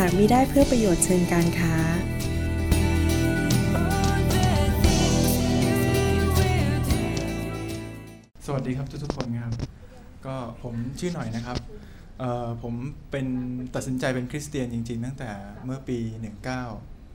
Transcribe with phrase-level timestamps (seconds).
[0.00, 1.74] หากมิได้เพื่อประโยชน์เชิงการค้า
[8.46, 9.54] สวัสดีครับทุกๆคนครับ
[10.26, 11.58] ก็ผมชื่อหน่อยนะครับ
[12.62, 12.74] ผม
[13.10, 13.26] เป็น
[13.74, 15.30] ตัดสินใจเป็นคริสเตียนจริงๆ ตั้งแต่
[15.64, 15.98] เมื่อปี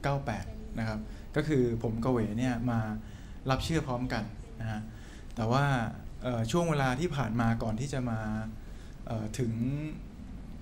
[0.02, 0.98] 1998 นะครับ
[1.36, 2.80] ก็คือผมกเวเนี่ยมา
[3.50, 4.24] รับเชื่อพร้อมกัน
[4.60, 4.80] นะฮะ
[5.36, 5.64] แต่ว่า
[6.50, 8.20] ช่วงเวลาที่ผ่านมาก่อนที่จะมา
[9.38, 9.52] ถึง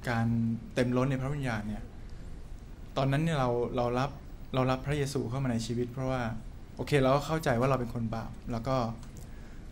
[0.09, 0.27] การ
[0.75, 1.83] เต็มล้นในพระวิญญาณเนี่ย
[2.99, 4.11] ตอนนั้นเนี่ยเราเรารับ
[4.55, 6.23] เรารับพระเยซูเข้ามาในชีวิต เพราะว่า
[6.77, 8.77] โอเคเราก็เข้าใจว่าเราเป็นคนบาปแล้วก็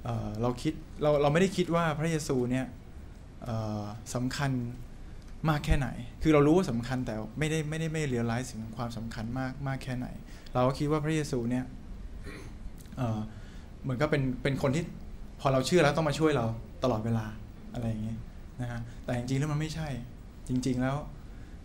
[0.04, 2.66] เเราคิดเราเราไม่ได้คิดว่าพระเยซูเนี่ย
[4.14, 4.50] สำคัญ
[5.48, 5.88] มากแค่ไหน
[6.22, 10.06] คือเรารู้ว่าสำคัญแต่ไม่ได้ไม่ได้ไม่เรียลไลซ์ถึงความสำคัญมากมากแค่ไหน
[10.54, 11.64] เราก็คิดว่าพระเยซูเนี่ย
[13.82, 14.84] เหมือนก็เป็นเป็นคนที่
[15.40, 16.44] พอเราเชื่อแล้วต้องมาช่วยเรา
[16.84, 17.26] ตลอดเวลา
[17.72, 18.18] อะไรอย่างเงี้ย
[18.60, 19.88] นะฮะแต่จริงๆแล้วมันไม่ใช่
[20.48, 20.96] จริง ๆ แล้ว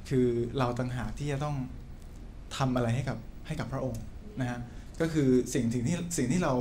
[0.10, 1.56] คือเราต่างหากที่จะต้อง
[2.58, 4.04] ทำอะไรให้กับให้กับพระองค์
[4.42, 4.60] นะฮะ
[5.02, 6.54] ก็คือสิ่งสิ่งที่สิ่งที่เรา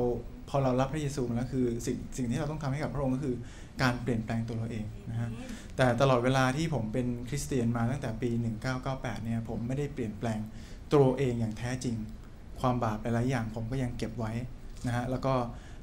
[0.48, 3.36] พอเรารับพระเยซูมาแล้วคือสิ่งสิ่งที่เราต้องทำให้กับพระองค์ก็คือ
[3.82, 5.28] การเปลี่ยนแปลงตัวเราเองนะฮะ
[5.77, 8.30] แต่ตลอดเวลาที่ผมเป็นคริสเตียนมาตั้งแต่ปี
[8.78, 10.41] 1998 เนี่ยผมไม่ได้เปลี่ยนแปลง
[10.94, 11.97] ตัวเองอย่างแท้จริง
[12.60, 14.32] ความบาปหลายๆอย่างผมก็ยังเก็บไว้
[14.86, 15.32] นะฮะแล้วก็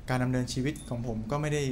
[0.10, 1.64] การดำเนินชีวิตของผมก็ไม่ได้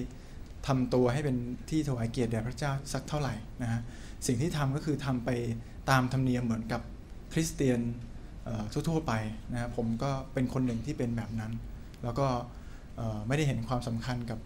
[0.67, 1.38] ทำตัวให้เป็น
[1.70, 3.33] ที่ถวายเกียรติแด่พระเจ้าสักเท่าไหร่
[3.64, 3.81] นะฮะ
[4.27, 5.30] สิ่งที่ทำก็คือทำไป
[5.89, 6.81] ตามธรรมเนียมเหมือนกับ
[7.33, 7.80] คริสเตียน
[8.89, 9.14] ทั่วๆไป
[9.53, 11.52] นะครับผมก็เป็นคนหนึ่งที่เป็นแบบนั้น
[12.04, 12.27] แล้วก็
[13.27, 14.39] ไม่ได้เห็นความสำคัญกับ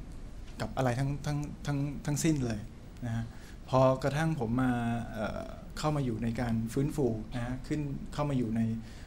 [0.62, 1.38] กับอะไรทั้งทั้ง
[1.68, 2.60] ทั้งทั้งสิ้นเลย
[3.06, 3.26] นะฮะ
[3.70, 4.72] พอกระทั่งผมมา
[5.12, 5.42] เอ่อ
[5.78, 7.06] เข้ามาอยู่ในการฟื้นฟู
[7.36, 7.82] นะฮะขึ้น
[8.14, 8.62] เข้ามาอยู่ใน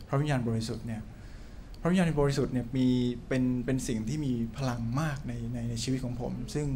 [0.08, 1.02] พระวิญญาณบริสุทธิ์เนี่ย
[1.80, 2.88] พระวิญญาณบริสุทธิ์เนี่ยมี
[3.28, 6.66] เป็นเป็นสิ่งที่มีพลังมากในในในชีวิตของผม ซึ่ง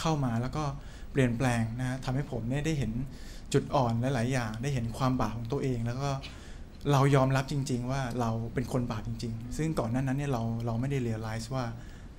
[0.00, 0.64] เข้ามาแล้วก็
[1.12, 2.92] เปลี่ยนแปลงนะฮะทำให้ผมเนี่ยได้เห็น
[3.52, 6.10] จุดอ่อนหลาย ๆ อย่าง ได้เห็นความบาปของตัวเอง แล้วก็
[6.92, 11.64] เรายอมรับจริง ๆ ว่าเราเป็นคนบาปจริง ๆ ซึ่งก่อนหน้านั้นเนี่ยเราเราไม่ได้เรียลไลซ์ว่า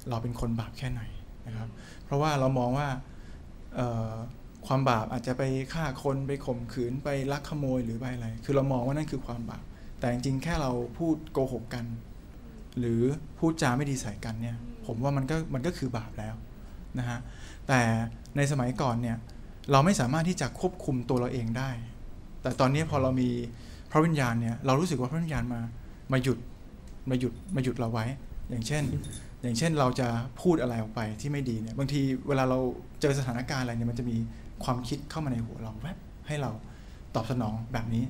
[0.09, 1.01] เราเป็นคนบาปแค่ไหน
[1.47, 1.69] นะครับ
[2.05, 2.88] เพราะว่าเรามองว่า
[4.67, 5.43] ความบาปอาจจะไป
[5.73, 9.63] ฆ่าคนไปข่มขืนไปลักขโมยหรือไปอะไร คือเรามองว่านั่นคือความบาป
[9.99, 11.85] แต่จริงๆ แค่เราพูดโกหกกัน
[12.79, 13.01] หรือ
[13.39, 16.35] พูดจาไม่ดีใส่กันเนี่ย ผมว่ามันก็มันก็คือบาปแล้ว
[16.99, 17.19] นะฮะ
[17.67, 17.79] แต่
[18.38, 19.17] ในสมัยก่อนเนี่ย
[19.72, 21.69] เราไม่สามารถที่จะควบคุมตัวเราเองได้
[22.41, 23.29] แต่ตอนนี้พอเรามี
[23.91, 25.62] พระวิญญาณเนี่ย เรารู้สึกว่าพระวิญญาณมา
[26.12, 26.38] มาหยุด
[27.09, 28.06] มาหยุด มาหยุดเราไว้
[28.50, 28.84] อย่างเช่น
[29.41, 30.07] อย่างเช่นเราจะ
[30.41, 32.59] พูดอะไรออกไปที่ไม่ดีเนี่ย บางทีเวลาเรา
[33.02, 34.18] เจอสถานการณ์อะไรเนี่ย มันจะมี
[34.63, 35.97] ความคิดเข้ามาในหัวเราแวบ
[36.28, 36.52] ให้เรา
[37.16, 38.03] ตอบสนองแบบนี้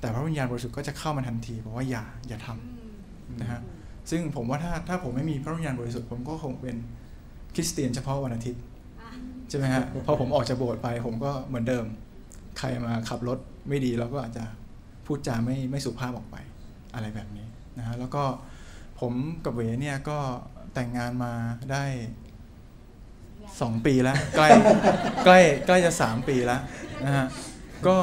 [0.00, 3.60] แต่พระวิญญาณบริสุทธิ์ก็จะเข้ามาทันทีบอกว่าอย่า อย่าทำนะฮะ
[4.10, 6.76] ซึ่งผมว่าถ้า ถ้าผมไม่มีพระวิญญาณบริสุทธิ์ผมก็คงเป็น
[7.54, 8.62] คริสเตียนเฉพาะวันอาทิตย์
[9.52, 11.84] ใช่ไหมฮะพอผมออกจากโบสถ์ไปผมก็เหมือนเดิม
[12.58, 14.44] ใครมาขับรถไม่ดีเราก็อาจจะ
[15.06, 16.36] พูดจาไม่ไม่สุภาพออกไป
[16.94, 17.46] อะไรแบบนี้
[17.78, 18.24] นะฮะแล้วก็
[19.00, 19.12] ผม
[19.44, 20.18] กับเวเนี่ยก็
[20.74, 21.32] แต่งงานมา
[21.72, 21.84] ได้
[23.60, 24.48] สองปีแล้ว ใกล้
[25.24, 26.60] ใกล้ใกล้จะสามปีแล้ว
[27.04, 27.26] นะฮะ
[27.86, 27.96] ก็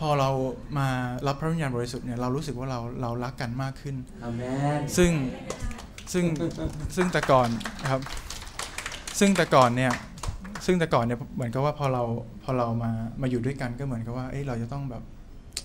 [0.00, 0.30] พอเรา
[0.78, 0.88] มา
[1.26, 4.40] รับพระวิญญาณบริสุทธิ์เนี่ยเรารู้สึกว่าเราเรารักกันมากขึ้นอาเม
[4.78, 5.10] นซึ่ง
[6.12, 6.24] ซึ่ง
[6.96, 7.48] ซึ่งแต่ก่อน
[7.90, 8.00] ครับ
[9.20, 9.92] ซึ่งแต่ก่อนเนี่ย
[10.66, 12.02] ซึ่งแต่ก่อนเนี่ยเหมือนกับว่าพอเรา
[12.44, 12.90] พอเรามา
[13.22, 15.02] มาอยู่ด้วยกันก็เหมือนกับว่าเอ้ยเราจะต้องแบบ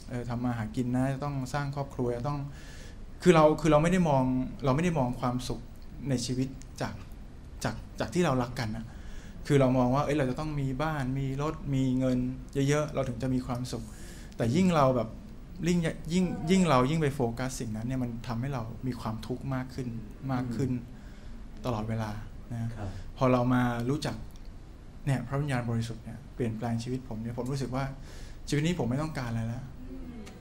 [0.09, 2.39] เออทำมาหากินนะจะต้องสร้างครอบครัวต้อง
[3.23, 4.23] คือเราคือเราไม่ได้มอง
[4.65, 5.59] เราไม่ได้มองความสุข
[6.09, 6.47] ในชีวิต
[6.81, 6.93] จาก
[7.63, 8.85] จากจากที่เรารักกันนะ
[9.47, 12.19] คือเรามองว่าเอ้ยเราจะต้องมีบ้านมีรถมีเงิน
[12.69, 13.83] เยอะๆเราถึงจะมีความสุข
[14.37, 15.09] แต่ยิ่งเราแบบ
[15.67, 15.79] ยิ่ง
[16.13, 19.87] ยิ่งยิ่งเรายิ่งไปโฟกัสสิ่งนั้นเนี่ยมันทำให้เรามีความทุกข์มากขึ้น
[20.31, 20.71] มากขึ้น
[21.65, 22.11] ตลอดเวลา
[22.53, 24.15] นะครับ พอเรามารู้จัก
[25.05, 27.83] เนี่ยพระวิญญาณบริสุทธิ์เนี่ยเปลี่ยนแปลงชีวิตผมเนี่ยผมรู้สึกว่า
[28.47, 29.63] ชีวิตนี้ผมไม่ต้องการอะไรแล้ว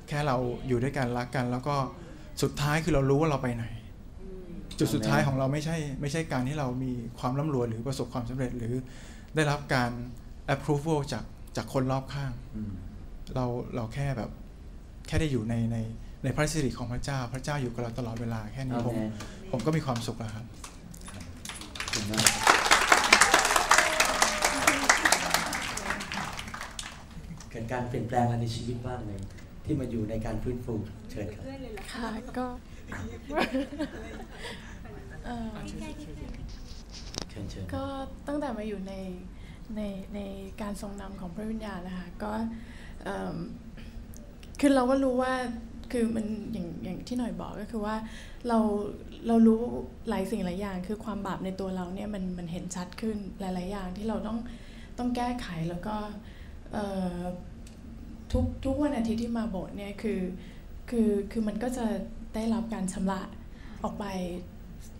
[0.09, 0.37] แค่เรา
[0.69, 1.77] อยู่ด้วยกันรักกัน แล้วก็
[2.43, 3.67] สุดท้ายคือเรารู้ว่าเราไปไหน
[4.79, 8.75] จุดสุดท้ายของเราไม่ใช่ไม่ใช่การที่เรามีความร่ำรวยหรือประสบความสำเร็จหรือ
[9.35, 9.91] ได้รับการ
[10.55, 11.25] approval จาก
[11.57, 12.73] จากคนรอบข้างอืม
[13.35, 13.45] เรา
[13.77, 14.31] เราแค่แบบ
[15.07, 15.77] แค่ได้อยู่ในใน
[16.25, 19.11] ในพระสิริของพระเจ้า พระเจ้าอยู่กับเราตลอดเวลาแค่นี้อาผเมมน
[19.51, 20.45] ผมก็มีความสุขแล้วครับ
[21.79, 22.21] ขอบคุณมา
[27.55, 29.21] กเกิดการเปลี่ยนแปลงอะไรในชีวิตบ้างเลย
[29.65, 30.75] ที่มาอยู่ในการฟื้นฟู
[31.11, 31.45] เชิญครับ
[31.93, 32.09] ค่ะ
[32.39, 32.47] ก็
[35.25, 37.85] เอ่อเชิญเชิญก็
[38.27, 38.95] ตั้งแต่มาอยู่ใน
[39.77, 39.81] ใน
[40.15, 40.21] ใน
[40.63, 42.33] การทรงนำของพระวิญญาณนะคะก็
[43.05, 43.37] เอิ่ม
[44.61, 45.33] คือเราก็รู้ว่า
[45.93, 47.97] คือมันอย่างอย่างที่หน่อยบอกก็คือว่า
[48.49, 48.59] เรา
[49.27, 49.63] เรารู้
[50.09, 54.39] หลายสิ่งหลายอย่าง คือความบาปในตัวเราเนี่ยมันมันเห็นชัดขึ้นหลาย ๆ อย่างที่เราต้อง
[54.99, 56.15] ต้องแก้ไขแล้วก็เอ่อ
[58.33, 60.21] ทุกทุกวันอาทิตย์ที่มาโบสถ์เนี่ยคือ
[60.91, 61.87] คือคือมันก็จะ
[62.35, 63.21] ได้รับการชำระ
[63.83, 64.05] ออกไป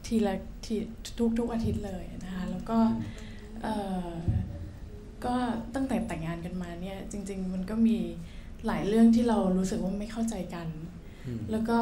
[0.07, 0.35] ทีละ
[0.65, 0.75] ที
[1.19, 2.79] ทุกทุกอาทิตย์เลยนะคะแล้วก็
[3.63, 3.75] เอ่
[4.09, 4.13] อ
[5.25, 5.35] ก็
[5.75, 7.99] ตั้งแต่แต่งงานกันมาเนี่ยจริง ๆ มันก็มี
[8.67, 10.69] หลายเรื่องที่เรารู้สึกว่าไม่เข้าใจกัน
[11.27, 11.79] อืมแล้วก็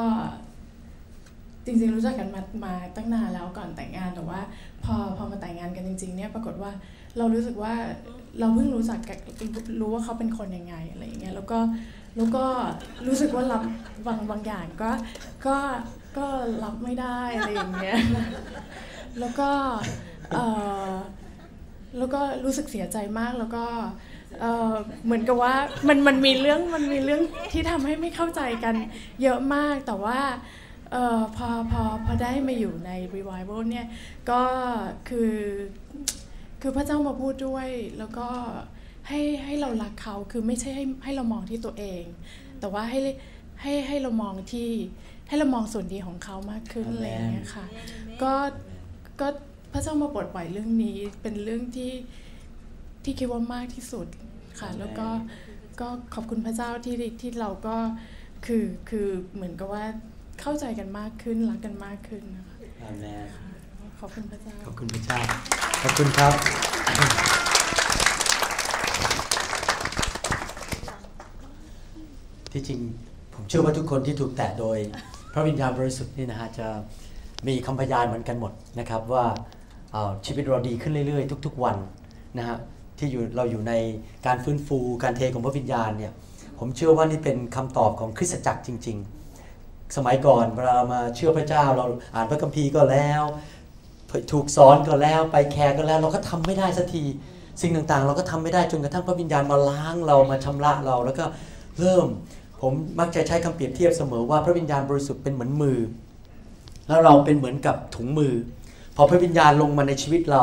[1.64, 4.40] จริงๆรู้จักกันมามาตั้งนานแล้วก่อนแต่งงานแต่ว่า
[4.84, 6.72] พอพอมาแต่งงานกันจริง ๆ เนี่ยปรากฏว่า
[7.16, 7.74] เรารู้สึกว่า
[8.38, 9.10] เราเพิ่งรู้จักก
[9.80, 11.58] รู้ว่าเขาเป็นคนยังไงอะไรอย่างเงี้ยแล้วก็
[12.16, 12.44] แล้วก็
[13.06, 13.62] รู้สึกว่ารับ
[14.06, 14.90] บางบางอย่างก็
[15.46, 15.56] ก็
[16.16, 16.26] ก็
[16.64, 17.98] รับไม่ได้อะไรอย่างเงี้ย
[19.20, 19.50] แล้วก็
[21.98, 23.64] แล้วก็รู้สึกเสียใจมากแล้วก็
[24.40, 25.54] เเหมือนกับว่า
[25.88, 28.74] มันมันมีเรื่องมันมีเรื่องที่ทำให้ไม่เข้าใจกัน
[29.22, 30.20] เยอะมากแต่ว่า
[30.94, 33.86] ออพอพอพอได้มาอยู่ใน revival เนี่ย
[34.30, 34.42] ก็
[35.08, 35.32] คือ
[36.62, 37.68] คือพระเจ้ามาพูดด้วย
[37.98, 38.28] แล้วก็
[39.08, 42.04] ให้ให้เรารักเขาคือไม่ใช่ให้ให้เรามองที่ตัวเอง
[42.60, 43.00] แต่ว่าให้
[43.62, 44.70] ให้ให้เรามองที่
[45.28, 47.64] ให้เรามองส่วนดีของเขามากขึ้นอะไรอย่างเงี้ยค่ะ
[48.22, 48.32] ก็
[49.20, 49.26] ก็
[49.72, 51.92] พระเจ้ามาปลดปล่อยเรื่องนี้เป็นเรื่องที่
[53.04, 54.06] ที่คิดว่ามากที่สุด
[54.60, 55.08] ค่ะ แล้วก็
[55.80, 57.76] ก็ขอบคุณพระเจ้าที่ที่เราก็
[58.46, 59.84] คือคือเหมือนกับว่า
[60.40, 63.26] เข้าใจกันมากขึ้นรักกันมากขึ้นนะคะอาเมน
[63.98, 65.18] ขอบคุณพระเจ้าขอบคุณพระเจ้า
[65.84, 66.34] ขอบคุณครับ
[72.52, 72.80] ที่จริง
[73.34, 74.78] ผมเชื่อว่าทุกคนที่ถูกแตะโดย
[75.32, 76.66] พระวิญญาณบริสุทธิ์นี่นะฮะจะ
[77.48, 79.24] มีคำพยานเหมือนกันหมดนะครับว่า
[80.26, 81.76] ชีวิตเราดีขึ้นเรื่อย ๆ ทุก ๆ วัน
[82.38, 82.56] นะฮะ
[82.98, 83.72] ที่อยู่เราอยู่ใน
[84.26, 86.12] การฟื้นฟูการเทของพระวิญญาณเนี่ย
[86.58, 88.96] ผมเชื่อว่านี่เป็นคำตอบของคริสตจักรจริง
[89.46, 93.22] ๆ สมัยก่อนเวลาเรามาเชื่อพระเจ้าเราอ่านพระคัมภีร์ก็แล้ว
[94.32, 97.04] ถูกสอนก็แล้วไปแคร์ก็แล้ว เราก็ทำไม่ได้สักที
[97.60, 101.24] สิ่งต่างๆ เราก็ทำไม่ได้จนกระทั่งพระวิญญาณมาล้างเรามาชำระเราแล้วก็
[101.80, 102.06] เริ่ม
[102.60, 105.78] ผมมักจะใช้คำเปรียบเทียบเสมอว่าพระวิญญาณบริสุทธิ์เป็นเหมือนมือ
[106.88, 108.34] แล้วเราเป็นเหมือนกับถุงมือ
[108.96, 110.42] พอพระวิญญาณลงมาในชีวิตเรา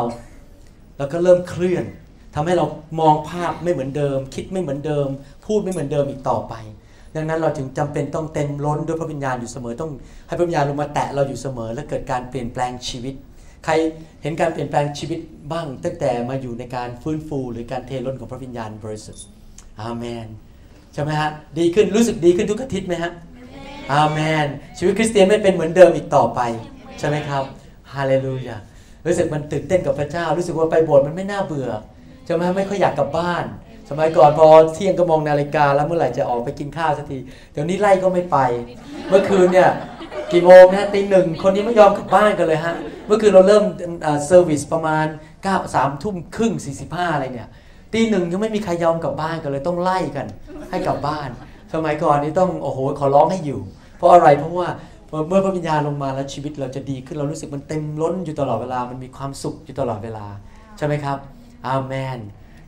[0.98, 1.86] แล้วก็เริ่มเคลื่อน
[2.36, 2.66] ทำให้เรา
[3.00, 5.08] มองภาพไม่เหมือนเดิม คิดไม่เหมือนเดิม
[5.46, 6.54] พูดไม่เหมือนเดิมอีกต่อไป
[7.16, 9.92] ดังนั้นเราถึงจำเป็นต้องเต็มล้นด้วยพระวิญญาณอยู่เสมอต้อง
[10.28, 13.16] ให้พระวิญญาณลงมาแตะเราอยู่เสมอ และเกิดการเปลี่ยนแปลงชีวิต
[13.66, 13.74] ใคร
[14.22, 15.20] เห็นการเปลี่ยนแปลงชีวิต
[15.52, 19.26] บ้าง ตั้งแต่มาอยู่ในการฟื้นฟูหรือการเทล้นของพระวิญญาณบริสุทธิ์
[19.82, 20.28] อาเมน
[20.94, 21.30] ใช่ไหมฮะ
[21.60, 23.12] ดีขึ้นรู้สึกดีขึ้นทุกอาทิตย์ไหมฮะ
[23.94, 24.46] อาเมน
[24.78, 26.42] ชีวิตคริสเตียนไม่เป็นเหมือนเดิมอีกต่อไป
[27.00, 27.44] ใช่ไหมครับ
[27.94, 28.58] ฮาเลลูยา
[29.06, 31.70] รู้สึกมันตื่นเต้นกับพระเจ้า รู้สึกว่าไปโบสถ์มันไม่น่าเบื่อ
[32.26, 33.44] ใช่ไหมไม่ค่อยอยากกลับบ้าน
[33.90, 37.18] สมัยก่อนพอเที่ยงก็มองนาฬิกาแล้วเมื่อไหร่จะออกไปกินข้าวสักที
[37.52, 38.38] เดี๋ยวนี้ไล่ก็ไม่ไป
[39.10, 39.70] เมื่อคืนเนี่ย
[40.32, 42.76] กี่โมงนะตีหนึ่งคนนี้ไม่ยอมกลับบ้านกันเลยฮะ
[43.10, 43.64] เมื่อคืนเราเริ่ม
[44.26, 45.06] เซอร์วิสประมาณ
[45.44, 46.54] 9 3ทุ่มครึ่ง
[46.86, 47.50] 45 อะไรเนี่ย
[47.94, 50.28] ตีหนึ่งยังไม่มีใครยอมกลับบ้านกันเลยต้องไล่กัน
[50.70, 51.30] ให้กลับบ้าน
[51.74, 53.60] สมัยก่อนนี่ต้องโอ้โหขอร้องให้อยู่
[53.98, 54.68] เพราะอะไรเพราะว่า
[55.28, 60.26] เมื่อพระวิญญาณลงมาแล้วชีวิตเราจะดีขึ้นเรารู้สึกมันเต็มล้นอยู่ตลอดเวลามันมีความสุขอยู่ตลอดเวลา
[60.78, 61.18] ใช่ไหมครับ
[61.68, 62.20] อาเมน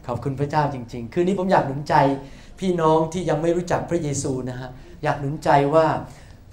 [0.08, 1.96] ขอบคุณพระเจ้าจริง ๆ คืนนี้ผมอยากหนุนใจ
[2.60, 4.70] พี่น้องที่ยังไม่รู้จักพระเยซูนะฮะ
[5.04, 5.86] อยากหนุนใจว่า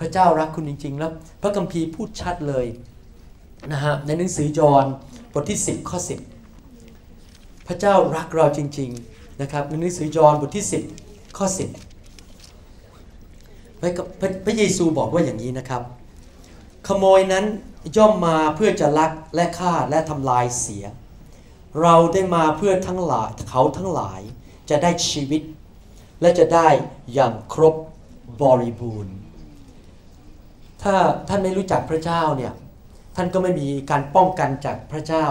[0.01, 1.11] พระเจ้ารักคุณจริง ๆ แล้ว
[1.43, 2.67] พระคัมภีร์พูดชัดเลย
[3.73, 4.87] นะฮะในหนังสือยอห์น
[5.33, 5.99] บทที่ 10 ข้อ
[6.83, 10.67] 10 พระเจ้ารักเราจริง ๆนะครับในหนังสือยอห์นบทที่
[11.01, 11.59] 10 ข้อ 10
[13.81, 15.83] พระพระพระเยซูบอกว่าอย่างนี้นะครับ
[16.87, 17.45] ขโมยนั้น
[17.97, 20.85] ย่อมมาเพื่อจะลักและฆ่าและทำลายเสีย
[21.83, 24.21] เราได้มาเพื่อทั้งหลายเขาทั้งหลาย
[24.71, 25.43] จะได้ชีวิต
[26.21, 26.69] และจะได้
[27.15, 27.75] อย่างครบ
[28.43, 29.15] บริบูรณ์
[30.83, 30.95] ถ้า
[31.29, 32.53] ท่านไม่รู้จักพระเจ้าเนี่ย
[33.19, 35.27] ท่านก็ไม่มีการป้องกันจากพระเจ้า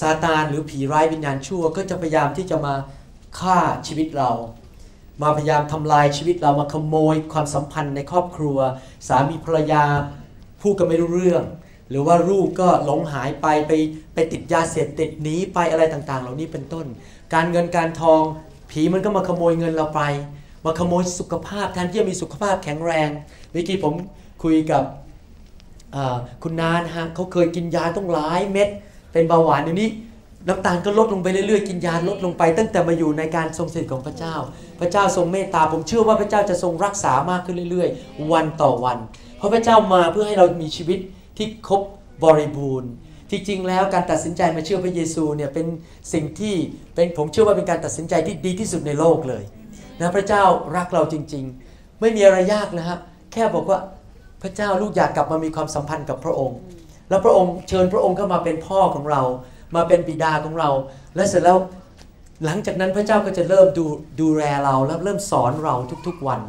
[0.00, 2.74] ซาตานหรือผีร้ายวิญญาณชั่ว ก็จะพยายามที่จะมา
[3.38, 4.30] ฆ่าชีวิตเรา
[5.22, 8.58] มาพยายามทำลายชีวิตเรามาขโมยความสัมพันธ์ในครอบครัว
[9.08, 9.84] สามีภรรยา
[10.62, 11.42] พูดกันไม่รู้เรื่อง
[11.90, 13.72] หรือว่าลูกก็หลงหายไปไป
[14.14, 16.86] ไปติดยาเสพติดหนีไปอะไรต่างๆ เหล่านี้เป็นต้น
[17.34, 18.22] การเงินการทอง
[18.70, 20.02] ผีมันก็มาขโมยเงินเราไป
[20.64, 23.08] มาขโมยสุขภาพแทนที่จะมีสุขภาพแข็งแรง
[23.50, 23.92] เมื่อกี้ผม
[24.42, 24.82] คุยกับ
[26.42, 28.68] คุณนานฮะเขาเคยกินยาต้องหลายเม็ด
[29.12, 29.90] เป็นเบาหวานเดี๋ยวนี้
[30.48, 34.34] น้ำตาลก็ลดลงไปเรื่อยๆ กินยาลดลงไป ตั้งแต่มาอยู่ในการทรงสถิตของพระเจ้า
[34.80, 38.98] พระเจ้าทรงเมตตาผมเชื่อว่าพระเจ้าจะทรงรักษามากขึ้นเรื่อย ๆ วันต่อวัน
[39.38, 40.98] เพราะพระเจ้ามาเพื่อให้เรามีชีวิต
[41.36, 41.82] ที่ครบ
[42.24, 42.90] บริบูรณ์
[43.30, 45.66] ที่จริงแล้วการตัดสินใจมาเชื่อพระเยซูเนี่ยเป็น
[46.12, 46.54] สิ่งที่
[46.94, 49.44] เป็นผมเชื่อว่าเป็นการตัดสินใจที่ดีที่สุดในโลกเลย
[50.00, 50.42] นะพระเจ้า
[50.76, 52.98] รักเราจริง ๆ ไม่มีอะไรยากนะครับ
[53.32, 53.78] แค่บอกว่า
[54.42, 56.58] พระเจ้าลูกอยากกลับมามีความสัมพันธ์กับพระองค์
[57.08, 59.22] แล้วพระองค์เชิญพระองค์เข้ามาเป็นพ่อของเรา
[59.76, 60.70] มาเป็นบิดาของเรา
[61.16, 61.58] และเสร็จแล้ว
[62.44, 63.86] หลังจากนั้นพระเจ้าก็จะเริ่มดู
[64.20, 65.74] ดูแลเราแล้วเริ่มสอนเรา
[66.06, 66.40] ทุกๆวัน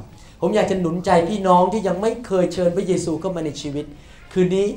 [0.42, 3.86] ผมอยากจะหนุนใจพี่น้องที่ยังไม่เคยเชิญพระเยซูเข้ามาในชีวิต
[4.34, 4.68] คืนนี้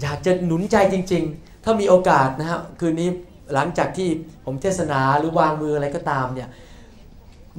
[0.00, 3.08] อยากจะหนุนใจจริง ๆ ถ้ามีโอกาสนะฮะคืนนี้
[3.54, 4.08] หลังจากที่
[4.44, 6.48] ผมเทศนาหรือวางมืออะไรก็ตามเนี่ย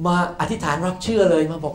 [0.06, 1.74] มาอธิษฐานรับเชื่อเลยมาบอก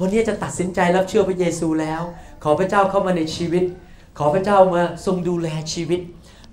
[0.00, 2.02] วันนี้จะตัดสินใจรับเชื่อพระเยซูแล้ว
[2.42, 3.64] ขอพระเจ้าเข้ามาในชีวิต
[4.18, 6.00] ขอพระเจ้ามาทรงดูแลชีวิต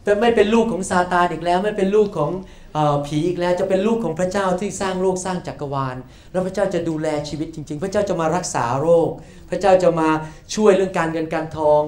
[0.03, 2.31] เป็นไม่เป็นลูกของซาตานอีกแล้วไม่เป็นลูกของ
[2.75, 5.95] อผีอีกแล้วจะเป็นลูกของพระเจ้าที่สร้างโลกสร้างจักรวาล
[6.31, 9.09] แล้วพระเจ้าจะดูแลชีวิตจริง ๆ พระเจ้าจะมารักษาโรค
[9.49, 10.09] พระเจ้าจะมา
[10.55, 11.81] ช่วยเรื่องการเงินการทอง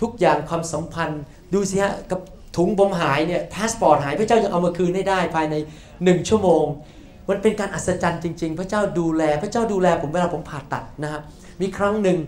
[0.00, 2.20] ทุกอย่างความสัมพันธ์ ดูสิฮะกับ
[2.56, 5.54] ถุงผมหายเนี่ยพาสปอร์ตหายพระเจ้ายังเอามาคืนให้ได้ภายใน
[6.04, 6.64] หนึ่งชั่วโมง
[7.28, 11.20] มันเป็นการอัศจรรย์จริง ๆ พระเจ้าดูแล พระเจ้าดูแลผมเวลาผมผ่าตัดนะฮะ
[11.60, 12.18] มีครั้งหนึ่ง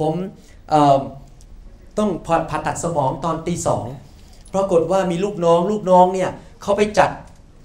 [0.00, 0.14] ผม
[1.98, 3.86] ต้องผ่าตัดสมองตอนตีสอง
[4.54, 6.30] ปรากฏว่ามีลูกน้องลูกน้องเนี่ย
[6.62, 7.10] เขาไปจัด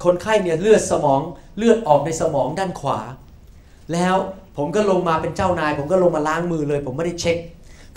[0.04, 1.22] คนไข้เนี่ยเลือดสมอง
[1.58, 3.00] เลือดออกในสมองด้านขวา
[3.94, 4.16] แล้ว
[4.58, 7.38] ผมก็ลงมาเป็นเจ้านาย ผมก็ลงมาล้างมือเลย ผมไม่ได้เช็ค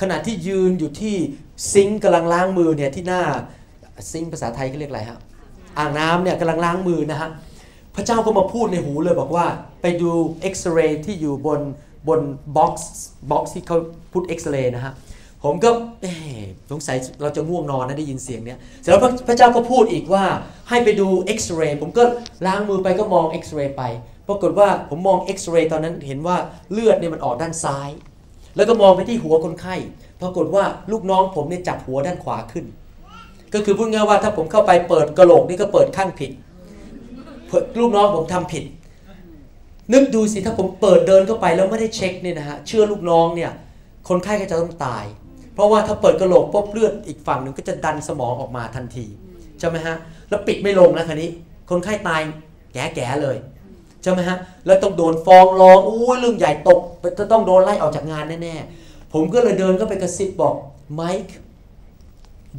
[0.00, 1.16] ขณะที่ยืนอยู่ที่
[1.72, 3.22] ซิงค์กำลังล้างมือเนี่ยที่หน้า
[4.12, 5.20] ซิงค์ภาษาไทยเขาเรียกอะไรครับ
[5.78, 7.30] อ่างน้ำเนี่ยกำลังล้างมือนะฮะ
[7.94, 9.46] พระเจ้าก็มาพูดในหูเลยบอกว่า
[9.82, 10.10] ไปดู
[10.40, 11.60] เอ็กซเรย์ที่อยู่บน
[12.08, 12.20] บน
[12.56, 13.78] box box ที่เขา
[14.12, 14.92] ดูเอ็กซเรย์นะฮะ
[15.44, 15.70] ผมก็
[16.70, 20.24] สงสัยเราจะง่วงนอนนะได้ยินเสียงเนี้ยเสร็จแล้วพระพระเจ้าก็พูดอีกว่า
[20.68, 22.02] ให้ไปดูเอ็กซเรย์ผมก็
[22.46, 23.82] ล้างมือไปก็มองเอ็กซเรย์ไป
[24.28, 26.36] ปรากฏว่าผมมองเอ็กซเรย์ตอนนั้นเห็นว่า
[26.72, 27.90] เลือดเนี่ยมันออกด้านซ้าย
[28.56, 29.76] แล้วก็มองไปที่หัวคนไข้
[30.20, 32.64] ปรากฏว่าลูกน้องผมเนี่ยจับหัวด้านขวาขึ้น
[33.54, 36.30] ก็คือพูดง่ายว่าถ้าผมเข้าไปเปิดกระโหลกนี่ก็เปิดข้างผิด
[37.48, 38.64] เปิดลูกน้องผมทำผิด
[39.92, 43.52] นึกดูสิถ้าผมเปิดเดินเข้าไปแล้วไม่ได้เช็คเนี่ยนะฮะเชื่อลูกน้องเนี่ย
[44.08, 45.04] คนไข้ก็จะต้องตาย
[45.54, 49.06] เพราะว่าถ้าเปิดกระโหลกปุ๊บเลือดอีกฝั่งหนึ่งก็จะดันสมองออกมาทันที
[49.58, 49.96] ใช่ไหมฮะ
[50.28, 51.30] แล้วปิดไม่ลงนะคันนี้
[51.70, 52.20] คนไข้ตาย
[52.74, 53.36] แก่ๆเลย
[54.02, 56.80] ใช่ไหมฮะแล้วต้องโดนฟ้องร้องอู้เรื่องใหญ่ตก
[57.18, 60.54] จะต้องโดนไล่ออกจากงานแน่ๆผมก็เลยเดินก็ไปกระซิบบอก
[60.94, 61.36] ไมค์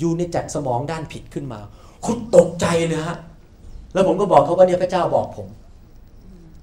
[0.01, 1.59] ยูเนี่ยจัดสมองด้านผิดขึ้นมา
[2.05, 3.17] คุณตกใจเลยฮะ
[3.93, 5.47] แล้วผมก็บอกเขาว่าเนี่ยพระเจ้าบอกผม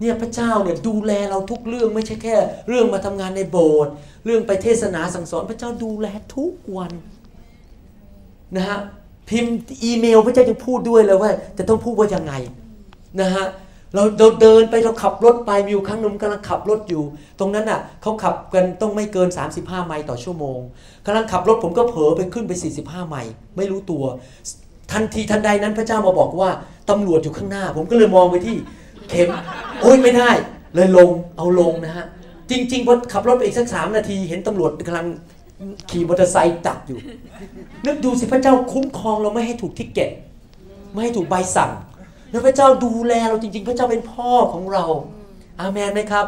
[0.01, 2.37] เนี่ยพระเจ้าเนี่ยดูแลเราทุกเรื่องไม่ใช่แค่
[2.69, 3.93] เรื่องมาทำงานในโบสถ์
[4.25, 6.93] เรื่องไปเทศนาสั่งสอนพระเจ้าดูแลทุกวัน
[8.57, 8.79] นะฮะ
[9.29, 12.33] พิมพ์อีเมลพระเจ้ายังพูดด้วยเลยว่า จะต้องพูดว่ายังไง
[13.21, 13.47] นะฮะ
[13.95, 17.03] เราเราเดินไปเราขับรถไปมีอยู่ครั้งหนึ่งกำลังขับรถอยู่
[17.39, 19.29] ตรงนั้นอะเขาขับกันต้องไม่เกิน
[19.59, 20.59] 35 ไมล์ต่อชั่วโมง
[21.07, 24.05] กำลังขับรถผมก็เผลอไปขึ้นไป 45 ไมล์ไม่รู้ตัว
[24.93, 26.51] ทันทีทันใดนั้นพระเจ้ามาบอกว่า
[26.91, 28.57] ตำรวจอยู่ข้างหน้า ผมก็เลยมองไปที่
[29.09, 29.29] เข็ม
[29.83, 30.31] โอ้ยไม่ได้
[30.75, 32.07] เลยลงเอาลงนะฮะ
[32.51, 35.07] จริงๆพอขับรถไปอีกสักสามนาที เห็นตำรวจกำลัง
[35.91, 36.99] ขี่มอเตอร์ไซค์จับอยู่
[37.87, 40.11] นึกดูสิพระเจ้าคุ้มครองเราไม่ให้ถูกทิกเก็ต
[40.93, 41.71] ไม่ให้ถูกใบสั่ง
[42.31, 44.85] แล้วพระเจ้าดูแลเราจริง ๆ พระเจ้าเป็นพ่อของเรา
[45.61, 46.27] อาเมนไหมครับ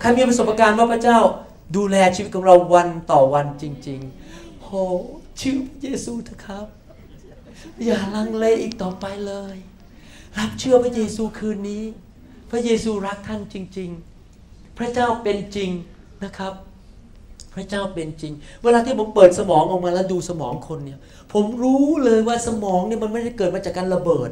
[0.00, 1.18] ใครมีประสบการณ์ว่าพระเจ้า
[1.76, 4.68] ดูแลชีวิตของเราวันต่อวันจริงๆโห
[5.40, 6.66] ชื่อพระเยซูเถอะครับ
[7.84, 9.56] อย่าลังเลอีกต่อไปเลย
[10.38, 11.84] รับเชื่อพระเยซูคืนนี้
[12.50, 13.90] พระเยซูรักท่านจริง
[14.34, 15.70] ๆ พระเจ้าเป็นจริง
[16.24, 16.52] นะครับ
[17.54, 20.98] พระเจ้าเป็นจริง เวลาที่ผมเปิดสมองออกมาแล้วดูสมองคนเนี่ย
[21.32, 24.30] ผมรู้เลยว่าสมองเนี่ยมันไม่ได้เกิดมาจากการระเบิด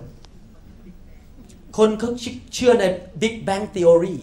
[1.77, 2.11] คนเขา
[2.55, 2.85] เชื่อใน
[3.21, 4.17] Big Bang Theory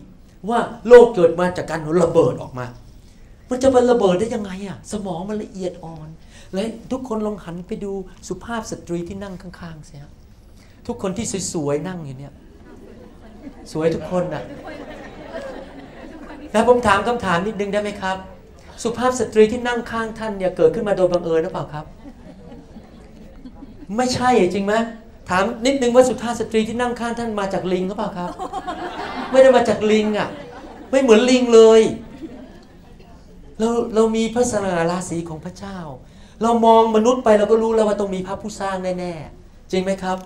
[0.49, 2.65] ว่าโลกเกิดมาจากการระเบิดออกมา
[3.49, 6.09] มันจะเป็นระเบิดได้ยังไงอะสมองมันละเอียดอ่อน
[6.53, 7.91] และทุกคนลองหันไปดู
[8.27, 10.11] สุภาพสตรีที่นั่งข้างๆสิครับ
[10.87, 12.33] ทุกคนที่สวยๆนั่งอยู่เนี่ย
[13.71, 14.43] สวยทุกคนนะ
[16.51, 18.17] แล้วผมถามคำถามนิดนึงได้ไหมครับ
[18.83, 21.85] สุภาพสตรีที่นั่งข้างท่านเนี่ยเกิดขึ้นมาโดยบังเอิญหรือเปล่าครับ
[23.97, 24.73] ไม่ใช่จริงไหม
[25.29, 28.29] ถามนิดนึงว่าสุภาพสตรีที่นั่งข้างท่านมาจากลิงหรือเปล่าครับ
[29.31, 30.29] ไม่ได้มาจากลิงอะ
[30.91, 31.81] ไม่เหมือนลิงเลย
[33.59, 35.77] เราเรามีพระสง่าราศีของพระเจ้า
[36.41, 40.17] เรามองมนุษย์ไปเราก็รู้แล้วว่าต้องมีพระผู้สร้างแน่ๆจริงไหมครับ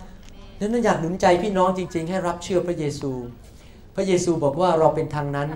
[0.60, 3.12] นั้นอยากหนุนใจพี่น้องจริง ๆ ให้รับเชื่อพระเยซู
[3.96, 5.50] พระเยซูบอกว่าเราเป็นทางนั้น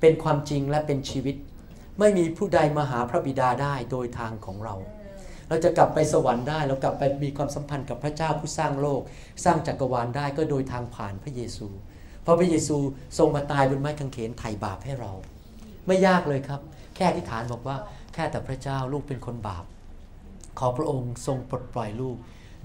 [0.00, 1.36] เป็นความจริงและเป็นชีวิต
[1.98, 4.74] ไม่มีผู้ใดมาหาพระบิดาได้โดยทางของเรา
[5.48, 9.00] เราจะกลับไปสวรรค์ได้ เรากลับไปมีความสัมพันธ์กับพระเจ้าผู้สร้างโลก
[9.44, 11.68] สร้างจักรวาลได้ก็โดยทางผ่านพระเยซู
[12.22, 12.76] เพราะพระเยซู
[13.18, 15.12] ทรงมาตายบนไม้กางเขนไถ่บาปให้เรา
[15.86, 16.60] ไม่ยากเลยครับ
[16.94, 17.76] แค่อธิษฐานบอกว่า
[18.14, 19.64] แค่แต่พระเจ้าลูกเป็นคนบาป
[20.58, 22.16] ขอพระองค์ทรงปลดปล่อยลูก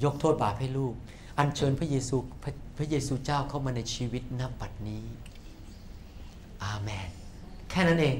[0.03, 0.93] ยกโทษบาปให้ลูก
[1.37, 5.03] อัญเชิญพระเยซูพระพระเยซูเจ้าเข้ามาในชีวิตนับบัดนี้
[6.63, 7.09] อาเมน
[7.69, 8.17] แค่นั้นเอง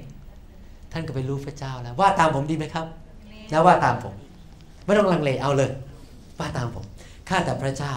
[0.92, 2.88] ท่านก็ไปรู้พระเจ้าแล้ว ว่าตามผมดีไหมครับ
[3.52, 4.16] นะว่าตามผม
[4.86, 5.72] ไม่ต้องลังเลเอาเลย
[6.40, 6.86] ว่าตามผม
[7.30, 7.96] ข้าแต่พระเจ้า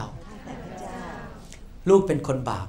[1.88, 2.68] ลูกเป็นคนบาป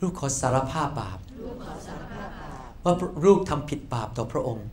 [0.00, 1.18] ลูกขอสารภาพบาป
[2.84, 2.94] ว่า
[3.26, 4.66] ลูกทำผิดบาปต่อพระองค์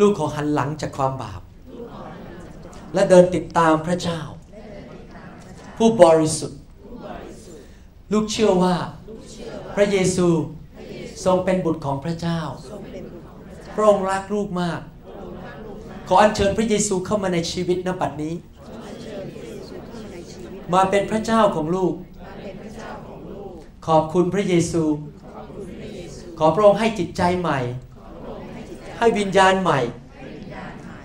[0.00, 1.40] ลูกขอหันหลังจากความบาป
[2.94, 4.20] และเดินติดตามพระเจ้า
[5.76, 6.60] ผู้บริสุทธิ์
[8.12, 8.76] ลูกเชื่อว่า
[9.74, 10.26] พระเยซู
[11.24, 12.40] ทรงเป็นบุตรของพระเจ้า
[13.74, 14.80] พระองค์รักลูกมาก
[16.08, 18.34] ขออัญเชิญพระเยซูเข้ามาในชีวิตณบัดนี้
[20.74, 21.94] มาเป็นพระเจ้าของลูก
[23.86, 24.82] ขอบคุณพระเยซู
[26.38, 27.58] ขอพระองค์ให้จิตใจใหม่
[28.98, 29.80] ให้วิญญาณใหม่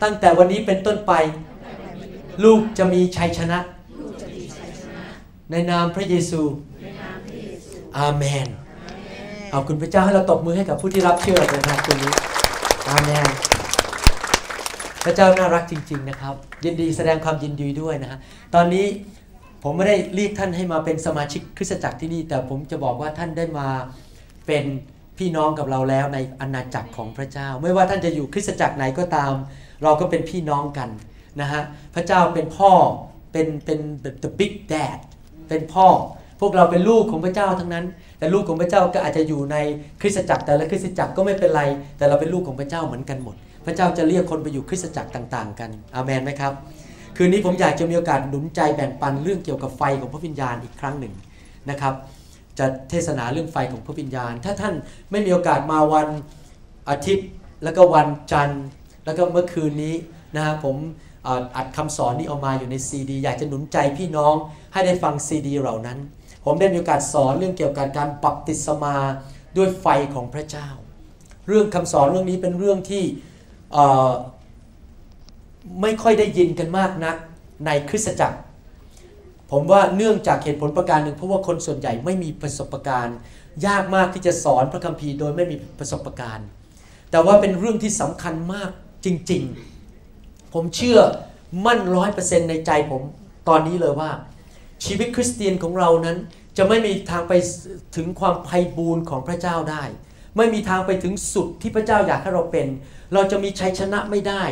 [0.01, 1.13] ตั้งแต่วันนี้เป็นต้นไป
[2.43, 3.59] ลูกจะมีชัยชนะ
[5.51, 6.41] ในนามพระเยซู
[7.97, 8.47] อาเมน
[9.53, 12.13] ขอบคุณพระเจ้าให้เราตบมือให้กับผู้ที่รับเชื่อนะครับคืนนี้
[12.89, 13.25] อาเมน
[15.03, 18.19] พระเจ้าน่ารักจริง ๆ นะครับ ยินดีแสดงความยินดีด้วยนะฮะ
[18.55, 18.85] ตอนนี้
[19.63, 23.67] ผมไม่ได้เรียกท่านให้มาเป็นสมาชิกคริสตจักรที่นี่ แต่ผมจะบอกว่าท่านได้มา
[24.47, 24.65] เป็น
[25.17, 29.33] พี่น้องกับเราแล้วในอาณาจักรของพระเจ้า ไม่ว่าท่านจะอยู่คริสตจักรไหนก็ตาม
[29.83, 30.89] เราก็เป็นพี่น้องกัน
[31.41, 31.61] นะฮะ
[31.95, 32.71] พระเจ้าเป็นพ่อ
[33.31, 33.79] เป็นเป็น
[34.23, 34.99] the big dad
[35.51, 35.87] เป็นพ่อ
[36.41, 37.85] พวกเราเป็นลูกของพระเจ้าทั้งนั้น
[38.19, 39.57] แต่ลูกของพระเจ้าก็อาจจะอยู่ใน
[40.01, 41.61] คริสตจักรแต่ละคริสตจักรก็ไม่เป็นไร
[41.97, 46.53] แต่เราเป็นลูกของพระเจ้าเหมือนกันหมด พระเจ้าจะเรียกคนไปอยู่คริสตจักรต่าง ๆ กันอาเมนไหมครับ
[47.17, 51.13] คืนนี้ผมอยากจะมีโอกาสหนุนใจแบ่งปันเรื่องเกี่ยวกับไฟของพระวิญญาณอีกครั้งหนึ่ง
[51.69, 51.93] นะครับ
[52.59, 54.73] จะเทศนาเรื่องไฟของพระวิญญาณ ถ้าท่าน
[55.11, 56.07] ไม่มีโอกาสมาวัน
[56.89, 57.27] อาทิตย์
[57.63, 58.63] แล้วก็วันจันทร์
[59.05, 59.95] แล้วก็เมื่อคืนนี้
[60.35, 60.75] นะฮะผม
[61.55, 64.35] อัดคำสอนนี้ออกมาอยู่ในซีดี อยากจะหนุนใจพี่น้อง
[64.73, 65.97] ให้ได้ฟังซีดีเหล่านั้น
[66.45, 68.95] ผมได้มีโอกาสสอนเรื่องเกี่ยวกับการบัพติศมา
[69.57, 70.67] ด้วยไฟของพระเจ้า
[71.47, 73.03] เรื่องคำสอนเรื่องนี้เป็นเรื่องที่
[75.81, 77.15] ไม่ค่อยได้ยินกันมากนัก
[77.65, 78.39] ในคริสตจักร
[79.51, 83.17] ผมว่าเนื่องจากเหตุผลประการหนึ่งเพราะว่าคนส่วนใหญ่ไม่มีประสบการณ์
[83.65, 86.47] ยากมากที่จะสอนพระคัมภีร์โดยไม่มีประสบการณ์
[87.11, 88.69] แต่ว่าเป็นเรื่องที่สำคัญมาก
[89.05, 89.70] จริง ๆ
[90.53, 90.99] ผมเชื่อ
[91.65, 93.01] มั่นร้อยเปอร์เซ็นต์ในใจผม
[93.49, 94.11] ตอนนี้เลยว่า
[94.85, 96.17] ชีวิตคริสเตียนของเรานั้น
[96.57, 97.33] จะไม่มีทางไป
[97.95, 99.83] ถึงความไพ่บูรณ์ของพระเจ้าได้
[100.37, 102.67] ไม่มีทางไปถึงสุดที่พระเจ้าอยากให้เราเป็น
[103.13, 104.43] เราจะมีชัยชนะไม่ได้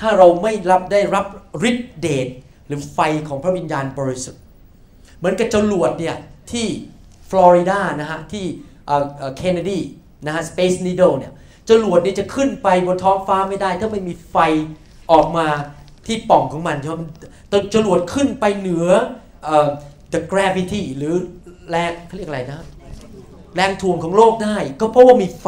[0.00, 1.26] ถ้าเราไม่รับได้รับ
[1.68, 2.28] ฤทธิเดช
[2.66, 4.42] หรือไฟของพระวิญญาณบริสุทธิ์
[5.18, 6.16] เหมือนกับจรวดเนี่ย
[6.52, 6.66] ที่
[7.30, 8.44] ฟลอริดานะฮะที่
[9.36, 9.78] เคนเนดี
[10.26, 11.32] นะฮะ Space Needle เนี่ย
[11.70, 14.36] จรวดนี้จะขึ้นไปบนท้องฟ้าไม่ได้ ถ้าไม่มีไฟ
[15.12, 15.46] ออกมา
[16.06, 17.02] ที่ป่องของมันใช่ไหม
[17.74, 18.88] จรวดขึ้นไปเหนือ
[20.12, 21.14] the gravity หรือ
[21.70, 22.60] แรงเขาเรียกอะไรนะ
[23.56, 25.46] แรงถ่วงของโลกได้ ก็เพราะว่ามีไฟ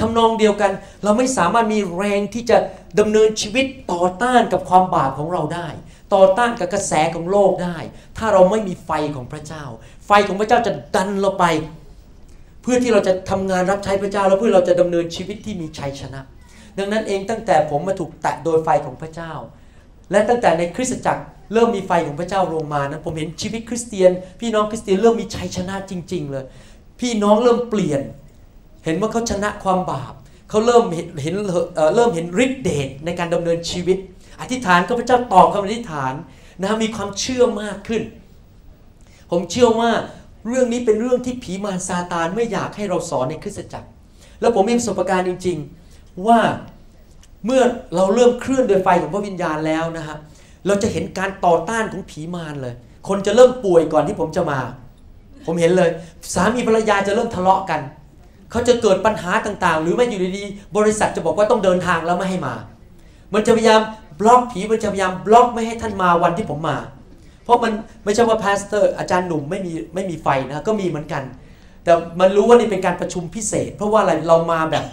[0.00, 0.72] ทำนองเดียวกัน
[1.04, 2.58] เราไม่สามารถมีแรงที่จะ
[2.98, 5.68] ดำเนินชีวิตต่อต้านกับความบาปของเราได้
[6.14, 7.76] ต่อต้านกับกระแสของโลกได้
[8.18, 9.64] ถ้าเราไม่มีไฟของพระเจ้า
[10.06, 11.44] ไฟของพระเจ้าจะดันเราไป
[12.62, 16.20] เพื่อที่เราจะทำงานรับใช้พระเจ้า แล้วเพื่อเราจะดำเนินชีวิตที่มีชัยชนะ
[16.78, 19.32] ดังนั้นเองตั้งแต่ผมมาถูกแตะโดยไฟของพระเจ้า
[20.10, 26.44] และตั้งแต่ในคริสตจักรเริ่มมีไฟของพระเจ้าลงมานะผมเห็นชีวิตคริสเตียน พี่น้องคริสเตียนเริ่มมีชัยชนะจริง ๆ เลย
[27.00, 28.02] พี่น้องเริ่มเปลี่ยน
[28.84, 30.12] เห็นว่าเขาชนะความบาป
[30.50, 31.34] เขาเริ่มเห็นเห็น
[31.94, 33.98] เริ่มเห็นฤทธิเดชในการดำเนินชีวิต
[34.40, 36.12] อธิษฐานก็พระเจ้าตอบคำอธิษฐาน
[36.62, 38.02] นะมีความเชื่อมากขึ้น
[39.30, 39.90] ผมเชื่อว่า
[40.46, 43.88] เรื่องนี้เป็นเรื่องที่ผีมารซาตานไม่อยากให้เราสอนในคริสตจักร
[44.40, 45.79] แล้วผมมีประสบการณ์จริง ๆ
[46.26, 46.40] ว่า
[47.46, 47.62] เมื่อ
[47.94, 50.16] เราเริ่มเคลื่อนโดยไฟของพระวิญญาณแล้วนะฮะ
[50.66, 52.74] เราจะเห็นการต่อต้านของผีมารเลย
[53.08, 54.60] คนจะเริ่มป่วยก่อนที่ผมจะมา
[55.46, 55.90] ผมเห็นเลย
[56.34, 57.80] สามีภรรยาจะเริ่มทะเลาะกัน
[58.50, 62.54] เขาจะเกิดปัญหาต่างๆ หรือไม่อยู่ดีๆบริษัทจะบอกว่าต้องเดินทางแล้วไม่ให้มา
[63.34, 63.80] มันจะพยายาม
[64.20, 66.76] บล็อกผีมันจะพยายามบล็อกไม่ให้ท่านมาวันที่ผมมา
[67.44, 67.72] เพราะมัน
[68.04, 71.22] ไม่ใช่ว่า pastor อาจารย์หนุ่มไม่มีไม่มีไฟนะก็มีเหมือนกัน
[71.84, 74.84] แต่มันรู้ว่านี่เป็นการประชุมพิเศษ เพราะว่าอะไรเรามาแบบ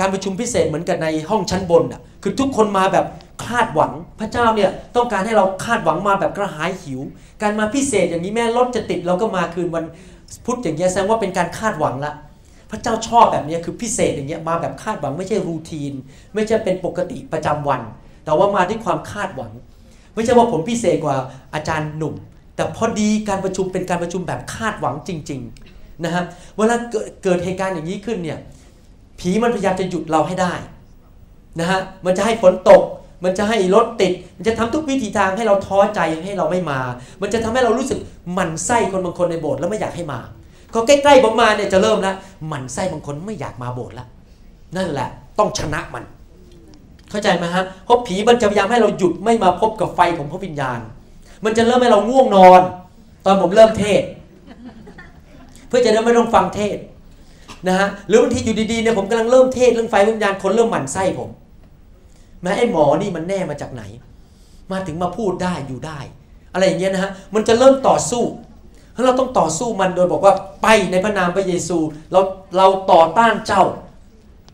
[0.00, 3.06] การประชุมพิเศษเหมือนกันในห้องชั้นบนอะคือทุกคนมาแบบ
[3.46, 7.00] คาดหวังพระเจ้าเนี่ยต้องการให้เราคาดหวังมาแบบกระหายหิว
[7.42, 9.84] การมาพิเศษอย่างนี้แม้รถจะติดเราก็มาคืนวัน
[10.46, 12.12] พุธอย่างเงี้ยแสดงว่าเป็นการคาดหวังละ
[12.70, 15.92] พระเจ้าชอบแบบนี้คือพิเศษอย่างเงี้ยมาแบบคาดหวังไม่ใช่รูทีน
[16.34, 17.80] ไม่ใช่เป็นปกติประจำวัน
[18.24, 19.52] แต่ว่ามาด้วยความคาดหวัง
[20.14, 21.16] ไม่ใช่ว่าผมพิเศษกว่า
[21.54, 22.14] อาจารย์หนุ่ม
[22.56, 25.40] แต่พอดีการประชุมเป็นการประชุมแบบคาดหวังจริง
[25.72, 26.24] ๆ นะฮะ
[26.56, 26.76] เวลา
[27.24, 28.38] เกิดเหตุการณ์อย่างนี้ขึ้นเนี่ย
[29.20, 30.52] ผีมันพยายามจะหยุดเราให้ได้
[31.60, 32.82] นะฮะมันจะให้ฝนตก
[33.24, 36.78] มันจะให้รถติด มันจะทำทุกวิธีทางให้เราท้อใจให้เราไม่มา
[37.20, 37.98] มันจะทำให้เรารู้สึก
[38.32, 40.20] หมันไส้คนบางคนในโบสถ์แล้วไม่อยากให้มา
[40.74, 42.16] ก็ใกล้ๆผมมาเนี่ยจะเริ่มแล้ว
[42.48, 44.08] หมันไส้บางคนไม่อยากมาโบสถ์แล้ว
[44.76, 46.04] นั่นแหละ ต้องชนะมัน
[47.10, 50.80] เข้าใจไหมฮะเพราะผีมันจะพยายามให้เราหยุดไม่มาพบกับไฟของพระวิญญาณ
[51.44, 52.62] มันจะเริ่มให้เราง่วงนอน
[53.24, 54.02] ตอนผมเริ่มเทศ
[55.68, 56.76] เพื่อจะได้ไม่ต้องฟังเทศ
[57.68, 61.30] นะฮะหรือบางทีอยู่ดีๆเนี่ยผมกำลังเริ่มเทศเรื่องไฟวิญญาณคนเริ่มหมั่นไส้ผม
[62.42, 63.82] แม้ไอ้หมอนี่มันแน่มาจากไหน
[64.72, 65.98] มาถึงมาพูดได้อยู่ได้
[66.52, 68.24] อะไรอย่างเงี้ยนะฮะมันจะเริ่มต่อสู้
[68.92, 71.78] เพราะเราต้องต่อสู้มันโดยบอกว่าไปในพระนามพระเยซู
[72.12, 72.20] เรา
[72.56, 73.62] เราต่อต้านเจ้า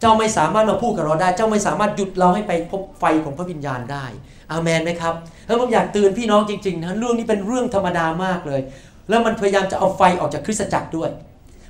[0.00, 4.04] เจ้าไม่สามารถมาพูดกับเราได้ เจ้าไม่สามารถหยุดเราให้ไปพบไฟของพระวิญญาณได้
[4.50, 5.14] อาเมนไหมครับ
[5.46, 8.60] แล้วผมอยากเตือนพี่น้องจริงๆนะเรื่องนี้เป็นเรื่องธรรมดามากเลย
[9.08, 11.10] แล้วมันพยายามจะเอาไฟออกจากคริสตจักรด้วย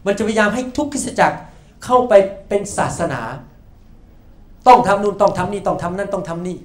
[0.07, 1.39] มันจะพยายามให้ทุกคริสตจักร
[1.85, 2.13] เข้าไป
[2.49, 3.21] เป็นศาสนา
[4.69, 6.59] ต้องทำนู่นต้องทำนี่ต้องทำนั่นต้องทำนี่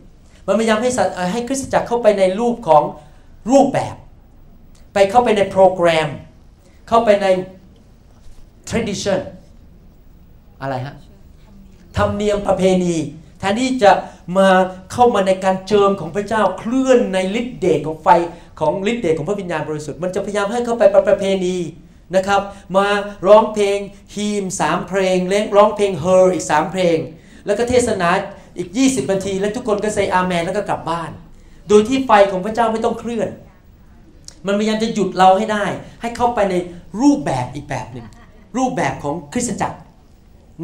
[0.47, 0.89] มันพยายามให้
[1.31, 2.83] ให้คริสตจักรเข้าไปในรูปของ
[3.51, 3.95] รูปแบบ
[4.93, 6.09] ไปเข้าไปในโปรแกรม
[6.87, 7.27] เข้าไปใน
[8.69, 9.19] tradition
[10.61, 10.95] อะไรฮะ
[11.97, 12.95] ธรรมเนียมประเพณี
[13.39, 13.91] แทนที่จะ
[14.37, 14.49] มา
[14.91, 18.07] เข้ามาในการเจิมของพระเจ้าเคลื่อนในฤทธิเดชของไฟ
[18.59, 21.55] ของฤทธิเดชของพระวิญญาณบริสุทธิ์มันจะพยายามให้เข้าไปประเพณี
[22.15, 22.41] นะครับ
[22.77, 22.87] มา
[23.27, 23.79] ร้องเพลง
[24.15, 26.97] hymn สามเพลงเล่นร้องเพลงเฮอร์อีกสามเพลง
[27.45, 28.09] แล้วก็เทศนา
[28.57, 31.11] อีก 20นาที แล้วทุกคนก็ใส่อาเมนแล้วก็กลับบ้าน
[31.69, 33.29] โดยที่ไฟของพระเจ้าไม่ต้องเคลื่อน
[34.47, 35.65] มันพยายามจะหยุดเราให้ได้
[36.01, 36.55] ให้เข้าไปใน
[37.01, 38.05] รูปแบบอีกแบบหนึ่ง
[38.57, 39.77] รูปแบบของคริสตจักร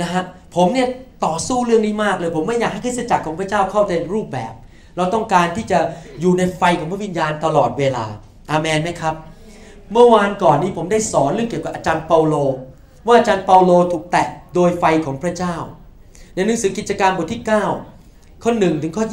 [0.01, 0.23] นะฮะ
[0.55, 0.87] ผมเนี่ย
[1.25, 4.53] ต่อสู้เรื่องนี้มากเลย ผมไม่อยากให้คริสตจักรของพระเจ้าเข้าในรูปแบบ
[4.97, 5.79] เราต้องการที่จะ
[6.21, 8.05] อยู่ในไฟของพระวิญญาณตลอดเวลา
[8.51, 9.15] อาเมนไหมครับ
[9.91, 12.35] เมื่อวานก่อนนี้ผมได้สอนเรื่องเกี่ยวกับอาจารย์เปาโล
[13.07, 15.55] ว่าอาจารย์เปาโลถูกแตะโดยไฟของพระเจ้า
[16.33, 17.41] ในหนังสือกิจการบทที่
[17.93, 19.05] 9 ข้อ1ถึงข้อ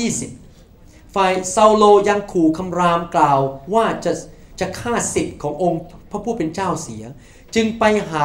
[0.52, 3.38] 20 ฝ่ายซาโลยังขู่คำรามกล่าว
[3.74, 4.12] ว่าจะ
[4.60, 7.04] จะฆ่าสิทธิ์ขององค์พระผู้เป็นเจ้าเสีย
[7.54, 8.24] จึงไปหา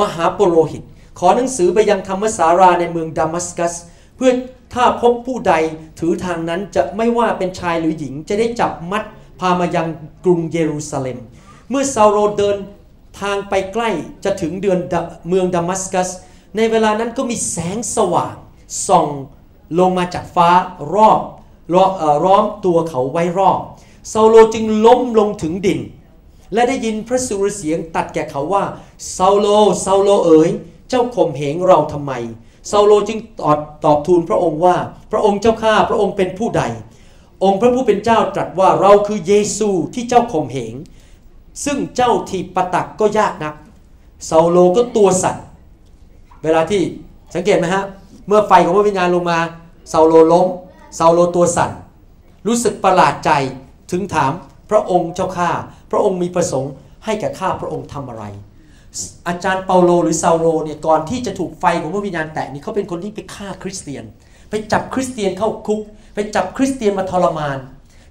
[0.00, 0.82] มหาปโรหิต
[1.18, 3.74] ขอหนังสือไปยังธรรมสาราในเมืองดามัสกัส
[4.16, 4.30] เพื่อ
[4.74, 5.54] ถ้าพบผู้ใด
[5.98, 9.02] ถือทางนั้นจะไม่ว่าเป็นชายหรือหญิงจะได้จับมัด
[9.40, 9.86] พามายัง
[10.24, 11.18] กรุงเยรูซาเล็ม
[11.74, 12.58] เมื่อซาโรเดิน
[13.20, 13.90] ทางไปใกล้
[14.24, 14.78] จะถึงเดือน
[15.28, 16.08] เมืองดามัสกัส
[16.56, 18.34] ในเวลานั้นก็มีแสงสว่าง
[18.86, 19.08] ส่อง
[19.78, 20.50] ลงมาจากฟ้า
[20.94, 21.20] รอบ
[22.24, 23.60] ร้อมตัวเขาไว้รอบ
[24.12, 25.80] ซาโลจึงล้มลงถึงดิน
[26.52, 28.64] และได้ยินพระสุรเสียงตัดแก่เขาว่า
[29.16, 29.46] ซาโล
[29.84, 30.50] ซาโลเอ๋ย
[30.88, 32.12] เจ้าข่มเหงเราทำไม
[32.70, 34.76] เซาโลจึงตอบตอบทูลพระองค์ว่า
[35.12, 36.62] พระองค์เจ้าข้าพระองค์เป็นผู้ใด
[37.44, 40.74] องค์พระผู้เป็นเจ้าตรัสว่าเราคือเยซูที่เจ้าข่มเหง
[41.64, 43.54] ซึ่งเจ้าถีบปฏักก็ยากนัก
[44.26, 45.36] เซาโลก็ตัวสั่น
[46.42, 46.82] เวลาที่
[47.34, 47.84] สังเกตไหมฮะ
[48.26, 49.38] เมื่อไฟของพระวิญญาณลงมา
[49.90, 50.46] เซาโลล้ม
[50.96, 51.70] เซาโลตัวสั่น
[52.46, 53.30] รู้สึกประหลาดใจ
[53.90, 54.32] ถึงถาม
[54.70, 55.50] พระองค์เจ้าข้า
[55.90, 56.72] พระองค์มีประสงค์
[57.04, 58.24] ให้แก่ข้าพระองค์ทำอะไร
[59.28, 64.04] อาจารย์เปาโลหรือเซาโลเนี่ยก่อนที่จะถูกไฟของพระวิญญาณแตะนี่เขาเป็นคนที่ไปฆ่าคริสเตียน
[64.50, 65.80] ไปจับคริสเตียนเข้าคุก
[66.14, 67.58] ไปจับคริสเตียนมาทรมาน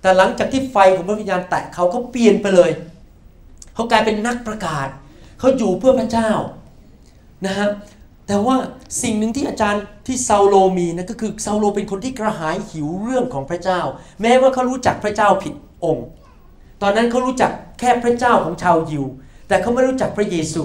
[0.02, 2.72] แต่หลังจากที่ไฟของพระวิญญาณแตะเขาเขาเปลี่ยนไปเลย
[3.76, 4.88] เขากลายเป็นนักประกาศ
[5.40, 6.32] เขาอยู่เพื่อพระเจ้า
[7.46, 7.68] นะฮะ
[8.28, 8.56] แต่ว่า
[9.04, 13.80] สิ่งหนึ่งที่อาจารย์ที่ซาโลมีนะก็คือซาโลเป็นคนที่กระหายหิวเรื่องของพระเจ้า
[14.22, 15.54] แม้ว่าเขารู้จักพระเจ้าผิด
[15.84, 16.08] องค์
[16.82, 19.06] ตอนนั้นเขารู้จักแค่พระเจ้าของชาวยิว
[19.48, 20.64] แต่เขาไม่รู้จักพระเยซู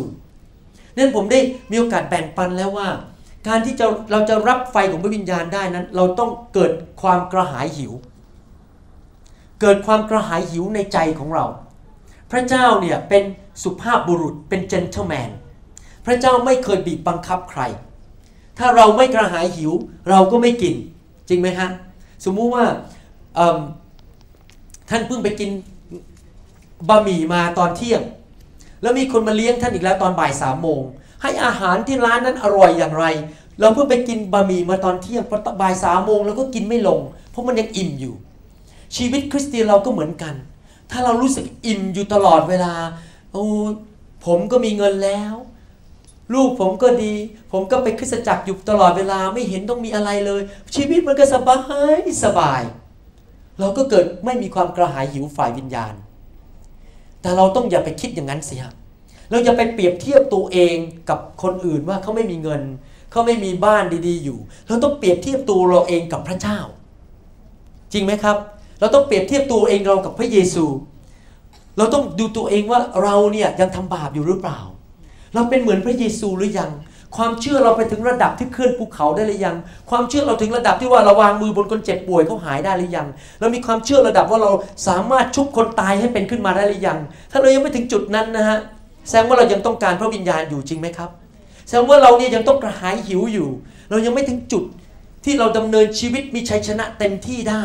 [0.97, 1.41] นั่นผมได้
[1.71, 2.89] มีโอกาสแบ่งปันแล้วว่า
[3.49, 7.93] การที่จะเราจะรับไฟของพระวิญญาณได้นั้น เราต้องเกิดความกระหายหิว
[9.61, 11.47] เกิดความกระหายหิวในใจของเรา
[12.31, 13.25] พระเจ้าเนี่ยเป็น
[13.63, 15.31] สุภาพบุรุษเป็นเจนเทลแมน
[16.07, 17.61] พระเจ้าไม่เคยบีบบังคับใคร
[18.59, 19.73] ถ้าเราไม่กระหายหิว
[20.11, 20.75] เราก็ไม่กิน
[21.29, 21.69] จริงไหมฮะ
[22.25, 22.65] สมมุติว่า
[24.91, 25.51] ท่านเพิ่งไปกิน
[26.89, 28.03] บะหมี่มาตอนเที่ยง
[28.83, 30.83] แล้วมีคนมาเลี้ยงท่านอีกแล้วตอนบ่ายสามโมง
[31.23, 33.05] ให้อาหารที่ร้านนั้นอร่อยอย่างไร
[33.61, 38.15] เราเพิ่งไปกินบะหมี่มาตอนเที่ยงพอบ่ายสามโมงเราก็กินไม่ลง เพราะมันยังอิ่มอยู่
[38.97, 40.35] ชีวิตคริสเตียนเราก็เหมือนกัน
[40.91, 42.75] ถ้าเรารู้สึกอิ่มอยู่ตลอดเวลา
[43.33, 43.47] โอ้
[44.27, 45.35] ผมก็มีเงินแล้ว
[46.35, 47.15] ลูกผมก็ดี
[47.53, 50.43] ผมก็ไปคริสตจักรอยู่ตลอดเวลาไม่เห็นต้องมีอะไรเลย
[50.75, 51.59] ชีวิตมันก็สบา
[51.97, 52.63] ยสบาย
[53.59, 55.95] เราก็เกิดไม่มีความกระหายหิวฝ่ายวิญญาณ
[57.21, 58.73] แต่เราต้องอย่าไปคิดอย่างนั้นสิฮะ
[59.31, 60.77] เราอย่าไปเปรียบเทียบตัวเอง
[61.09, 62.63] กับคนอื่นว่าเขาไม่มีเงิน
[63.11, 66.59] เขาไม่มีบ้านดีๆอยู่ เราต้องเปรียบเทียบตัวเราเองกับพระเจ้า
[67.93, 68.37] จริงไหมครับ
[68.81, 70.65] เราต้องเปรียบเทียบตัวเองเรากับพระเยซู
[71.79, 74.59] เราต้องดูตัวเองว่าเราเนี่ยยังทำบาปอยู่หรือเปล่า
[75.35, 76.71] เราเป็นเหมือนพระเยซูหรือยัง
[77.17, 79.57] ความเชื่อเราไปถึงระดับที่เคลื่อนภูเขาได้หรือยัง
[79.91, 83.07] ความเชื่อเราถึงระดับที่ว่าเราวางมือบนคนเจ็บป่วยเขาหายได้หรือยัง
[83.41, 84.51] เรามีความเชื่อระดับว่าเรา
[84.89, 86.99] สามารถชุบคนตายให้เป็นขึ้นมาได้หรือยัง
[87.31, 88.59] ถ้าเรายังไม่ถึงจุดนั้นนะฮะ
[89.09, 91.11] แสดงว่าเรายังต้องการพระวิญญาณอยู่จริงไหมครับ
[91.69, 93.49] แสดงว่าเราเนี่ยยังต้องกระหายหิวอยู่
[93.91, 94.65] เรายังไม่ถึงจุด
[95.25, 97.65] ที่เราดำเนินชีวิตมีชัยชนะเต็มที่ได้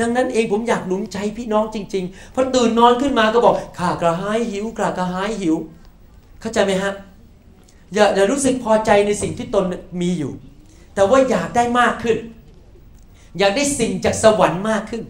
[0.00, 5.56] ดังนั้นเองผมอยากหนุนใจพี่น้องจริงๆพอตื่นนอนขึ้นมาก็บอกข้ากระหายหิวข้ากระหายหิว
[6.40, 6.92] เข้าใจไหมฮะ
[7.94, 9.64] อย่าอย่ารู้สึกพอใจในสิ่งที่ตน
[10.00, 10.32] มีอยู่
[10.94, 12.18] แต่ว่าอยากได้มากขึ้น
[13.38, 15.02] อยากได้สิ่งจากสวรรค์มากขึ้น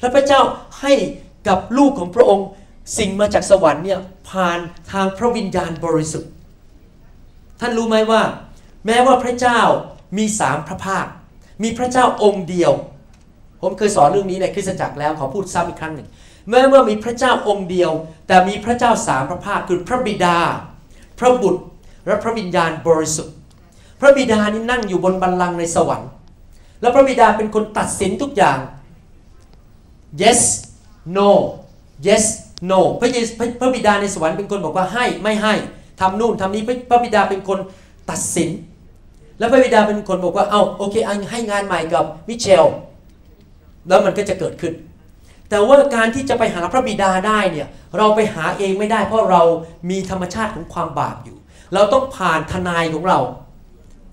[0.00, 0.40] และพระเจ้า
[0.80, 0.92] ให้
[1.48, 2.46] กับลูกของพระองค์
[2.98, 4.58] สิ่งมาจากสวรรค์เนี่ยผ่าน
[4.92, 6.32] ทางพระวิญญาณบริสุทธิ์
[7.60, 8.22] ท่านรู้ไหมว่า
[8.86, 9.60] แม้ว่าพระเจ้า
[10.18, 11.06] มีสามพระภาค
[11.62, 12.72] มีพระเจ้าองค์เดียว
[13.60, 16.08] ผมเคยสอนเรื่องนี้ในคริสตจักรแล้วขอพูดซ้ำอีกครั้งหนึ่ง
[16.50, 17.90] แม้ว่ามีพระเจ้าองค์เดียว
[18.26, 20.38] แต่มีพระเจ้าสามพระภาคคือพระบิดา
[21.18, 21.62] พระบุตร
[22.06, 23.34] และพระวิญญาณบริสุทธิ์
[24.00, 26.10] พระบิดานี่นั่งอยู่บนบัลลังก์ในสวรรค์
[26.80, 28.58] และพระบิดาเป็นคนตัดสินทุกอย่าง
[30.22, 30.40] yes
[31.16, 31.30] no
[32.06, 32.24] yes
[32.70, 35.54] no พระพระพระบิดาในสวรรค์เป็นคนบอกว่าให้ไม่ให้
[36.00, 37.58] ทำนู่นทำนี้พระบิดาเป็นคน
[38.10, 38.50] ตัดสิน
[39.38, 42.66] แล้วพระบิดาเป็นคนบอกว่าเอาโอเคอันให้งานใหม่กับมิเชล
[43.88, 44.74] แล้วมันก็จะเกิดขึ้น
[45.50, 49.42] แต่ว่าการที่จะไปหาพระบิดาได้เนี่ยเราไปหาเองไม่ได้ เพราะเรา
[49.90, 51.38] มีธรรมชาติของความบาปอยู่
[51.74, 53.20] เราต้องผ่านทนายของเรา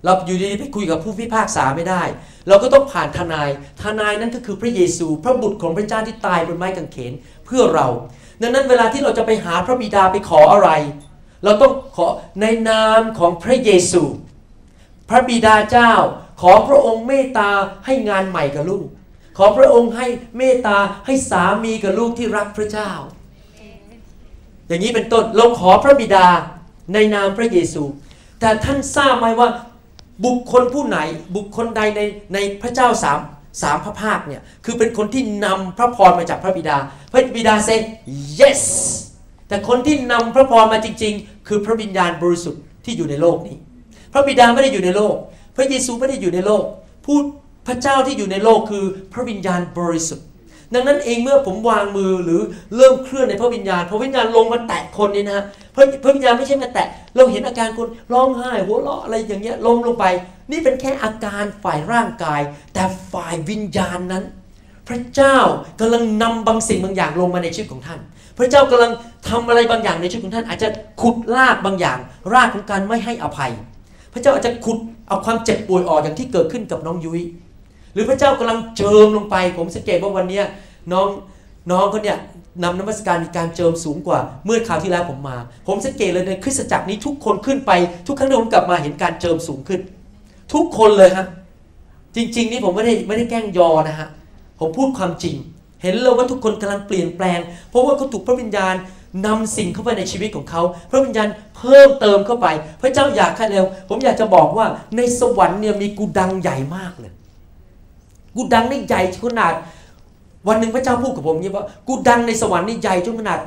[0.04, 2.02] เราอยู่ดีๆไปคุยกับผู้พิพากษาไม่ได้
[2.48, 3.48] เราก็ต้องผ่านทนาย
[3.82, 7.12] ทนายนั้นก็คือพระเยซู พระบุตรของพระเจ้าที่ตายบนไม้กางเขน
[7.46, 7.88] เพื่อเรา
[8.40, 10.70] ดังนั้นเวลาที่เราจะไปหาพระบิดาไปขออะไร
[11.44, 12.06] เราต้องขอ
[12.40, 14.02] ในนามของพระเยซู
[15.08, 15.92] พระบิดาเจ้า
[16.40, 17.50] ขอพระองค์เมตตา
[17.84, 18.86] ให้งานใหม่กับลูก
[19.36, 20.06] ขอพระองค์ให้
[20.38, 22.90] เมตตาให้สามีกับลูกที่รักพระเจ้า
[24.68, 26.26] อย่างนี้เป็นต้นเราขอพระบิดา
[26.94, 27.82] ในนามพระเยซู
[28.40, 29.48] แต่ท่านทราบไหมว่า
[30.24, 30.98] บุคคลผู้ไหน
[31.36, 32.00] บุคคลใดใน
[32.34, 33.18] ในพระเจ้าสาม
[33.62, 36.76] สามพระภาคเนี่ยคือเป็นคนที่นำพระพรมาจากพระบิดา
[37.12, 37.70] พระบิดาเซ
[38.40, 38.62] yes
[39.48, 43.56] แต่คนที่นำพระพรมาจริง ๆ คือพระวิญญาณบริสุทธิ์ที่อยู่ในโลกนี้
[44.12, 45.14] พระบิดาไม่ได้อยู่ในโลก
[45.56, 46.64] พระเยซูไม่ได้อยู่ในโลก
[47.04, 47.18] ผู้
[47.66, 50.26] พระเจ้าที่อยู่ในโลกคือพระวิญญาณบริสุทธิ์
[50.74, 52.40] ดังนั้นเองเมื่อผมวางมือหรือ
[52.76, 60.04] เริ่มเคลื่อนในพระวิญญาณพระวิญญาณลงมาแตะคนนี่นะฮะพระพระวิญญาณไม่ใช่มาแตะ เราเห็นอาการคนร้องไห้หัวเราะอะไรอย่างเงี้ยลงลงไป
[60.50, 62.40] นี่เป็นแค่อาการฝ่ายร่างกาย
[62.74, 64.24] แต่ฝ่ายวิญญาณนั้น
[64.88, 65.36] พระเจ้า
[65.80, 68.00] กำลังนำบางสิ่งบางอย่างลงมาในชีวิตของท่าน
[68.38, 68.92] พระเจ้ากำลัง
[69.28, 70.68] ทำอะไรบางอย่างในชีวิตของท่าน อาจจะ
[71.02, 71.98] ขุดรากบางอย่าง
[72.32, 73.52] รากของการไม่ให้อภัย
[74.12, 77.22] พระเจ้าอาจจะขุดเอาความเจ็บป่วยออกอย่างที่เกิดขึ้นกับน้องยุ้ย
[77.96, 80.40] รือพระเจ้ากำลังเจิมลงไป ผมสังเกตว่าวันนี้
[80.92, 81.08] น้อง
[81.70, 82.18] น้องเขาเนี่ย
[82.62, 87.72] นำนมัสการมีการเจิมสูงกว่าเมื่อคราวที่แล้วผมมา ผมสังเกตเลยในคริสตจักรนี้ทุกคนขึ้นไป
[88.06, 89.80] ทุกครั้งที่ผมกลับมาเห็นการเจิมสูงขึ้น
[90.52, 91.26] ทุกคนเลยฮะ
[92.16, 94.08] จริง ๆ นี่ผมไม่ได้ไม่ได้แกล้งยอนะฮะ
[94.60, 95.36] ผมพูดความจริง
[95.82, 98.74] เห็นเลยว่าทุกคนกำลังเปลี่ยนแปลง เพราะว่าเขาถูกพระวิญญาณ
[99.26, 102.46] นำสิ่งเข้าไปในชีวิตของเขาพระวิญญาณเพิ่มเติมเข้าไป
[102.80, 107.12] พระเจ้าอยากให้เร็ว ผมอยากจะบอกว่าในสวรรค์เนี่ยมีกูดังใหญ่มากเลย
[108.36, 109.54] กูดังนี่ใหญ่ขนาด
[110.48, 113.40] วันหนึ่งพระเจ้าพูดกับผมเนี่ยว่ากูดังในสวรรค์นี่ใหญ่จนขนาด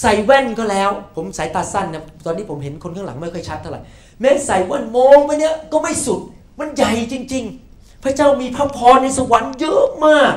[0.00, 3.80] ใส่แว่นก็แล้ว ผมสายตาสั้นนะตอนนี้ผมเห็นคนข้างหลังไม่ค่อยชัดเท่าไหร่
[4.20, 6.20] แม้ใส่แว่นมองไปเนี่ยก็ไม่สุด
[6.58, 10.34] มันใหญ่จริง ๆ พระเจ้ามีพระพรในสวรรค์เยอะมาก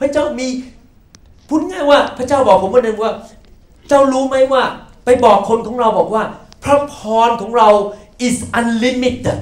[0.00, 0.48] พระเจ้ามี
[1.48, 3.12] พูดง่ายว่า พระเจ้าบอกผมวันหนึงว่า
[3.88, 4.62] เจ้ารู้ไหมว่า
[5.04, 6.24] ไปบอกคนของเราบอกว่า
[6.64, 6.96] พระพ
[7.28, 7.68] รของเรา
[8.26, 9.40] is unlimited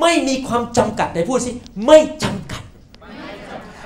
[0.00, 1.50] ไม่มีความจำกัดไหนพูดสิ
[1.86, 2.45] ไม่จำก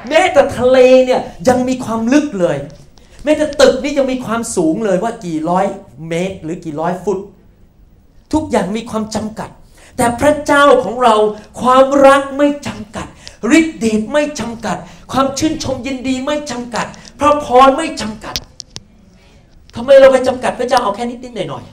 [0.09, 2.57] แม้แต่ทะเลเนี่ยยังมีความลึกเลย
[3.25, 5.67] แม้แต่ตึกนี่ยังมีความสูงเลยว่ากี่ร้อย
[6.09, 7.19] เมตร หรือกี่ร้อยฟุต
[8.33, 9.51] ทุกอย่างมีความจำกัด
[9.97, 11.15] แต่พระเจ้าของเรา
[11.61, 13.07] ความรักไม่จำกัด
[13.59, 14.77] ฤทธิ์เดชไม่จำกัด
[15.13, 16.87] ความชื่นชมยินดีไม่จำกัด
[17.21, 18.35] พระพรไม่จำกัด
[19.75, 21.65] ทำไมเราไปจำกัดพระเจ้าเอาแค่นิดนิดหน่อยหน่อย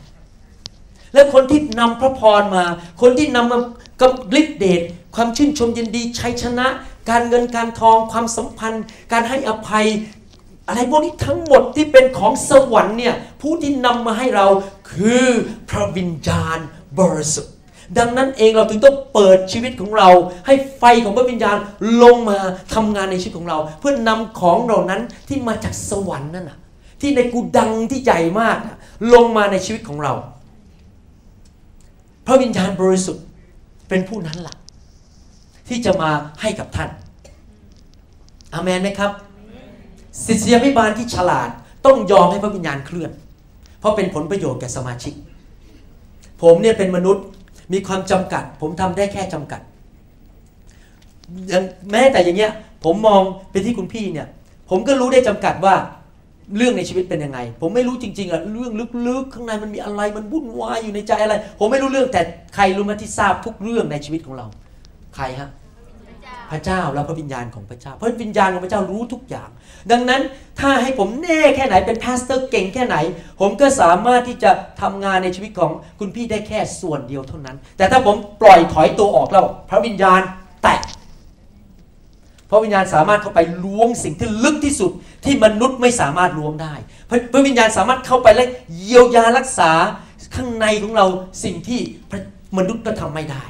[1.13, 2.65] และคนที่นำพระพรมา
[3.01, 3.59] คนที่นำมา
[4.01, 4.81] กับฤทธิเดช
[5.15, 6.67] ความชื่นชมยินดีชัยชนะ
[7.09, 9.85] การเงินการทองความสัมพันธ์ การให้อภัย
[10.67, 14.47] อะไรพวกนี้ทั้งหมดที่เป็นของสวรรค์เนี่ยผู้ที่นำมาให้เรา
[14.91, 15.27] คือ
[15.69, 16.57] พระวิญญาณ
[16.99, 17.53] บริสุทธิ์
[17.97, 20.09] ดังนั้นเองเราถึงต้องเปิดชีวิตของเรา
[20.45, 21.57] ให้ไฟของพระวิญญาณ
[22.03, 22.39] ลงมา
[22.73, 26.57] ทำงานในชีวิตของเรา เพื่อนำของเหล่านั้นที่มาจากสวรรค์นั่นน่ะ
[27.01, 28.77] ที่ในกูดังที่ใหญ่มากนะ
[29.13, 30.13] ลงมาในชีวิตของเรา
[32.25, 33.23] พระวิญญาณบริสุทธิ์
[33.89, 34.55] เป็นผู้นั้นล่ะ
[35.67, 36.09] ที่จะมา
[36.41, 36.89] ให้กับท่าน
[38.53, 39.11] อาเมนไหมครับ
[40.25, 41.49] ศิษยาพิบาลที่ฉลาด
[41.85, 43.11] ต้องยอมให้พระวิญญาณเคลื่อน
[43.79, 45.13] เพราะเป็นผลประโยชน์แก่สมาชิก
[46.41, 47.23] ผมเนี่ยเป็นมนุษย์
[47.73, 49.61] มีความจำกัด ผมทำได้แค่จำกัด
[51.51, 52.51] ย่างแม้แต่อย่างเงี้ย
[52.83, 54.27] ผมมองไปที่คุณพี่เนี่ย
[54.69, 55.75] ผมก็รู้ได้จำกัดว่า
[56.57, 58.73] เรื่องในชีวิตเป็นยังไง ผมไม่รู้จริงๆอะเรื่อง
[59.07, 62.21] ลึกๆ ข้างในมันมีอะไรมันวุ่นวายอยู่ในใจอะไร ผมไม่รู้เรื่องแต่
[62.55, 64.47] ใครรู้มาที่ทราบทุกเรื่องในชีวิตของเรา
[65.17, 65.49] ใครฮะ
[66.51, 69.49] พระเจ้าและพระวิญญาณของพระเจ้า เพราะวิญญาณของพระเจ้ารู้ทุกอย่าง
[69.91, 70.21] ดังนั้น
[70.59, 72.97] ถ้าให้ผมแน่แค่ไหนเป็นพาสเตอร์เก่งแค่ไหน
[73.39, 74.51] ผมก็สามารถที่จะ
[74.81, 80.21] ทำงานในชีวิตของคุณพี่ได้แค่ส่วนเดียวเท่านั้น แต่ถ้าผมปล่อยถอยตัวออกแล้ว พระวิญญาณ
[80.63, 80.79] แตะ
[82.49, 84.91] พระวิญญาณสามารถเข้าไปล้วงสิ่งที่ลึกที่สุด
[85.25, 86.73] ที่มนุษย์ไม่สามารถล้วงได้
[87.09, 88.45] พระพระวิญญาณสามารถเข้าไปและ
[88.77, 89.71] เยียวยารักษา
[90.35, 91.05] ข้างในของเรา
[91.43, 91.79] สิ่งที่
[92.57, 93.43] มนุษย์ก็ทำไม่ได้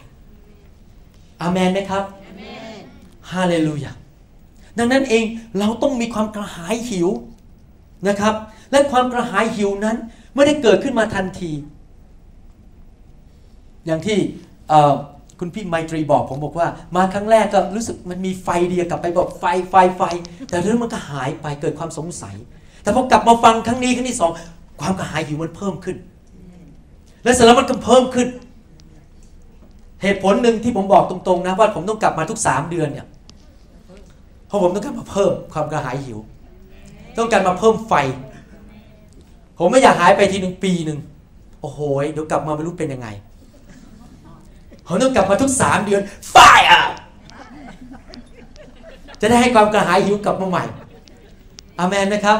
[1.41, 2.03] อาเมนไหมครับ
[3.31, 3.91] ฮาเลลูยา
[4.77, 5.23] ดังนั้นเอง
[5.59, 7.07] เราต้องมีความกระหายหิว
[8.07, 8.33] นะครับ
[8.71, 9.97] และความกระหายหิวนั้น
[10.35, 11.51] ไม่ได้เกิดขึ้นมาทันที
[13.85, 14.17] อย่างที่
[15.39, 20.01] คุณพี่ไมตรีบอกผมบอกว่า มาครั้งแรกก็รู้สึกมันมีไฟเดียกลับไปบอกไฟไฟไฟ
[20.49, 22.35] แต่เรื่องมันก็หายไปเกิดความสงสัย
[22.83, 24.31] แต่พอกลับมาฟังครั้งนี้ครั้งที่สอง
[24.81, 25.97] ความกระหายหิวมันเพิ่มขึ้น
[27.23, 28.27] และเสร็จแล้วมันก็เพิ่มขึ้น
[30.01, 33.07] เหตุผลหนึ่งที่ผมบอกตรงๆนะว่าผมต้องกลับมาทุกสามเดือนเนี่ย
[34.47, 36.19] เพราะผมต้องการมาเพิ่มความกระหายหิว
[37.17, 37.93] ต้องการมาเพิ่มไฟ
[39.57, 40.99] ผมไม่อยากหายไปทีหนึ่งปีหนึ่ง
[41.61, 41.79] โอ้โห
[42.13, 43.07] เดี๋ยวกลับมาไม่รู้เป็นยังไง
[44.85, 46.35] ผมต้องกลับมาทุกสามเดือนไฟ
[46.71, 46.81] อะ
[49.21, 50.63] จะได้ให้ความกระหายหิวกลับมาใหม่
[51.77, 52.37] อาเมนนะครับ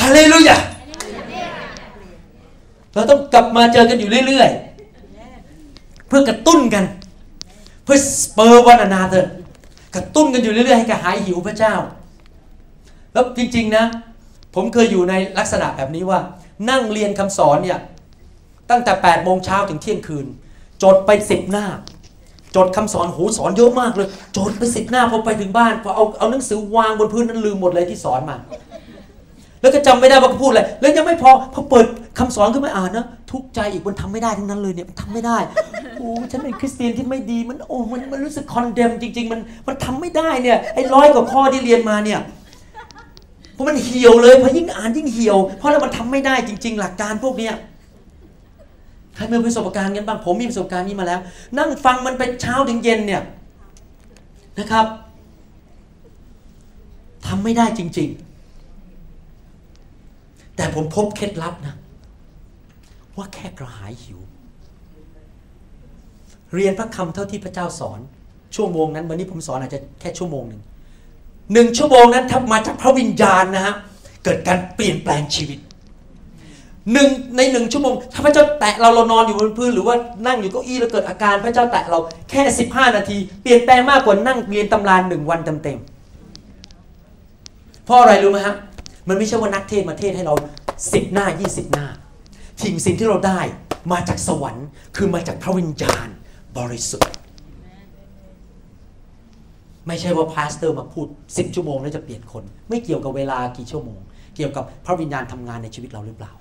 [0.00, 0.56] ฮาเลลูยา
[2.94, 4.69] เราต้องกลับมาเจอกันอยู่เรื่อยๆ
[6.10, 6.84] เพื่อกระตุ้นกัน
[7.84, 9.28] เพื่อสเปอร์วันนาเถอะ
[9.94, 11.74] กระตุ้นกันอยู่เรื่อยๆให้กระหายหิวพระเจ้า
[13.12, 13.84] แล้วจริงๆนะ
[14.54, 16.20] ผมเคยอยู่ในลักษณะแบบนี้ว่า
[16.70, 17.78] นั่งเรียนคำสอนเนี่ย
[18.70, 20.26] ตั้งแต่8ปดโมงเช้าถึงเที่ยงคืน
[20.82, 21.66] จดไปสิบหน้า
[22.56, 28.36] จดคำสอนโหสอนเยอะมากเลย จดไปสิบหน้าพอไปถึงบ้านพอเอาเอาหนังสือวางบนพื้นนั้นลืมหมดเลยที่สอนมา
[29.60, 31.86] แล้วก็จำไม่ได้ว่าพูดอะไรแล้วยังไม่พอพอเปิด
[32.18, 35.38] คำสอนขึ้นมาอ่านนะทุกใจอีกมันทำไม่ได้ทั้งนั้นเลยเนี่ยมันทำไม่ได้
[35.96, 42.20] โอ้ฉันเป็นคริสเตียนที่ไม่ดีมันโอ้มันมันรู้สึกคอนเดมจริง ๆ มันมันทำไม่ได้เนี่ยไอ้ร้อยกว่าข้อที่เรียนมาเนี่ย
[43.52, 47.54] เพราะมันเหี่ยวเลยพอยิ่งอ่านยิ่งเหี่ยว เพราะแล้วมันทำไม่ได้จริง ๆ หลักการพวกเนี้ย
[49.14, 51.20] ใครมีประสบการณ์กันบ้างผมมีประสบการณ์นี้มาแล้ว
[51.58, 53.22] นั่งฟังมันไปเช้าถึงเย็นเนี่ย
[54.58, 54.86] นะครับ
[57.26, 58.29] ทำไม่ได้จริง ๆ
[60.60, 61.74] แต่ผมพบเคล็ดลับนะ
[63.16, 64.20] ว่าแค่กระหายหิว
[66.54, 68.00] เรียนพระคำเท่าที่พระเจ้าสอน
[68.54, 70.62] ชั่วโมงนั้น วันนี้ผมสอนอาจจะแค่ชั่วโมงหนึ่ง
[71.52, 73.74] หนึ่งชั่วโมงนั้นถ้ามาจากพระวิญญาณนะฮะ
[74.24, 75.58] เกิดการเปลี่ยนแปลงชีวิต
[76.92, 79.96] หนึ่งในหนึ่งชั่วโมง ถ้าพระเจ้าแตะเราเรานอนอยู่บนพื้นหรือว่า
[80.26, 81.98] นั่งอยู่เก้าอี้แล้วเกิดอาการพระเจ้าแตะเรา
[82.30, 88.56] แค่ 15 นาที เปลี่ยนแปลงมากกว่านั่งเรียนตำราหนึ่งวันเต็มๆเพราะอะไรรู้ไหมฮะ
[89.10, 90.34] มันไม่ใช่ว่านักเทศน์มาเทศน์ให้เรา
[90.92, 91.86] สิบหน้า20หน้า
[92.62, 93.40] สิ่งสิ่งที่เราได้
[93.92, 96.08] มาจากสวรรค์ คือมาจากพระวิญญาณ
[96.58, 97.12] บริสุทธิ์
[99.86, 104.00] ไม่ใช่ว่า pastor มาพูด10ชั่วโมงแล้วจะเปลี่ยนคน ไม่เกี่ยวกับเวลากี่ชั่วโมง
[104.36, 106.32] เกี่ยวกับพระวิญญาณทำงานในชีวิตเราหรือเปล่า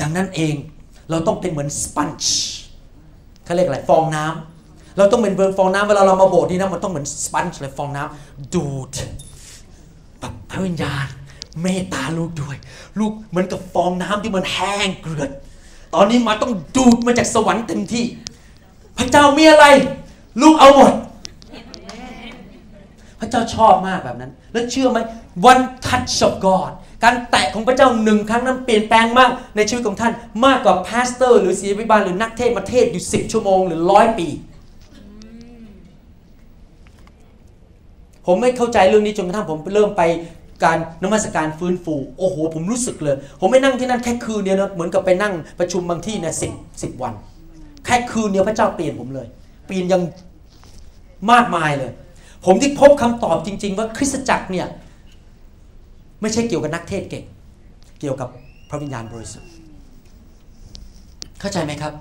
[0.00, 0.54] ดังนั้นเอง
[1.10, 2.38] เราต้องเป็นเหมือน sponge
[3.44, 8.90] เขาเรียกอะไรฟองน้ำเราต้องเป็นเบิร์ฟองน้ำเวลาเรามาโบสถ์นี่นะมันต้องเหมือน sponge เลยฟองน้ำดูด
[10.54, 11.06] พระวิญญาณ
[11.62, 12.56] เมตตาลูกด้วย
[12.98, 15.30] ลูกเหมือนกับฟองน้ำที่มันแห้งเกลือด
[15.94, 18.04] ตอนนี้มาต้องดูดมาจากสวรรค์เต็มที่
[18.98, 19.66] พระเจ้ามีอะไร
[20.42, 20.92] ลูกเอาหมด
[23.20, 24.98] พระเจ้าชอบมากแบบนั้น แล้วเชื่อไหม
[25.50, 26.72] one touch of God
[27.04, 30.12] การแตะของพระเจ้าหนึ่งครั้งนั้นเปลี่ยนแปลงมากในชีวิตของท่าน
[30.44, 34.28] มากกว่าพาสเตอร์ หรือศิษยาภิบาลหรือนักเทศมาเทศอยู่สิบชั่วโมงหรือร้อยปี
[38.26, 40.02] ผมไม่เข้าใจเรื่องนี้จนกระทั่งผมเริ่มไป
[40.62, 46.52] การนมัสการฟื้นฟู โอ้โห ผมรู้สึกเลย ผมไม่นั่งที่นั่นแค่คืนเดียวนะเหมือนกับไปนั่งประชุมบางที่เนี่ยสิบ
[46.82, 47.14] สิบวัน
[47.84, 49.26] แค่คืนเดียวพระเจ้าเปลี่ยนผมเลย
[49.66, 50.02] เปลี่ยนยัง
[51.32, 51.90] มากมายเลย
[52.44, 54.66] ผมที่พบคำตอบจริง ๆ ว่าคริสตจักรเนี่ย
[56.20, 57.24] ไม่ใช่เกี่ยวกับนักเทศเก่ง
[58.00, 58.28] เกี่ยวกับ
[58.68, 59.50] พระวิญญาณบริสุทธิ์
[61.40, 61.92] เข้าใจไหมครับ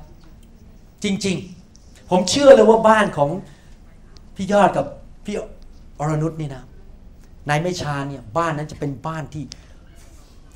[1.04, 1.36] จริง
[1.74, 3.30] ๆ ผมเชื่อเลยว่าบ้านของ
[4.36, 4.86] พี่ยอดกับ
[5.26, 5.36] พี่
[5.99, 6.64] อรนุชนี่นะ
[7.50, 9.44] นายไม่ชาเนี่ยบ้านนั้นจะเป็นบ้านที่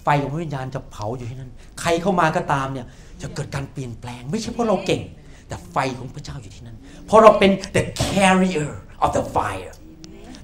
[0.04, 2.86] ไฟของพระวิญญาณจะเผาอยู่ที่นั่นใครเข้ามาก็ตามเนี่ย
[3.22, 5.02] จะเกิดการเปลี่ยนแปลง ไม่ใช่เพราะเราเก่ง
[5.48, 8.72] แต่ไฟของพระเจ้าอยู่ที่นั่นเพราะเราเป็น the carrier
[9.04, 9.74] of the fire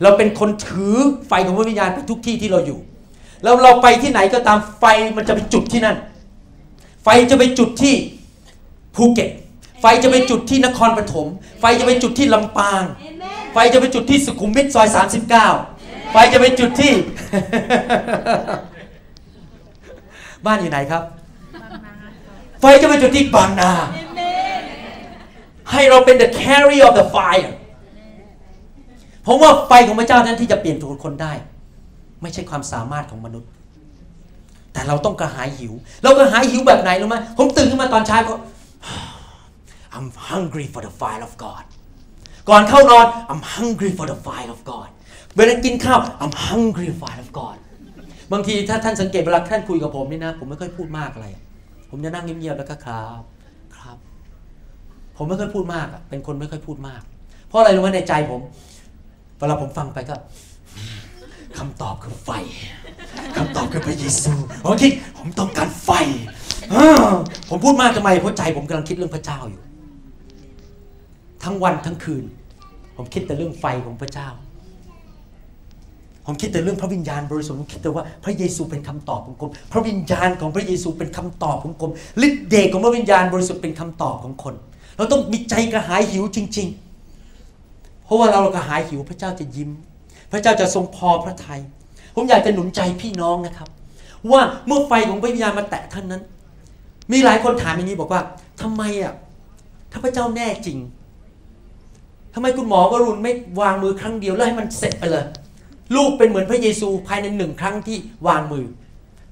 [0.02, 0.96] เราเป็นคนถือ
[1.28, 2.80] ไฟของพระวิญญาณไปทุกที่ที่เราอยู่
[3.44, 4.86] แล้วเราไปที่ไหนก็ตามไฟ
[5.18, 5.98] มันจะไปจุดที่นั่น
[7.04, 7.96] ไฟจะไปจุดที่
[8.96, 9.30] ภูเก็ต
[9.82, 11.28] ไฟจะไปจุดที่นครปฐม
[11.60, 12.84] ไฟจะไปจุดที่ลำปาง
[13.54, 14.88] ไฟจะไปจุดที่สุขุมวิทซอย
[15.52, 15.72] 39
[16.14, 16.93] ไฟจะไปจุดที่
[20.45, 21.03] บ้านอยู่ไหนครับ
[22.59, 23.72] ไฟจะไปจุดที่บางนา
[25.72, 27.51] ให้เราเป็น the carrier of the fire
[29.26, 31.34] ผมว่าไฟของพระเจ้านั้นที่จะเปลี่ยนตัวคนได้
[32.22, 33.49] ไม่ใช่ความสามารถของมนุษย์
[34.74, 38.36] แต่เราต้องกระหายหิว เรากระหายหิวแบบไหนรู้ไหมผมตื่นขึ้นมาตอนเช้าก็
[39.95, 41.64] I'm hungry for the fire of God
[42.49, 44.89] ก่อนเข้านอน I'm hungry for the fire of God
[45.36, 47.57] เวลากินข้าว I'm hungry for of God
[48.34, 51.27] บางทีถ้าท่านสังเกตเวลาท่านคุยกับผมนี่นะ ผมไม่ค่อยพูดมากอะไร
[51.89, 53.21] ผมจะนั่งเงียบๆแล้วก็ครับ
[53.77, 53.97] ครับ
[55.17, 57.01] ผมไม่ค่อยพูดมากอะเป็นคนไม่ค่อยพูดมาก
[57.47, 58.41] เพราะอะไรรู้ไหมในใจผม
[59.38, 60.15] เวลาผมฟังไปก็
[61.57, 62.29] คำตอบคือไฟ
[63.38, 65.89] คำตอบคือพระเยซูผมคิดผมต้องการไฟ
[67.49, 69.61] ผมพูดมากทำไมเพราะใจผมกำลังคิดเรื่องพระเจ้าอยู่
[71.43, 72.23] ทั้งวันทั้งคืน
[72.95, 74.29] ผมคิดแต่เรื่องไฟของพระเจ้า
[76.26, 81.89] ผมคิดแต่เรื่องพระวิญญาณบริสุทธิ์ผมคิดแต่ว่าพระเยซูเป็นคำตอบของผมพระวิญญาณของพระเยซูเป็นคำตอบของผม
[82.28, 84.53] ฤทธิ์เดชของพระวิญญาณบริสุทธิ์เป็นคำตอบของคน
[84.97, 86.67] เราต้องมีใจกระหายหิวจริง
[87.36, 89.69] ๆ เพราะว่าเรากระหายหิวพระเจ้าจะยิ้ม
[90.32, 91.61] พระเจ้าจะทรงพอพระทยัย
[92.15, 93.69] ผมอยากจะหนุนใจพี่น้องนะครับ
[94.32, 96.21] ว่าเมื่อไฟของพระวิญญาณมาแตะท่านนั้น
[97.11, 98.21] มีหลายคนถามอย่างนี้บอกว่า
[98.61, 99.13] ทำไมอะ
[99.91, 100.78] ถ้าพระเจ้าแน่จริง
[102.34, 105.26] ทำไมคุณหมอวรุณไม่วางมือครั้งเดียวแล้วให้มันเสร็จไปเลย
[105.95, 108.65] ลูกเป็นเหมือนพระเยซูภายในหนึ่งครั้งที่วางมือ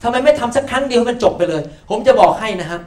[0.03, 2.81] ทำไมไม่ทำสักครั้งเดียวให้มันจบไปเลย ผมจะบอกให้นะครับ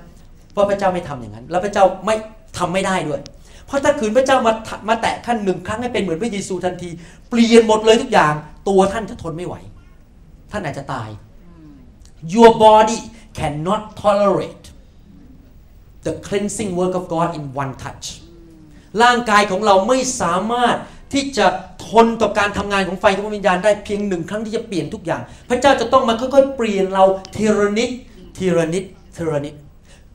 [0.56, 2.14] ว่าพระเจ้าไม่ทำอย่างนั้น แล้วพระเจ้าไม่
[2.58, 3.20] ทำไม่ได้ด้วย
[3.66, 4.52] เพราะถ้าขืนพระเจ้ามา
[4.88, 6.88] มาแตะท่านหนึ่งครั้งให้เป็นเหมือนพระเยซูทันที
[7.30, 8.34] เปลี่ยนหมดเลยทุกอย่าง
[8.68, 9.54] ตัวท่านจะทนไม่ไหว
[10.52, 11.08] ท่านอาจจะตาย
[12.34, 13.00] your body
[13.38, 14.64] cannot tolerate
[16.06, 18.06] the cleansing work of God in one touch
[19.02, 20.76] ร่างกายของเราไม่สามารถ
[21.14, 21.46] ที่จะ
[21.88, 27.04] ทนต่อการทำงานของไฟของวิญญาณได้เพียงหนึ่งครั้งที่จะเปลี่ยนทุกอย่าง พระเจ้าจะต้องมาค่อยๆ เปลี่ยนเรา
[27.34, 27.90] ทีละนิด
[28.36, 28.84] ทีละนิด
[29.16, 29.54] ทีละนิด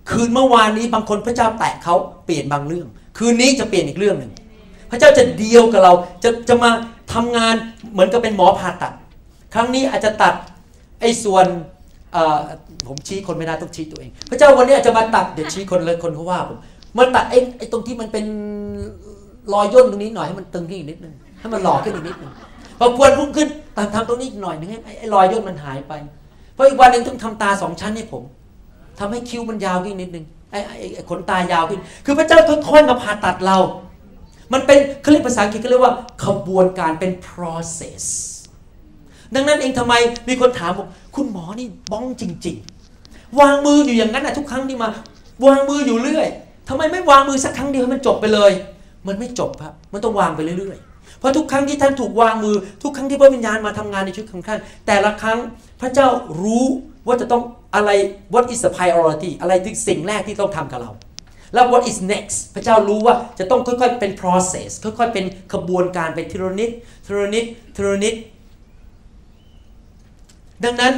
[0.09, 1.95] คืนเมื่อวานนี้บางคนพระเจ้าแตะเขา
[2.25, 2.87] เปลี่ยนบางเรื่อง
[3.17, 4.31] คืนนี้จะเปลี่ยนอีกเรื่องหนึ่ง
[4.91, 5.93] พระเจ้าจะเดียวกับเรา
[6.23, 6.71] จะจะมา
[7.13, 7.55] ทำงาน
[7.91, 8.93] เหมือนกับเป็นหมอผ่าตัด
[9.53, 10.33] ครั้งนี้อาจจะตัด
[11.01, 11.45] ไอ้ส่วน
[12.87, 16.57] ผมชี้คนไม่ได้ต้องชี้ตัวเอง พระเจ้าวันนี้อาจจะมาตัดเดี๋ยวชี้คนเลยคนเขาว่าผม
[16.97, 18.25] มาตัดไอ้ไอ้ตรงที่มันเป็น
[19.53, 22.31] รอยย่นตรงนี้หน่อยให้มันตึงขึ้นอีกนิดนึงให้มันหล่อขึ้นอีกนิดนึง
[22.79, 23.47] พอควรพุ่งขึ้น
[23.77, 25.93] ตามทำตรงนี้อีกหน่อยนึงให้ไอ้รอยย่นมันหายไป
[26.53, 28.23] เพราะอีกวันหนึ่งต้องทำตาสองชั้นให้ผม
[28.99, 30.59] ทำให้คิ้วมันยาวขึ้นนิดนึงไอ้
[30.93, 33.57] ไอ้ขนตายาวขึ้น คือพระเจ้าค่อยๆมาผ่าตัดเรา
[34.53, 35.93] มันเป็นเขาเรียกภาษาอังกฤษเขาเรียกว่า
[36.23, 38.03] ขบวนการเป็น process
[39.35, 39.93] ดังนั้นเองทำไม
[40.29, 42.55] มีคนถามบอกคุณหมอนี่บ้องจริง
[42.97, 44.89] ๆ วางมืออยู่อย่างนั้นนะทุกครั้งที่มา
[45.45, 46.27] วางมืออยู่เรื่อย
[46.69, 48.51] ทำไมไม่วางมือสักครั้งเดียวให้มันจบไปเลย
[49.07, 55.39] มันไม่จบครับ มันต้องวางไปเรื่อยๆ เพราะทุกครั้งที่ท่านถูกวางมือ ทุกครั้งที่พระวิญญาณมาทำงานในชีวิตของท่าน แต่ละครั้ง
[55.81, 56.07] พระเจ้า
[56.41, 56.65] รู้
[57.07, 57.43] ว่าจะต้อง
[57.75, 57.89] อะไร
[58.33, 60.91] what is the priority อะไรที่สิ่งแรกที่ต้องทำกับเรา
[61.53, 66.71] แล้ว what is next พระเจ้ารู้ว่าจะต้องค่อยๆเป็น process ค่อยๆเป็นขบวนการไปทีละนิด
[67.05, 67.45] ทีละนิด
[67.75, 68.15] ทีละนิด
[70.63, 70.93] ดังนั้น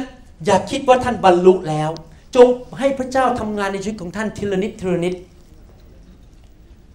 [0.46, 1.90] อย่าคิดว่าท่านบรรลุแล้ว
[2.36, 2.46] จง
[2.78, 5.14] ให้พระเจ้าทำงานในชีวิตของท่านทีละนิดทีละนิด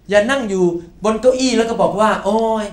[0.10, 0.64] อย่านั่งอยู่
[1.06, 2.66] บนเก้าอี้แล้วก็บอกว่า โอ้ย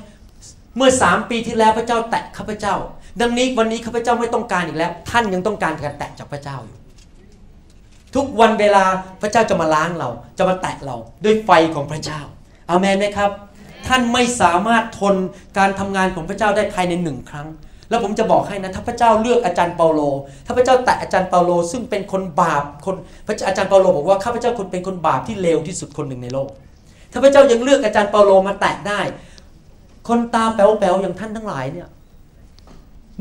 [0.77, 2.75] เมื่อสามปีที่แล้วพระเจ้าแตะข้าพเจ้า
[3.21, 6.79] ดังนี้วันนี้ข้าพเจ้าไม่ต้องการอีกแล้ว ท่านยังต้องการการแตะจากพระเจ้าอยู่
[8.15, 8.85] ทุกวันเวลา
[9.23, 10.09] พระเจ้าจะมาล้างเรา
[10.39, 12.21] จะมาแตะเราด้วยไฟของพระเจ้า
[12.71, 13.31] อาเมนไหมครับ
[13.89, 15.15] ท่านไม่สามารถทน
[15.59, 17.49] การทำงานของพระเจ้าได้ภายในหนึ่งครั้ง
[17.91, 20.01] แล้วผมจะบอกให้นะถ้าพระเจ้าเลือกอาจารย์เปาโล
[20.47, 26.49] ถ้าพระเจ้าแตะอาจารย์เปาโล ซึ่งเป็นคนบาปคนพระอาจารย์เปาโลบอกว่าข้าพเจ้าคนเป็นคนบาปที่เลวที่สุดคนหนึ่งในโลก
[27.15, 29.01] ถ้าพระเจ้ายังเลือกอาจารย์เปาโลมาแตะได้
[30.09, 31.89] คนตาแป๋วๆอย่างท่านทั้งหลายเนี่ย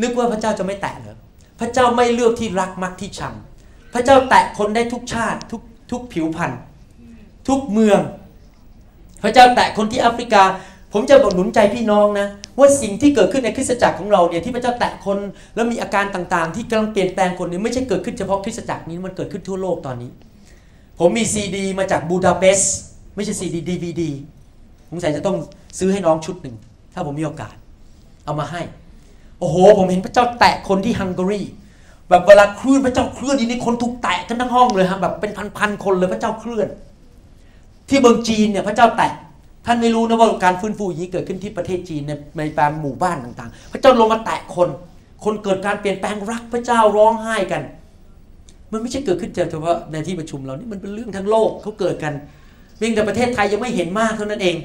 [0.01, 1.17] นึกว่าพระเจ้าจะไม่แตะเหรอ
[1.59, 3.33] พระเจ้าไม่เลือกที่รักมักที่ชัง
[3.93, 6.59] พระเจ้าแตะคนได้ทุกชาติทุกทุกผิวพันธุ์
[7.47, 7.99] ทุกเมือง
[9.23, 10.43] พระเจ้าแตะคนที่แอฟริกา
[10.93, 12.27] ผมจะบอกหนุนใจพี่น้องนะ
[12.59, 15.17] ว่าสิ่งที่เกิดขึ้นในคริสตจักรของเราเนี่ยที่พระเจ้าแตะคน
[15.55, 20.11] แล้วมีอาการต่างๆ ที่กำลังเปลี่ยนแปลงคนนี้ไม่ใช่เกิดขึ้นเฉพาะคริสตจักรนี้มันเกิดขึ้นทั่วโลกตอนนี้
[20.99, 22.75] ผมมีซีดี มาจากบูดาเปสต์
[23.15, 24.11] ไม่ใช่ซีดีดีวีดี
[24.89, 25.37] ผมใส่จะต้อง
[25.79, 26.55] ซื้อให้น้องชุดหนึ่ง
[26.93, 27.55] ถ้าผมมีโอกาส
[28.25, 28.61] เอามาให้
[29.39, 31.41] โอ้โห ผมเห็นพระเจ้าแตะคนที่ฮังการี
[32.09, 36.67] แบบเวลาเคลื่อนพระเจ้าเคลื่อนนี่คนถูกแตะกันทั้งห้องเลยฮะแบบเป็นพันๆคนเลยพระเจ้าเคลื่อน
[37.89, 39.11] ที่เมืองจีนเนี่ยพระเจ้าแตะ
[39.65, 44.69] ท่านไม่รู้นะว่าการฟื้นฟูอย่างนี้เกิดขึ้นที่ประเทศจีนในในแปลหมู่บ้านต่างๆ พระเจ้าลงมาแตะคน
[45.23, 47.61] คนเกิดการเปลี่ยนแปลงรักพระเจ้าร้องไห้กัน
[48.71, 52.13] มันไม่ใช่เกิดขึ้นเฉพาะในที่ประชุมเรานี่มันเป็นเรื่องทั้งโลกเขาเกิดกัน
[52.77, 54.55] เพียงแต่ประเทศไทยยังไม่เห็นมากเท่านั้นเอง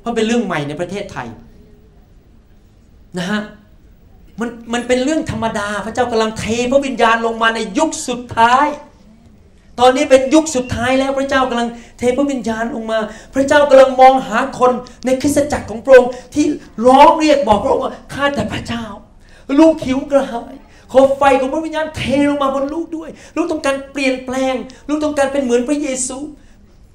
[0.00, 1.28] เพราะเป็นเรื่องใหม่ในประเทศไทย
[3.18, 3.40] นะฮะ
[4.40, 8.66] มันมันเป็นเรื่องธรรมดา พระเจ้ากำลังเทพระวิญญาณลงมาในยุคสุดท้าย
[9.80, 11.68] ตอนนี้เป็นยุคสุดท้ายแล้วพระเจ้ากำลัง
[11.98, 12.98] เทพระวิญญาณลงมา
[13.34, 14.72] พระเจ้ากำลังมองหาคน
[15.04, 16.46] ในคริสตจักรของพระองค์ที่
[16.86, 18.84] ร้องเรียกบอกพระองค์ว่าข้าแต่พระเจ้า
[19.58, 20.54] ลูกหิวกระหาย
[20.92, 24.54] ขอไฟของพระวิญญาณเทลงมาบนลูกด้วย ลูกต้องการเปลี่ยนแปลง
[24.88, 26.18] ลูกต้องการเป็นเหมือนพระเยซู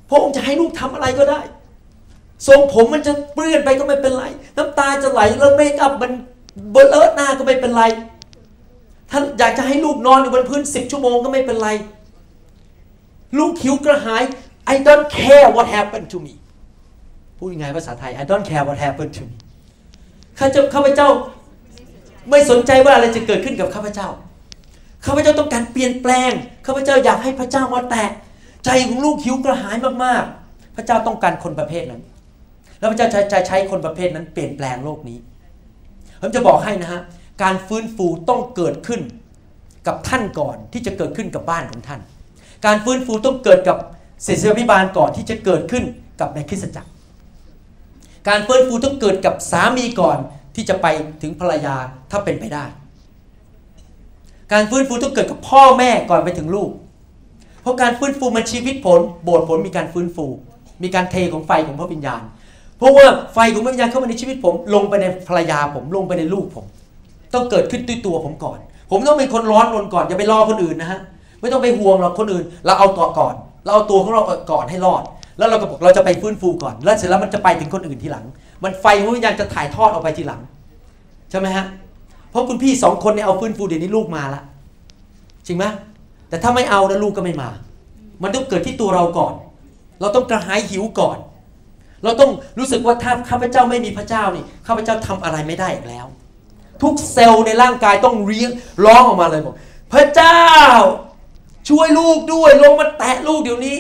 [0.10, 1.42] พระองค์จะให้ลูกทำอะไรก็ได้
[2.48, 4.26] ทรงผมมันจะเปลี่ยนไปก็ไม่เป็นไร
[4.58, 6.12] น้ำตาจะไหลแล้วเมคอัพมัน
[6.72, 7.84] เบลอหน้าก็ไม่เป็นไร
[9.12, 11.70] ท่านอยากจะให้ลูกนอนอยู่บนพื้นสิบชั่วโมงก็ไม่เป็นไร
[13.38, 14.24] ลูกหิวกระหาย
[14.74, 16.34] I don't care what happened to me
[17.38, 19.36] พูดยังไงภาษาไทย I don't care what happened to me
[20.38, 21.10] ข้าเจ้าข้าพเจ้า
[22.30, 24.08] ไม่สนใจว่าอะไรจะเกิดขึ้นกับข้าพเจ้า
[25.06, 26.32] ข้าพเจ้าต้องการเปลี่ยนแปลง
[26.66, 28.10] ข้าพเจ้าอยากให้พระเจ้ามาแตะ
[28.66, 32.02] ใจของลูกหิวกระหายมากๆ พระเจ้าต้องการคนประเภทนั้น
[32.80, 35.18] แล้วพระเจ้าจะใช้คนประเภทนั้นเปลี่ยนแปลงโลกนี้
[36.22, 37.02] ผมจะบอกให้นะฮะ
[37.44, 39.02] การฟื้นฟูต้องเกิดขึ้น
[39.88, 42.00] กับท่านก่อนที่จะเกิดขึ้นกับบ้านของท่าน
[42.66, 43.78] การฟื้นฟูต้องเกิดกับ
[44.24, 45.84] เศรษฐพิบาลก่อนที่จะเกิดขึ้น
[46.20, 46.90] กับในคริสตจักร
[48.28, 50.18] การฟื้นฟูต้องเกิดกับสามีก่อน
[50.56, 50.88] ที่จะไป
[51.22, 51.76] ถึงภรรยา
[52.12, 52.66] ถ้าเป็นไปได้
[54.54, 56.70] การฟื้นฟูต้องเกิดกับพ่อแม่ก่อนไปถึงลูก
[57.64, 60.26] เพราะการฟื้นฟูมันชีวิตผล โบสถ์ผลมีการฟื้นฟู
[60.84, 62.22] มีการเทของไฟของพระวิญญาณ
[62.78, 66.66] เพราะว่าไฟของพระวิญญาณเข้ามาในชีวิตผม ลงไปในภรรยาผม ลงไปในลูกผม
[67.34, 68.60] ต้องเกิดขึ้นด้วยตัวผมก่อน
[68.92, 71.00] ผมต้องเป็นคนร้อนรนก่อนอย่าไปรอคนอื่นนะฮะ
[71.42, 75.04] ไม่ต้องไปห่วงหรอกคนอื่น เราเอาตัวก่อน เราเอาตัวของเราก่อนให้รอด
[75.38, 78.26] แล้วเราก็บอกเราจะไปฟื้นฟูก่อน แล้วเสร็จแล้วมันจะไปถึงคนอื่นทีหลัง
[78.64, 80.42] มันไฟของวิญญาณจะถ่ายทอดออกไปทีหลัง
[81.32, 81.66] ใช่ไหมฮะ
[82.30, 84.42] เพราะคุณพี่สองคนเนี่ยเอาฟื้นฟูเดี๋ยวนี้ลูกมาละ
[85.48, 85.66] จริงไหม
[86.34, 87.50] แต่ถ้าไม่เอาแล้วลูกก็ไม่มา
[88.24, 89.34] มันต้องเกิดที่ตัวเราก่อน
[90.00, 91.18] เราต้องกระหายหิวก่อน
[92.04, 96.06] เราต้องรู้สึกว่าถ้าข้าพเจ้าไม่มีพระเจ้านี่ข้าพเจ้าทำอะไรไม่ได้อีกแล้ว
[96.82, 98.52] ทุกเซลล์ในร่างกายต้องเรียก
[98.86, 99.56] ร้องออกมาเลยบอก
[99.94, 100.42] พระเจ้า
[101.70, 103.78] ช่วยลูกด้วยลงมาแตะลูกเดี๋ยวนี้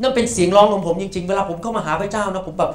[0.00, 2.70] นั่นเป็นเสียงร้องของผมจริงๆ เวลาผมเข้ามาหาพระเจ้านะผมแบบ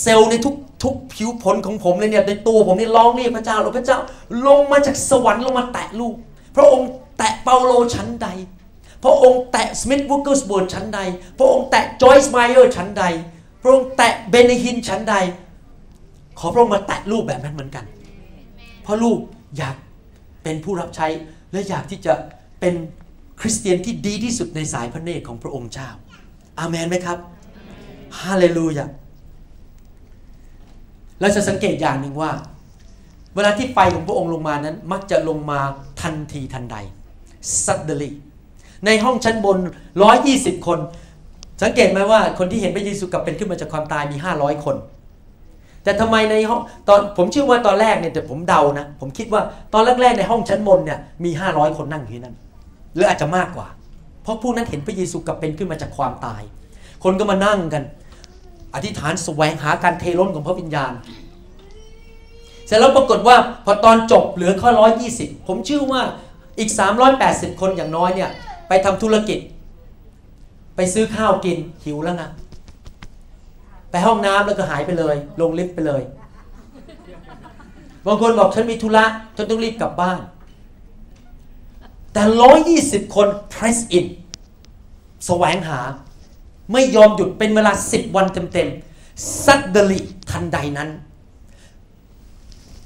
[0.00, 3.98] เซลล์ในทุกทุกผิวพลของผมเลยเนี่ยในตัวผมนี่ร้องเรียกพระเจ้าแล้วพระเจ้า
[4.46, 6.14] ลงมาจากสวรรค์ลงมาแตะลูก
[6.56, 6.88] พระองค์
[7.18, 8.28] แตะเปาโลฉันใด
[9.04, 11.00] พระองค์แตะ Smith Wigglesworth ฉันใด
[11.38, 13.04] พระองค์แตะ Joyce Meyer ฉันใด
[13.62, 15.14] พระองค์แตะ Benny Hinn ฉันใด
[16.38, 17.84] ขอพระองค์มาแตะลูกแบบนั้นเหมือนกัน
[18.82, 19.18] เพราะลูก
[19.58, 19.76] อยาก
[20.42, 21.06] เป็นผู้รับใช้
[21.52, 22.12] และอยากที่จะ
[22.60, 22.74] เป็น
[23.40, 25.88] คริสเตียนที่ดีที่สุดในสายพระเนตรของพระองค์เจ้า
[26.58, 27.18] อาเมนไหมครับ
[28.20, 28.86] ฮาเลลูยา
[31.20, 32.32] เราจะสังเกตอย่างหนึ่งว่า
[33.34, 35.60] เวลาที่ไฟของพระองค์ลงมานั้น มักจะลงมา
[36.02, 36.76] ทันทีทันใด
[37.64, 38.10] suddenly
[38.86, 39.58] ในห้องชั้นบน
[40.12, 40.78] 120 คน
[41.62, 44.76] สังเกตไหมว่าคนที่เห็นพระเยซูกลับเป็นขึ้นมาจากความตายมี 500 คน
[45.84, 49.42] แต่ทำไมในห้องตอนผมเชื่อว่าตอนแรกเนี่ยแต่ผมเดานะ ผมคิดว่า
[49.74, 52.36] ตอนแรกๆในห้องชั้นบนเนี่ยมี 500 คนนั่งอยู่ที่นั่น
[52.94, 53.66] หรืออาจจะมากกว่า
[54.22, 56.42] เพราะผู้นั้นเห็นพระเยซูกลับเป็นขึ้นมาจากความตาย
[57.04, 57.82] คนก็มานั่งกัน
[58.74, 60.92] อธิษฐานแสวงหาการเทล้นของพระวิญญาณ
[62.66, 64.70] เสร็จแล้วปรากฏว่าพอตอนจบเหลือข้อ
[65.08, 66.02] 120ผมเชื่อว่า
[66.58, 66.70] อีก
[67.14, 68.30] 380 คนอย่างน้อยเนี่ย
[68.68, 69.38] ไปทำธุรกิจ
[70.76, 72.30] ไปซื้อข้าวกินหิวแล้วนะ
[73.90, 76.02] ไปห้องน้ำแล้วก็หายไปเลย ลงลิฟต์ไปเลย
[78.06, 79.04] บางคนบอกฉันมีธุระ
[79.36, 80.18] ฉันต้องรีบกลับบ้าน
[82.12, 82.22] แต่
[82.80, 84.06] 120 คน press in
[85.26, 85.80] แสวงหา
[86.72, 90.00] ไม่ยอมหยุดเป็นเวลา 10 วันเต็มๆซัดเดลิ
[90.30, 90.88] ทันใดนั้น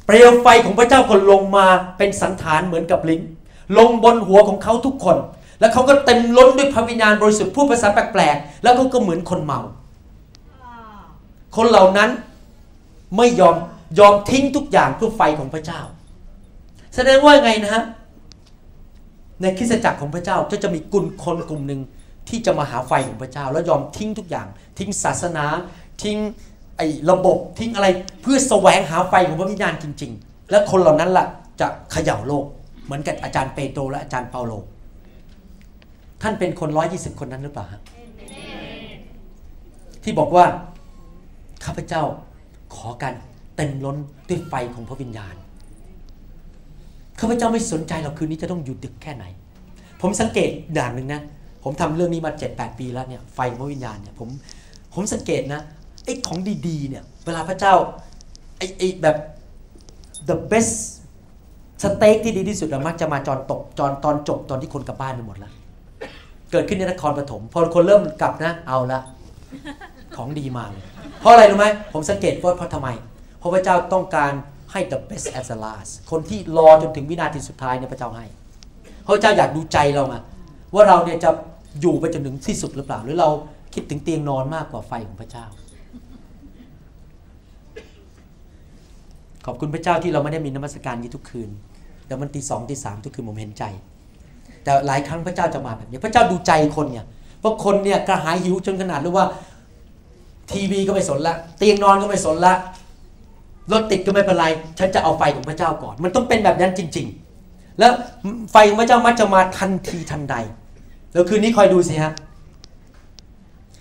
[0.06, 1.66] เปลวไฟของพระเจ้าก็ลงมา
[1.96, 3.22] เป็นสันฐานเหมือนกับลิ้น
[3.78, 5.16] ลงบนหัวของเขาทุกคน
[5.60, 9.60] แล้วเขาก็เต็มล้นด้วยพระวิญญาณบริสุทธิ์พูดภาษาแปลกๆ แล้วเขาก็เหมือนคนเมา
[11.56, 12.10] คนเหล่านั้น
[13.16, 13.56] ไม่ยอม
[13.98, 15.80] ยอมทิ้งทุกอย่างเพื่อไฟของพระเจ้า
[16.94, 17.84] แสดงว่าไงนะฮะ
[19.42, 21.80] ในคริสตจักรของพระเจ้าก็จะมีกลุ่มคนกลุ่มหนึ่ง
[22.28, 24.46] ที่จะมาหาไฟของพระเจ้า แล้วยอมทิ้งทุกอย่าง
[24.78, 25.44] ทิ้งศาสนา
[26.02, 26.18] ทิ้ง
[26.76, 27.88] ไอ้ระบบทิ้งอะไร
[28.22, 31.26] เพื่อแสวงหาไฟของพระวิญญาณจริง ๆ และคนเหล่านั้นล่ะ
[31.60, 32.44] จะเขย่าโลก
[32.88, 34.52] เหมือนกับอาจารย์เปโตรและอาจารย์เปาโล
[36.22, 37.82] ท่านเป็นคนร้อยยี่สิบคนนั้นหรือเปล่าฮะ
[40.02, 40.44] ที่บอกว่า
[41.64, 42.02] ข้าพเจ้า
[42.74, 43.14] ขอการ
[43.56, 43.96] เต็มล้น
[44.28, 45.34] ด้วยไฟของพระวิญญาณ
[47.20, 49.24] ข้าพเจ้าไม่สนใจหรอกคืนนี้จะต้องอยู่ดึกแค่ไหน
[50.00, 51.22] ผมสังเกตอย่างหนึ่งนะ
[51.64, 54.28] ผมทำเรื่องนี้มา7-8ปีแล้วเนี่ยไฟพระวิญญาณเนี่ยผม
[54.94, 55.60] ผมสังเกตนะ
[56.04, 57.74] ไอ้ของดีๆเนี่ยเวลาพระเจ้า
[58.58, 59.16] ไอ้ไอ้แบบ
[60.28, 60.74] the best
[61.82, 65.52] สเต็กที่ดีที่สุดมักจะมาจอนตกจอนตอนจบตอนที่คนกลับบ้านไปหมดแล้ว
[66.52, 69.00] เกิดขึ้นในนครปฐมพอคนเริ่มกลับนะ เอาละ
[70.16, 70.84] ของดีมาเลย
[71.20, 72.88] เพราะอะไรรู้ไหมผมสังเกตว่าเพราะทำไม
[73.38, 74.32] เพราะพระเจ้าต้องการ
[74.72, 78.24] ให้ the best as the last คนที่รอจนถึงวินาทีสุดท้ายเนี่ยพระเจ้าให้
[79.02, 80.16] เพราะพระเจ้าอยากดูใจเราไง
[80.74, 81.30] ว่าเราเนี่ยจะ
[81.80, 83.28] อยู่ไปจนถึงที่สุดหรือเปล่า หรือเรา
[83.74, 85.46] คิดถึงเตียงนอนมากกว่าไฟของพระเจ้า
[89.46, 91.50] ขอบคุณพระเจ้าที่เราไม่ได้มีนมัสการนี้ทุกคืน
[92.08, 93.64] แต่มันตีสองตีสามทุกคืนผมเห็นใจ
[94.64, 97.06] แต่หลายครั้งพระเจ้าจะมาแบบนี้พระเจ้าดูใจคนเนี่ย
[97.40, 99.26] เพราะคนเนี่ยกระหายหิวจนขนาดรู้ว่า
[100.50, 102.54] ทีวีก็ไม่สนละ เตียงนอนก็ไม่สนละ
[103.72, 104.46] รถติดก็ไม่เป็นไร
[104.78, 107.06] ฉันจะเอาไฟของพระเจ้าก่อน มันต้องเป็นแบบนั้นจริง
[107.42, 107.92] ๆ แล้ว
[108.52, 110.36] ไฟของพระเจ้ามักจะมาทันทีทันใด
[111.12, 112.12] แล้วคืนนี้คอยดูสิฮะ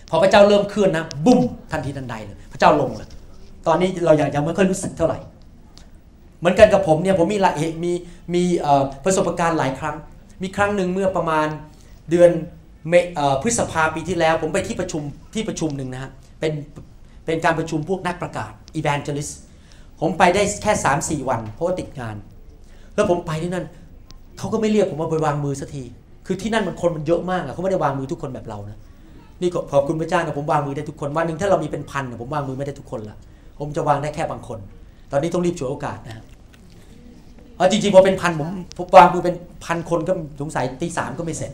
[0.09, 1.39] พอพระเจ้าเริ่มเคลื่อนนะบุ้ม
[1.71, 3.09] ทันทีทันใดเลย พระเจ้าลงเลย
[3.67, 5.19] ตอนนี้เราอยังยังไม่ค่อยรู้สึกเท่าไหร่
[6.39, 7.91] เหมือนกันกับผมเนี่ยผมมีหลายมี
[8.35, 8.43] มี
[9.05, 9.95] ประสบการณ์หลายครั้ง
[10.41, 11.47] มีครั้งหนึ่งเมื่อประมาณ
[12.09, 12.31] เดือน
[13.41, 15.01] พฤษภาปีที่แล้ว ผมไปที่ประชุม
[15.33, 16.53] ที่ประชุมหนึ่งนะฮะเป็น
[17.25, 19.33] เป็นการประชุมพวกนักประกาศ evangelist
[20.01, 22.15] ผมไปได้แค่ 3 4 วัน เพราะว่าติดงาน
[22.95, 23.65] แล้วผมไปที่นั่น
[24.37, 25.83] เขาก็ไม่เรียกผมมาไปวางมือสักที
[26.25, 28.77] คือที่นั่นมันคนมันเยอะมากอะเขาไม่ได้วางมือทุกคนแบบเรานะ
[29.41, 33.17] นี่ขอบคุณพระเจ้านะผมวางมือได้ทุกคนวันหนึ่งถ้าเรามีเป็นพันผมวางมือไม่ได้ทุกคนละ
[33.59, 34.59] ผมจะวางได้แค่บางคน
[35.11, 36.23] ตอนนี้ต้องรีบฉวยโอกาสนะ
[37.57, 39.35] เอาจริงๆพอเป็นพันผมผมวางมือเป็น
[39.65, 41.51] พันคนก็สงสัยตีสามก็ไม่เสร็จ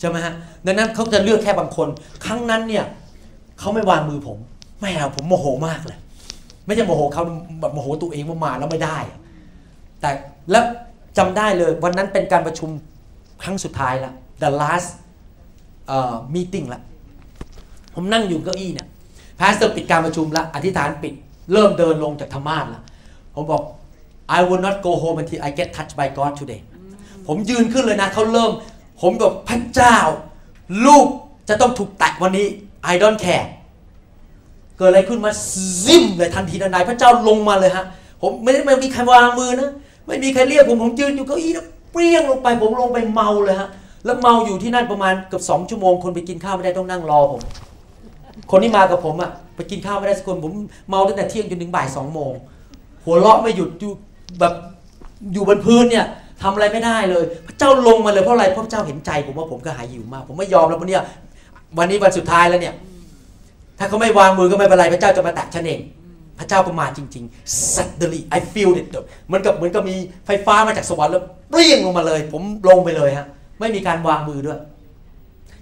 [0.00, 0.34] ใช่ไหมฮะ
[0.66, 1.88] ดังนั้นเขาจะเลือกแค่บางคน
[2.24, 2.84] ครั้งนั้นเนี่ย
[3.58, 4.38] เขาไม่วางมือผม
[4.80, 5.98] ไม่เอาผมโมโหมากเลย
[6.66, 7.22] ไม่ใช่โมโหเขา
[7.60, 8.98] แบบโมโหตัวเองว่ามาแล้วไม่ได้
[10.00, 10.10] แต่
[10.50, 10.64] แล้ว
[11.18, 12.70] จำได้เลยวันนั้นเป็นการประชุม
[13.42, 14.12] ครั้งสุดท้ายละ
[14.42, 14.88] the last
[15.94, 16.80] uh, meeting ละ
[17.94, 18.88] ผมนั่งอยู่เก้าอี้เนี่ย
[19.38, 21.14] pastor ปิดการประชุมละอธิษฐานปิด
[21.52, 22.82] เริ่มเดินลงจากธรรมาสน์ละ
[23.34, 23.62] ผมบอก
[24.36, 26.60] I will not go home until I get touched by God today
[27.26, 28.52] ผมยืนขึ้นเลยนะเขาเริ่ม
[29.00, 29.96] ผมบอกพระเจ้า
[30.86, 31.06] ลูก
[31.48, 32.46] จะต้องถูกแตะวันนี้
[32.92, 33.46] I don't care
[34.78, 35.30] เกิดอะไรขึ้นมา
[35.84, 37.84] ซิมเลยทันทีทันใดพระเจ้าลงมาเลยฮะ
[38.22, 39.70] ผมไม่ได้ไม่มีใครวางมือนะ
[40.06, 43.68] ไม่มีใครเรียกผมผมยืนอยู่เก้าอี้แล้วเปรี้ยงลงไป ผมลงไปเมาเลยฮะ
[44.04, 47.42] แล้วเมาอยู่ที่นั่นประมาณเกือบสองชั่วโมง คนไปกินข้าวไม่ได้ต้องนั่งรอผม
[48.50, 50.52] คนที่มากับผมอะไปกินข้าวไม่ได้สักคนผม
[50.88, 52.32] เมาตั้งแต่เที่ยงจนถึงบ่ายสองโมง
[53.04, 53.92] หัวเราะไม่หยุดอยู่
[54.40, 54.54] แบบ
[55.32, 56.06] อยู่บนพื้นเนี่ย
[56.42, 60.98] ทำอะไรไม่ได้เลย พระเจ้าลงมาเลยเพราะอะไรเพราะพระเจ้าเห็นใจ ผมว่าผมก็หายหิวมาก ผมไม่ยอมแล้ววันนี้
[61.78, 62.74] วันนี้วันสุดท้ายแล้วเนี่ย
[63.78, 65.80] ถ้าเขาไม่วางมือก็ไม่เป็นไรพระเจ้าจะมาแตะฉันเอง
[66.38, 68.86] พระเจ้าก็มาจริงๆ suddenly I feel it
[69.26, 69.96] เหมือนกับเหมือนกับมี
[70.26, 73.26] ไฟฟ้ามาจากสวรรค์แล้วเปรี้ยงลงมาเลย ผมลงไปเลยฮะ
[73.60, 74.58] ไม่มีการวางมือด้วย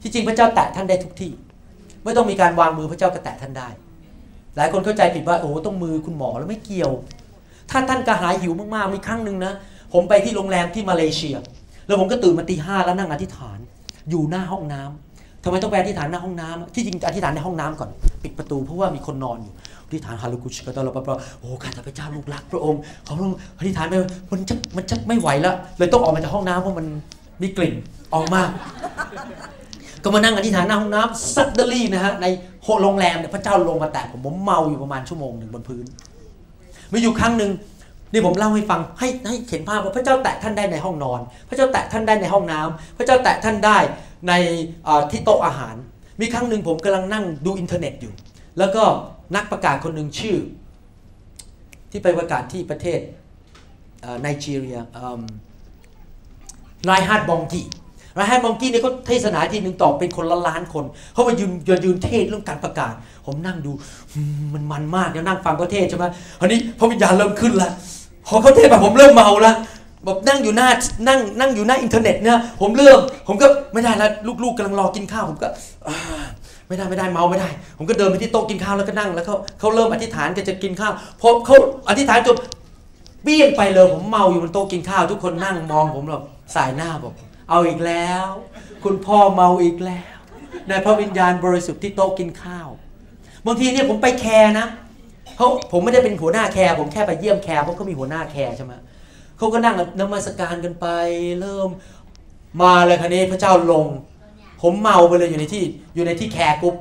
[0.03, 1.33] ที่จริงพระเจ้าแตะท่านได้ทุกที่
[2.05, 3.69] ไม่ต้องมีการวางมือพระเจ้าก็แตะท่านได้
[4.57, 6.93] หลายคนเข้าใจผิดว่าโอ้ต้องมือคุณหมอแล้วไม่เกี่ยว
[7.73, 9.53] ถ้าท่านกระหายหิวมากๆ มีครั้งหนึ่งนะ
[9.93, 11.37] ผมไปที่โรงแรมที่มาเลเซีย
[11.87, 13.59] แล้วผมก็ตื่นมาตีห้าแล้วนั่งอธิษฐาน
[14.11, 17.91] อยู่หน้าห้องน้ำทำไมต้องไปอธิษฐานหน้าห้องน้ำที่จริงอธิษฐานในห้องน้ำก่อน
[18.23, 19.53] ปิดประตูเพราะว่ามีคนนอนอยู่
[19.87, 23.95] อธิษฐานฮาลูกุชกตลอดปะโอ้ข้าแต่พระเจ้าลูกรักพระองค์เขาลงอธิษฐานไป
[24.33, 26.87] มันจะมันจะไม่ไหวแล้วเลยต้องออกมาจากห้องน้ำเพราะมัน
[27.43, 27.75] มีกลิ่น
[28.15, 28.43] ออกมา
[30.03, 32.27] ก็มานั่งอธิษฐานหน้าห้องน้ำซัดเดลี่นะฮะใน
[32.83, 35.85] โรงแรมเนี่ยพระเจ้าลงมาแตะผมผมเมาอยู่ประมาณชั่วโมงหนึ่งบนพื้น
[36.93, 37.53] มีอยู่ครั้งหนึ่ง
[38.13, 43.79] นี่ผมเล่าให้ฟังให้ให้เห็นภาพว่าพระเจ้าแตะท่านได้ในห้องนอน พระเจ้าแตะท่านได้ในห้องน้ำพระเจ้าแตะท่านได้
[44.29, 44.33] ใน
[45.11, 45.75] ที่โต๊ะอาหาร
[46.21, 48.13] มีครั้งหนึ่งผมกำลังนั่งดูอินเทอร์เน็ตอยู่
[48.59, 48.85] แล้วก็
[49.37, 50.37] นักประกาศคนหนึ่งชื่อ
[51.91, 52.99] ที่ไปประกาศที่ประเทศ
[54.21, 54.79] ไนจีเรีย
[56.89, 57.63] Reinhard Bonnke
[58.19, 62.95] Reinhard Bonnke เนี่ยเขาเทศนาทีหนึ่งต่อเป็นคนละล้านคนเขามายืนยืนยืนเทศน์เรื่องการประกาศ
[63.27, 63.73] ผมนั่งดู
[64.53, 66.05] มันมันมากเดี๋ยวนั่งฟังเขาเทศน์ใช่ไหม
[66.41, 67.71] คราวนี้พระวิญญาณเริ่มขึ้นละ
[68.27, 69.55] พอเขาเทศน์แบบผมเริ่มเมาละ
[70.05, 70.69] แบบนั่งอยู่หน้า
[71.09, 72.99] นั่งนั่งอยู่หน้าอินเทอร์เน็ตเนี่ยผมเริ่ม
[73.29, 74.11] ผมก็ไม่ได้แล้ว
[74.43, 75.49] ลูกๆกำลังรอกินข้าวผมก็
[76.69, 77.49] ไม่ได้ไม่ได้เมาไม่ได้
[77.79, 81.57] ผมก็เดินไปที่โต๊ะกินข้าวแล้วก็นั่งแล้วเขาเขาเริ่มอธิษฐานจะจะกินข้าวพอเขา
[81.89, 82.37] อธิษฐานจบ
[83.25, 86.23] เปรี้ยงไปเลยผมเมาอยู่บนโต๊ะกินข้าว ทุกคนนั่งมองผมแบบ
[86.55, 87.15] ส่ายหน้าบอก
[87.51, 88.27] เอาอีกแล้ว
[88.85, 90.07] คุณพ่อเมาอีกแล้ว
[90.69, 92.69] ในพระวิญญาณบริสุทธิ์ที่โต๊ะกินข้าว
[93.47, 94.67] บางทีเนี่ยผมไป care นะ
[95.37, 98.73] เขาผมไม่ได้เป็นหัวหน้า care ผมแค่ไปเยี่ยม care เพราะเขามีหัวหน้า care ใช่ไหม
[99.37, 100.87] เขาก็นั่งนมัสการกันไป
[101.41, 101.69] เริ่ม
[102.63, 103.87] มาเลยคราวนี้พระเจ้าลง
[104.63, 105.65] ผมเมาไปเลยอยู่ในที่
[105.95, 106.75] อยู่ในที่แคร์กุ๊บ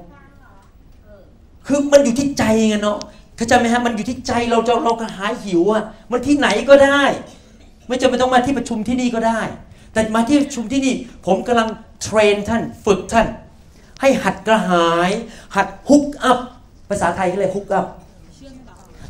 [1.68, 2.97] คือมันอยู่ที่ใจไงเนาะ
[3.36, 7.01] เข้าใจไหมฮะมันอยู่ที่ใจเราจะเรากระหายหิวอะมันที่ไหนก็ได้
[7.88, 9.39] ไม่จำเป็นต้องมาที่ประชุมที่นี่ก็ได้
[9.94, 11.70] แต่มาที่ชุมที่นี่ผมกำลัง
[12.04, 13.28] เทรนท่านฝึกท่าน
[14.02, 15.12] ให้หัดกระหาย
[15.56, 16.38] หัดฮุกอัพ
[16.89, 17.86] ภาษาไทยก็เลยฮุกอัพ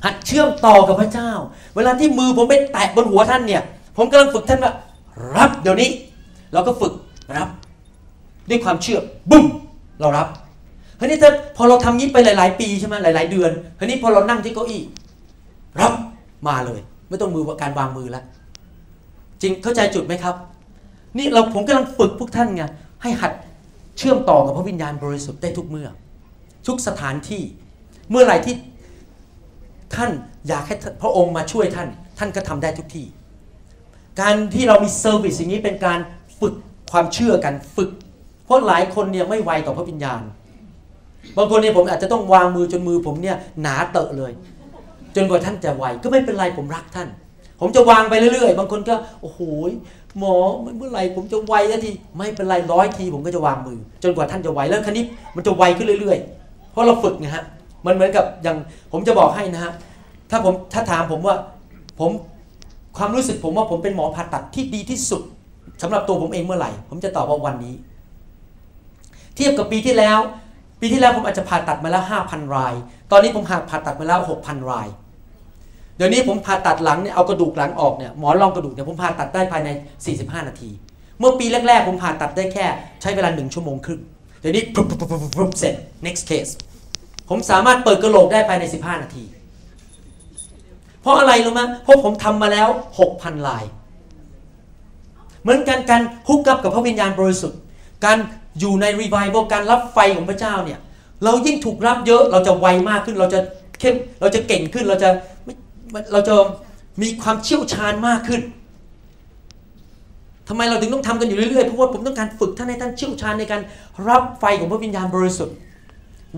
[0.05, 1.31] หัดเชื่อมต่อกับพระเจ้า
[1.75, 3.63] เวลาที่มือผมไปแตะบนหัวท่านเนี่ย
[3.97, 4.73] ผมกำลังฝึกท่านว่า
[5.37, 5.89] รับเดี๋ยวนี้
[6.53, 6.93] เราก็ฝึก
[7.37, 7.49] รับ
[8.49, 8.99] ด้วยความเชื่อ
[9.31, 9.45] บุ้ม
[9.99, 10.27] เรารับ
[10.99, 14.81] ทีนี้ถ้าพอเราทำนี้ไปหลาย ๆ ปีใช่ไหมหลาย ๆ เดือนทีนี้พอเรานั่งที่เก้าอี้
[15.81, 15.93] รับ
[16.47, 16.79] มาเลย
[17.09, 18.23] ไม่ต้องมือการวางมือแล้ว
[19.41, 20.35] จริงเข้าใจจุดไหมครับ
[21.17, 22.63] นี่เราผมกำลังฝึกพวกท่านไง
[23.01, 23.33] ให้หัด
[23.97, 25.89] เชื่อมต่อกับพระวิญญาณบริสุทธิ์ได้ทุกเมื่อ
[26.67, 27.43] ทุกสถานที่
[28.09, 28.55] เมื่อไหร่ที่
[29.95, 30.11] ท่าน
[30.47, 31.87] อยากให้พระองค์มาช่วยท่าน
[32.19, 33.05] ท่านก็ทำได้ทุกที่
[34.21, 35.99] การที่เรามีเซอร์วิสอย่างนี้เป็นการ
[36.39, 36.53] ฝึก
[36.91, 37.89] ความเชื่อกันฝึก
[38.45, 40.21] เพราะหลายคนเนี่ยไม่ไวต่อพระวิญญาณ
[41.37, 44.31] บางคนเนี่ยผมอาจจะต้องวางมือจนมือผมเนี่ยหนาเตอะเลย
[45.15, 47.07] จนกว่าท่านจะไวก็ไม่เป็นไรผมรักท่าน
[47.59, 49.39] ผมจะวางไปเรื่อยๆ บางคนก็โอ้โห
[50.19, 50.35] หมอ
[50.77, 55.05] เมื่อไหร่ผมจะไวแล้วทีไม่เป็นไรร้อยทีผมก็จะวางมือ จนกว่าท่านจะไวแล้วคันนี้
[55.35, 57.43] มันจะไวขึ้นเรื่อยๆ เพราะเราฝึกไงฮะ
[57.85, 58.57] มันเหมือนกับอย่าง
[58.91, 59.73] ผมจะบอกให้นะฮะ
[60.31, 61.35] ถ้าผมถ้าถามผมว่า
[61.99, 62.11] ผม
[62.97, 65.21] ความรู้สึกผมว่าผมเป็นหมอผ่าตัดที่ดีที่สุด
[65.81, 67.75] สำหรับตัวผมเองเมื่อไหร่ ผมจะตอบว่าวันนี้
[69.35, 70.19] เทียบกับปีที่แล้ว
[70.81, 72.73] ปีที่แล้วผมอาจจะผ่าตัดมาแล้ว5,000 ราย
[73.11, 74.87] ตอนนี้ผมหาผ่าตัดมาแล้ว6,000 ราย
[76.03, 79.69] ดี๋ยวนี้ผมผ่าตัดหลังเนี่ยเอากระดูกหลังออกเนี่ยหมอนรองกระดูกเนี่ยผมผ่าตัดได้ภายใน
[80.09, 80.69] 45 นาที
[81.19, 82.65] เมื่อปีแรกๆ ผมผ่าตัดได้แค่
[83.01, 84.01] ใช้เวลาหนึ่งชั่วโมงครึ่ง
[84.39, 85.75] เดี๋ยวนี้ปุ๊บปุ๊บปุ๊บปุ๊บเสร็จ
[86.05, 86.51] next case
[87.29, 89.23] ผมสามารถเปิดกระโหลกได้ภายใน 15 นาที
[91.01, 92.67] เพราะอะไรรู้ไหมเพราะผมทำมาแล้ว
[93.07, 93.63] 6,000 ลาย
[95.41, 97.59] เหมือนกันการฮุกกับกับพระวิญญาณบริสุทธิ์
[98.05, 98.17] การ
[98.59, 100.79] อยู่ในรีไวเวลการรับไฟของพระเจ้าเนี่ย
[101.23, 103.39] เรายิ่งถูกรับเยอะเราจะไวมากขึ้นเราจะ
[103.79, 105.09] เข้มเราจะเก่งขึ้นเราจะ
[106.11, 106.35] เราจะ
[107.01, 108.41] มีความเชี่ยวชาญมากขึ้น
[110.47, 113.61] ทำไมเราถึงต้องทำกันอยู่เรื่อยๆ เพราะว่าผมต้องการฝึกท่านให้ท่านเชี่ยวชาญในการ
[114.07, 115.55] รับไฟของพระวิญญาณบริสุทธิ์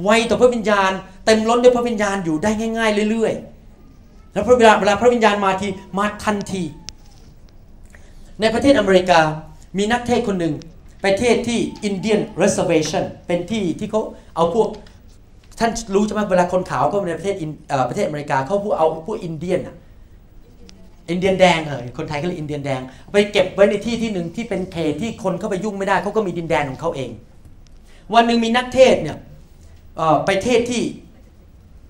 [0.03, 0.91] ไวต่อพระวิญญาณ
[1.25, 6.63] เต็มล้นด้วยพระวิญญาณอยู่ได้ง่าย ๆ เรื่อยๆ แล้วพระเวลาเวลาพระวิญญาณมาทีมาทันที
[8.39, 9.19] ในประเทศอเมริกา
[9.77, 10.53] มีนักเทศคนหนึ่ง
[11.01, 14.01] ไปเทศที่ Indian Reservation เป็นที่ที่เขา
[14.35, 14.69] เอาพวก
[15.59, 17.35] ท่านรู้ใช่ไหมเวลาคนขาวก็ในประเทศ
[17.89, 19.75] ประเทศอเมริกาเขาพวกเอาพวกอินเดียนอะ
[21.11, 22.81] อินเดียนแดงเออคนไทยก็เรียกอินเดียนแดง
[23.11, 27.11] ไปเก็บไว้ในที่ที่หนึ่งที่เป็นเขตที่คนเข้าไปยุ่งไม่ได้เขาก็มีดินแดนของเขาเอง
[28.13, 29.17] วันหนึ่งมีนักเทศเนี่ย
[30.25, 30.81] ไปเทศที่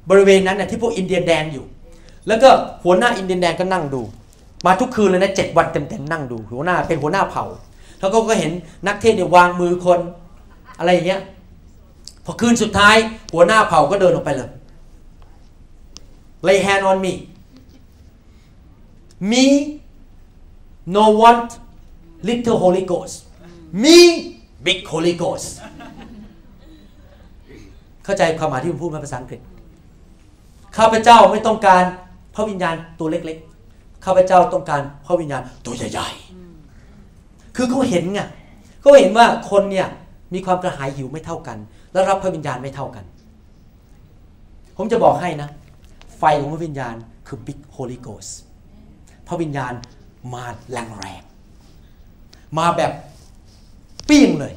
[0.09, 1.65] บริเวณนั้นน่ยที่พวกอินเดียนแดงอยู่
[2.27, 2.49] แล้วก็
[2.83, 4.01] หัวหน้าอินเดียนแดงก็นั่งดู
[4.65, 7.45] มาทุกคืนเลยนะเจ็ดวันเต็มๆนั่งดู หัวหน้าเป็นหัวหน้าเผ่า
[7.99, 8.51] แล้วก็เห็น
[8.87, 9.99] นักเทศเนี่ยวางมือคน
[10.79, 11.21] อะไรอย่างเงี้ย
[12.25, 12.95] พอคืนสุดท้าย
[13.33, 14.49] หัวหน้าเผ่าก็เดินออกไปเลย
[16.47, 17.13] lay hand on me
[19.31, 19.45] me
[20.95, 21.49] no want
[22.27, 23.15] little Holy Ghost
[23.83, 23.97] me
[24.65, 25.47] big Holy Ghost
[28.03, 29.41] เข้าใจความหมายที่ผมพูดมาภาษาอังกฤษ
[30.77, 31.83] ข้าพเจ้าไม่ต้องการ
[32.35, 38.21] พระวิญญาณตัวเล็กๆ ข้าพเจ้าต้องการพระวิญญาณตัวใหญ่ๆ คือเขาเห็นไง
[38.81, 39.87] เขาเห็นว่าคนเนี่ย
[40.33, 41.57] มีความกระหายหิวไม่เท่ากัน
[41.93, 43.05] และรับพระวิญญาณไม่เท่ากัน
[44.77, 45.49] ผมจะบอกให้นะ
[46.17, 46.95] ไฟของพระวิญญาณ
[47.27, 48.31] คือ Big Holy Ghost
[49.27, 49.73] พระวิญญาณ
[50.33, 51.21] มาแรงแรง
[52.57, 52.91] มาแบบ
[54.09, 54.53] ปิ้งเลย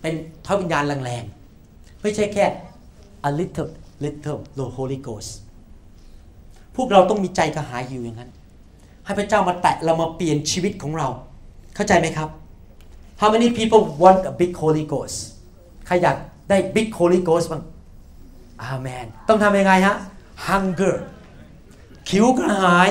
[0.00, 0.14] เป็น
[0.46, 2.44] พระวิญญาณแรงๆ ไม่ใช่แค่
[3.28, 3.70] a little
[4.04, 5.30] little the Holy Ghost
[6.76, 8.30] พวกเราต้องมีใจกระหายหิวอย่างนั้น
[9.04, 11.08] ให้พระเจ้ามาแตะเรามาเปลี่ยนชีวิตของเรา
[11.74, 12.28] เข้าใจไหมครับ
[13.20, 15.18] How many people want a big Holy Ghost
[15.86, 16.16] ใครอยาก
[16.50, 17.62] ได้ big Holy Ghost บ้าง
[18.62, 19.96] อาเมน ต้องทำยังไงฮะ
[20.46, 20.96] hunger
[22.08, 22.88] คิวกระหาย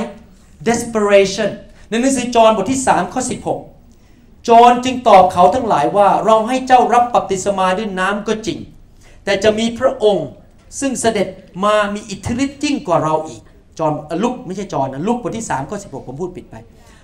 [0.68, 1.50] desperation
[1.90, 3.22] ในหนังสือจอห์นบทที่ 3 ข้อ
[3.84, 8.60] 16 จอห์นจึงตอบเขาทั้งหลายว่าเราให้เจ้ารับบัพติศมาด้วยน้ำก็จริง
[9.24, 10.28] แต่จะมีพระองค์
[10.80, 11.28] ซึ่งเสด็จ
[11.64, 13.42] มามีอิทธิฤทธิ์ยิ่งกว่าเราอีก
[13.80, 13.94] จอห์น
[14.24, 16.56] ลุกไม่ใช่จอห์นนะลุกบทที่3ข้อ16 ผมพูดปิดไป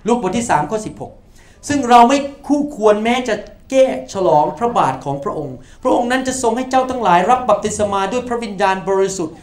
[0.06, 1.25] ลุกบทที่3ข้อ16
[1.68, 3.34] ซึ่งเราไม่คู่ควรแม้จะ
[3.70, 9.34] แก้ฉลองพระบาทของพระองค์ พระองค์นั้นจะทรงให้เจ้าทั้งหลาย รับบัพติศมาด้วยพระวิญญาณบริสุทธิ์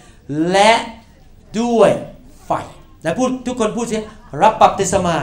[0.51, 0.71] และ
[1.61, 1.91] ด้วย
[2.45, 2.51] ไฟ
[3.03, 3.97] และพูดทุกคนพูดสิ
[4.41, 5.15] รับบัพติศมา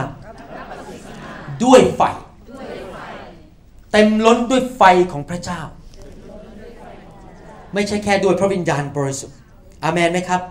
[1.63, 2.01] ด้วยไฟ
[3.91, 5.61] เต็มล้นด้วยไฟของพระเจ้า
[7.73, 9.35] ไม่ใช่แค่ด้วยพระวิญญาณบริสุทธิ์
[9.83, 10.41] อาเมนไหมครับ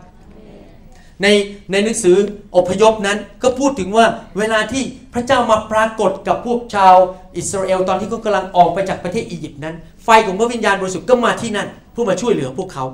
[1.23, 1.27] ใน
[1.71, 2.17] ในหนังสือ
[2.57, 4.07] อพยพนั้นก็พูดถึงว่า
[4.39, 4.83] เวลาที่
[5.15, 6.97] พระเจ้ามาปรากฏกับพวกชาว
[7.37, 12.85] อิสราเอลตอนที่เขากำลังออกไปจากประเทศอียิปต์นั้น ไฟของพระวิญญาณบริสุทธิ์ก็มาที่นั่นเพื่อมาช่วยเหลือพวกเขา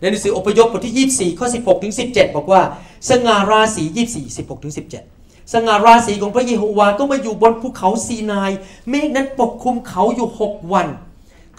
[0.00, 2.62] ในหนังสืออพยพบทที่ 24 ข้อ 16 ถึง 17 บอกว่า
[3.10, 4.74] สง่าราศี 24 16 ถึง
[5.12, 8.50] 17 สง่าราศีของพระเยโฮวาก็มาอยู่บนภูเขาซีนาย
[8.90, 10.86] เมฆนั้นปกคลุมเขาอยู่ 6 วัน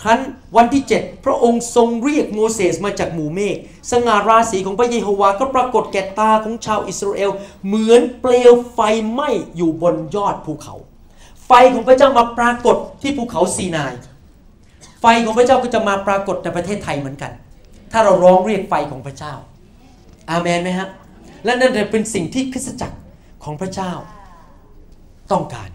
[0.02, 0.20] ครั้น
[0.58, 3.58] วันที่ 7 พระองค์ทรงเรียกโมเสสมาจากหมู่เมฆ
[3.92, 7.32] สง่าราศีของพระเยโฮวาก็ปรากฏแก่ตาของชาวอิสราเอล
[7.66, 8.80] เหมือนเปลวไฟ
[9.12, 10.76] ไหม้อยู่บนยอดภูเขา
[11.46, 13.94] ไฟของพระเจ้ามาปรากฏที่ภูเขาซีนาย
[15.02, 17.32] ไฟของพระเจ้าก็จะมาปรากฏในประเทศไทยเหมือนกัน
[17.92, 19.34] ถ้าเราร้องเรียกไฟของพระเจ้า
[20.30, 20.88] อาเมนไหมฮะ
[21.46, 22.98] และนั่นเป็นสิ่งที่คริสตจักร
[23.44, 23.92] ของพระเจ้า
[25.32, 25.70] ต้องการ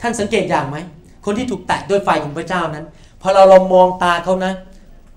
[0.00, 0.78] ท่านสังเกตอย่างไหม
[1.24, 2.86] คนที่ถูกแตะด้วยไฟของพระเจ้านั้น
[3.20, 4.52] พอเราเรามองตาเขานะ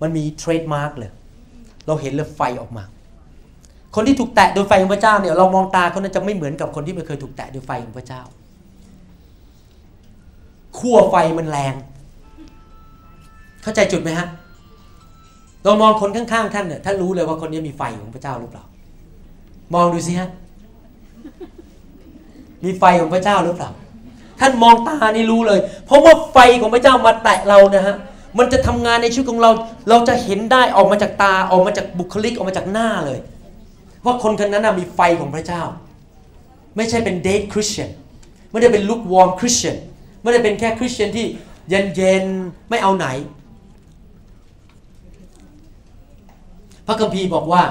[0.02, 1.12] มันมี trademark เลย
[1.88, 2.84] เราเห็นเลยไฟออกมา
[3.96, 8.22] คนที่ถูกแตะโดยไฟของพระเจ้าเนี่ยเรามองตาเขานั้นจะไม่เหมือนกับคนที่ไม่เคยถูกแตะโดยไฟของพระเจ้า
[10.78, 11.74] ขั้วไฟมันแรง
[13.64, 14.28] เข้าใจจุดไหมฮะ
[15.64, 18.66] เรามองคนข้างๆท่านเนี่ยท่านรู้เลยว่าคนนี้มีไฟของพระเจ้าหรือเปล่า
[19.74, 20.30] มองดูสิฮะ
[22.64, 23.70] มีไฟของพระเจ้าหรือเปล่า
[24.40, 27.96] ท่านมองตานี่รู้เลย เพราะว่าไฟของพระเจ้ามาแตะเรานะฮะ
[28.38, 29.52] มันจะทำงานในชีวิตของเรา
[29.90, 33.20] เราจะเห็นได้ออกมาจากตาออกมาจากบุคลิกออกมาจากหน้าเลย
[34.06, 35.62] ว่าคนคนนั้นมีไฟของพระเจ้า
[36.76, 37.90] ไม่ใช่เป็นเดทคริสเตียน
[38.52, 39.78] ไม่ได้เป็นลุกวอร์มคริสเตียน
[40.22, 41.26] ไม่ได้เป็นแค่คริสเตียนที่
[41.70, 43.08] เย็นๆไม่เอาไหน
[46.88, 47.64] พระคัมภีร์บอกว่า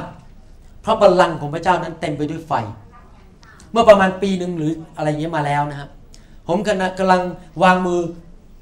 [0.85, 2.53] พระบัลลังก์ของพระเจ้านั้นเต็มไปด้วยไฟ
[3.73, 5.89] เมื่อประมาณปีหนึ่งหรืออะไรเงี้ยมาแล้วนะครับ
[6.49, 6.59] ผม
[6.99, 7.23] กำลัง
[7.63, 8.01] วางมือ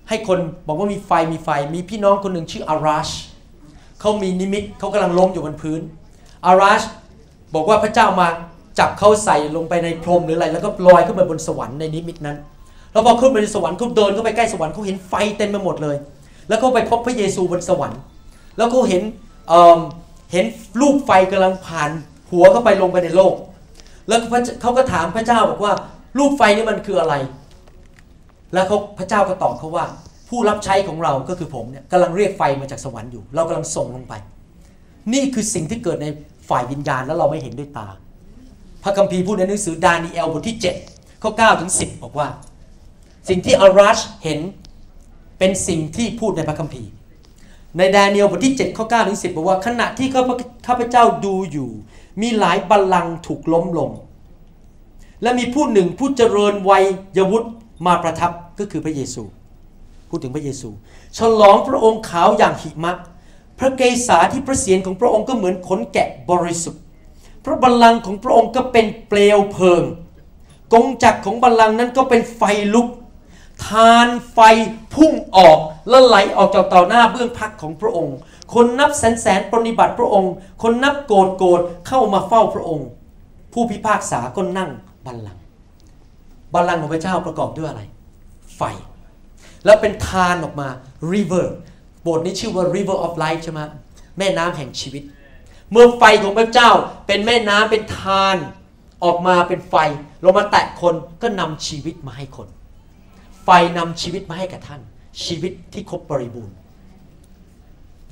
[0.08, 3.08] ให้คนบอกว่ามีไฟมีไฟ มีพี่น้องคนหนึ่งชื่ออาราช
[4.00, 5.80] เขามีนิมิตเขากำลังล้มอยู่บนพื้น
[6.46, 6.82] อาราช
[7.54, 8.28] บอกว่าพระเจ้ามา
[8.78, 12.36] จับเขาใส่ลงไปในพรมหรืออะไร แล้วก็ลอยขึ้นไปบนสวรรค์ในนิมิตนั้น
[12.92, 15.96] แล้วพอขึ้นไปในสวรรค์เขาเดินเข้าไปใกล้สวรรค์เขาเห็นไฟเต็มไปหมดเลย
[16.48, 18.00] แล้วเขาไปพบพระเยซูบนสวรรค์
[18.56, 19.02] แล้วเขาเห็น
[19.48, 20.44] เเห็น
[20.80, 21.90] ลูกไฟกำลังผ่าน
[22.30, 23.34] หัวเข้าไปลงไปในโลก
[24.08, 24.20] แล้ว
[24.62, 25.72] เขาก็ถามพระเจ้าบอกว่า
[26.18, 27.14] ลูกไฟนี่มันคืออะไร
[28.54, 29.84] แล้วเขาพระเจ้าก็ตอบเขาว่า
[30.28, 34.14] ผู้รับใช้ของเราก็คือผมเนี่ยกำลังเรียกไฟมาจากสวรรค์อยู่ เรากำลังส่งลงไป
[35.12, 36.06] นี่คือสิ่งที่เกิดใน
[36.48, 37.88] ฝ่ายวิญญาณแล้วเราไม่เห็นด้วยตา
[38.82, 40.58] พระคัมภีร์พูดในหนังสือดานีเอลบทที่
[40.90, 42.28] 7 ข้อ 9 ถึง 10 บอกว่า
[43.28, 44.40] สิ่งที่อาราชเห็น
[45.38, 46.90] เป็นสิ่งที่พูดในพระคัมภีร์
[47.78, 50.08] ในดานียลบทที่ 7 ข้อ 9 ถึง 10 บอกว่า ขณะที่
[50.66, 51.70] ข้าพเจ้าดูอยู่
[52.22, 53.90] มีหลายบัลลังก์ถูกล้มลง
[55.22, 56.84] และมีผู้หนึ่งผู้เจริญวัย
[57.18, 57.48] ยวุฒิ
[57.86, 59.22] มาประทับก็คือพระเยซู
[60.08, 60.68] พูดถึงพระเยซู
[61.18, 62.92] ฉลองพระองค์ขาวอย่างหิมะ
[63.58, 66.82] พระเกศาที่พระเศียรของพระองค์ก็เหมือนขนแกะบริสุทธิ์
[67.44, 69.82] พระบัลลังก์ของพระองค์ก็เป็นเปลวเพลิง
[70.72, 72.42] กงจักรของบัลลังก์นั้นก็เป็นไฟ
[72.74, 72.88] ลุก
[73.66, 74.38] ทานไฟ
[74.94, 75.58] พุ่งออก
[75.88, 78.16] และไหลออกจากต่อหน้าเบื้องพักของพระองค์
[78.54, 82.88] คนนับแสนแสนปฏิบัติพระองค์ คนนับโกรธโกรธเข้ามาเฝ้าพระองค์
[83.52, 84.70] ผู้พิพากษาก็นั่ง
[85.06, 85.39] บัลลัง
[86.54, 87.82] บัลลังก์ของพระเจ้าประกอบด้วยอะไร
[88.56, 88.62] ไฟ
[89.64, 90.68] แล้วเป็นทานออกมา
[91.12, 91.46] river
[92.06, 93.60] บทนี้ชื่อว่า river of life ใช่ไหม
[94.18, 95.02] แม่น้ำแห่งชีวิต
[95.70, 96.70] เมื่อไฟของพระเจ้า
[97.06, 98.36] เป็นแม่น้ำเป็นทาน
[99.04, 99.74] ออกมาเป็นไฟ
[100.24, 102.48] ลงมาแตะคนก็นำชีวิตมาให้คน
[103.44, 103.48] ไฟ
[103.78, 104.80] นำชีวิตมาให้กับท่าน
[105.24, 106.56] ชีวิตที่ครบบริบูรณ์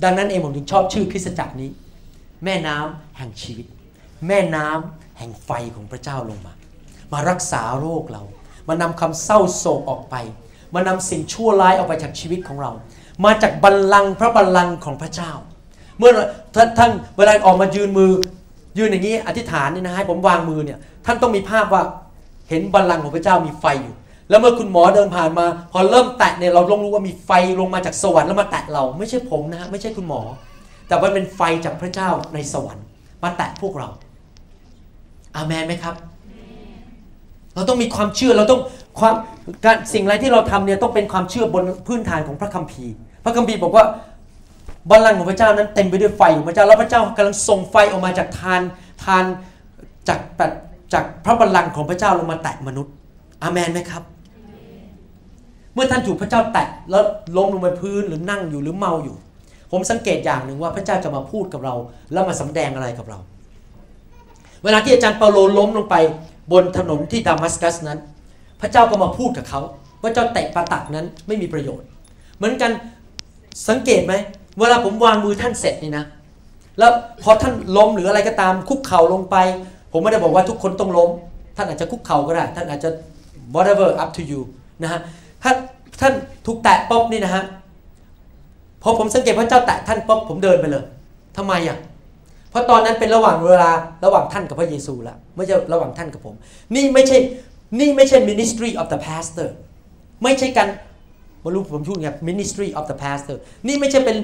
[0.03, 1.69] ดังนั้นเองผมถึงชอบชื่อคริสตจักรนี้
[2.45, 3.65] แม่น้ำแห่งชีวิต
[4.27, 6.53] แม่น้ำแห่งไฟของพระเจ้าลงมา
[7.13, 8.23] มารักษาโรคเรา
[8.67, 10.15] มานำคำเศร้าโศกออกไป
[10.75, 12.71] มานำสิ่งชั่วร้ายออกไปจากชีวิตของเรา
[13.25, 15.31] มาจากบัลลังก์พระบัลลังก์ของพระเจ้า
[15.97, 16.11] เมื่อ
[16.77, 18.11] ท่านเวลาออกมายืนมือ
[18.77, 21.83] ยืนอย่างนี้อธิษฐานนี่นะให้ผมวางมือเนี่ยท่านต้องมีภาพว่า
[22.49, 23.95] เห็นบัลลังก์ของพระเจ้ามีไฟอยู่
[24.29, 30.21] แล้วเมื่อคุณหมอเดินผ่านมา พอเริ่มแตะเนี่ยเราต้องรู้ว่ามีไฟลงมาจากสวรรค์แล้วมาแตะเราไม่ใช่ผมนะฮะไม่ใช่คุณหมอ
[30.87, 32.85] แต่ว่าเป็นไฟจากพระเจ้าในสวรรค์
[33.23, 33.89] มาแตะพวกเรา
[35.35, 35.95] อาเมนไหมครับ
[37.55, 38.61] เราต้องมีความเชื่อเราต้อง
[38.99, 39.15] ความ
[39.65, 42.93] การสิ่งอะไรที่เราทำเนี่ยต้องเป็นความเชื่อบนพื้นฐานของพระคัมภีร์
[43.23, 43.85] พระคัมภีร์บอกว่า
[44.89, 48.61] บัลลังก์ของพระเจ้านั้นเต็มไปด้วยไฟของพระเจ้า แล้วพระเจ้ากำลังส่งไฟออกมาจากทาน
[49.03, 49.23] ทาน
[50.07, 50.19] จาก
[50.93, 52.93] จากพระบัลลังก์ของพระเจ้าลงมาแตะมนุษย์
[53.43, 54.03] อาเมนไหมครับ
[55.73, 57.03] เมื่อท่านถูกพระเจ้าแตะแล้ว
[57.37, 59.15] ล้มลงไปพื้นหรือนั่งอยู่หรือเมาอยู่
[59.71, 61.75] ผมสังเกตอย่างหนึ่งว่าพระเจ้าจะมาพูดกับเรา
[62.11, 63.19] แล้วมาสำแดงอะไรกับเรา
[64.63, 65.95] เวลาที่อาจารย์เปาโลล้มลงไป
[66.51, 67.99] บนถนนที่ดามัสกัสนั้น
[68.61, 69.61] พระเจ้าก็มาพูดกับเขา
[70.01, 71.87] ว่าเจ้าแตะประตักนั้นไม่มีประโยชน์
[72.37, 72.71] เหมือนกัน
[73.69, 74.13] สังเกตไหม
[74.59, 76.05] เวลาผมวางมือท่านเสร็จนี่นะ
[76.79, 76.91] แล้ว
[77.23, 79.35] พอท่านล้มหรืออะไรก็ตามคุกเข่าลงไป
[79.91, 81.09] ผมไม่ได้บอกว่าทุกคนต้องล้ม
[81.55, 82.89] ท่านอาจจะคุกเข่าก็ได้ ท่านอาจจะ
[83.53, 84.41] whatever up to you
[84.83, 84.99] นะฮะ
[85.43, 85.51] ถ้า
[86.01, 86.13] ท่าน
[86.45, 87.43] ถูกแตะป๊อบนี่นะฮะ
[88.83, 90.83] พอผมสังเกตพระเจ้าแตะท่านป๊อบผมเดินไปเลย
[91.37, 91.77] ทำไมอะ
[92.49, 93.71] เพราะตอนนั้นเป็นระหว่างเวลา
[94.05, 96.35] ระหว่างท่านกับพระเยซูละไม่ใช่ระหว่างท่านกับผม
[96.75, 97.17] นี่ไม่ใช่
[97.79, 99.49] นี่ไม่ใช่ ministry of the pastor
[100.23, 100.67] ไม่ใช่การ
[101.41, 103.37] ไม่รู้ผมพูดไง ministry of the pastor
[103.67, 104.17] นี่ไม่ใช่เป็น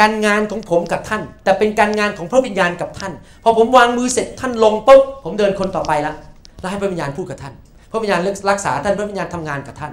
[0.00, 3.12] การงานของผมกับท่าน แต่เป็นการงานของพระวิญญาณกับท่าน
[3.42, 6.12] พอผมวางมือเสร็จท่านลงปุ๊บผมเดินคนต่อไปละ
[6.60, 7.54] แล้วให้พระวิญญาณพูดกับท่าน
[7.90, 8.20] พระวิญญาณ
[8.50, 9.92] รักษาท่านพระวิญญาณทำงานกับท่าน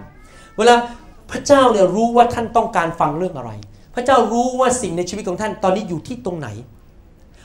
[0.58, 0.76] เวลา
[1.32, 3.52] พระเจ้าเนี่ยรู้ว่าท่านต้องการฟังเรื่องอะไร
[3.96, 6.48] พระเจ้ารู้ว่าสิ่งในชีวิตของท่านตอนนี้อยู่ที่ตรงไหน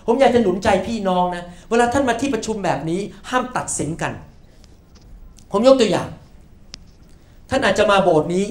[0.07, 4.13] ผมอยากจะหนุนใจพี่น้องนะ เวลาท่านมาที่ประชุมแบบนี้ ห้ามตัดสินกัน
[5.51, 6.09] ผมยกตัวอย่าง
[7.51, 8.47] ท่านอาจจะมาโบสถ์นี้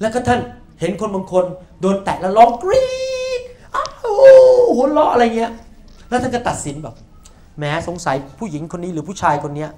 [0.00, 0.40] แล้วก็ท่าน
[0.80, 1.44] เห็นคนบางคน
[1.80, 2.90] โดนแตะแล้วร้องกรี๊
[3.38, 3.40] ด
[3.74, 3.88] อ้าว
[4.74, 5.52] หัวเราะอะไรเงี้ย
[6.08, 6.94] แล้วท่านก็ตัดสินแบบ
[7.58, 9.70] แหมสงสัยผู้หญิงคนนี้หรือผู้ชายคนเนี้ย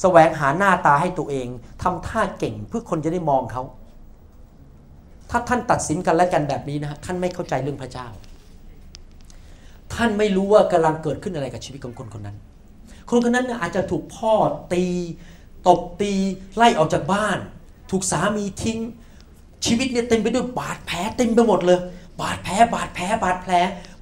[0.00, 1.48] แสวงหาหน้าตาให้ตัวเอง
[1.82, 3.62] ทำท่าเก่งเพื่อคนจะได้มองเขา
[5.30, 8.06] ถ้าท่านตัดสินกันและกันแบบนี้นะฮะท่านไม่เข้าใจเรื่องพระเจ้า
[9.94, 12.36] ท่านไม่รู้ว่ากำลังเกิดขึ้นอะไรกับชีวิตของคนคนนั้น
[13.08, 14.32] คนคนนั้นอาจจะถูกพ่อ
[14.72, 14.84] ตี
[15.66, 16.12] ตบตี
[16.56, 17.38] ไล่ออกจากบ้าน
[17.90, 18.78] ถูกสามีทิ้ง
[19.66, 21.80] ชีวิตเนี่ยเต็มไปด้วยบาดแผลเต็มไปหมดเลย
[22.20, 23.52] บาดแผลบาดแผลบาดแผล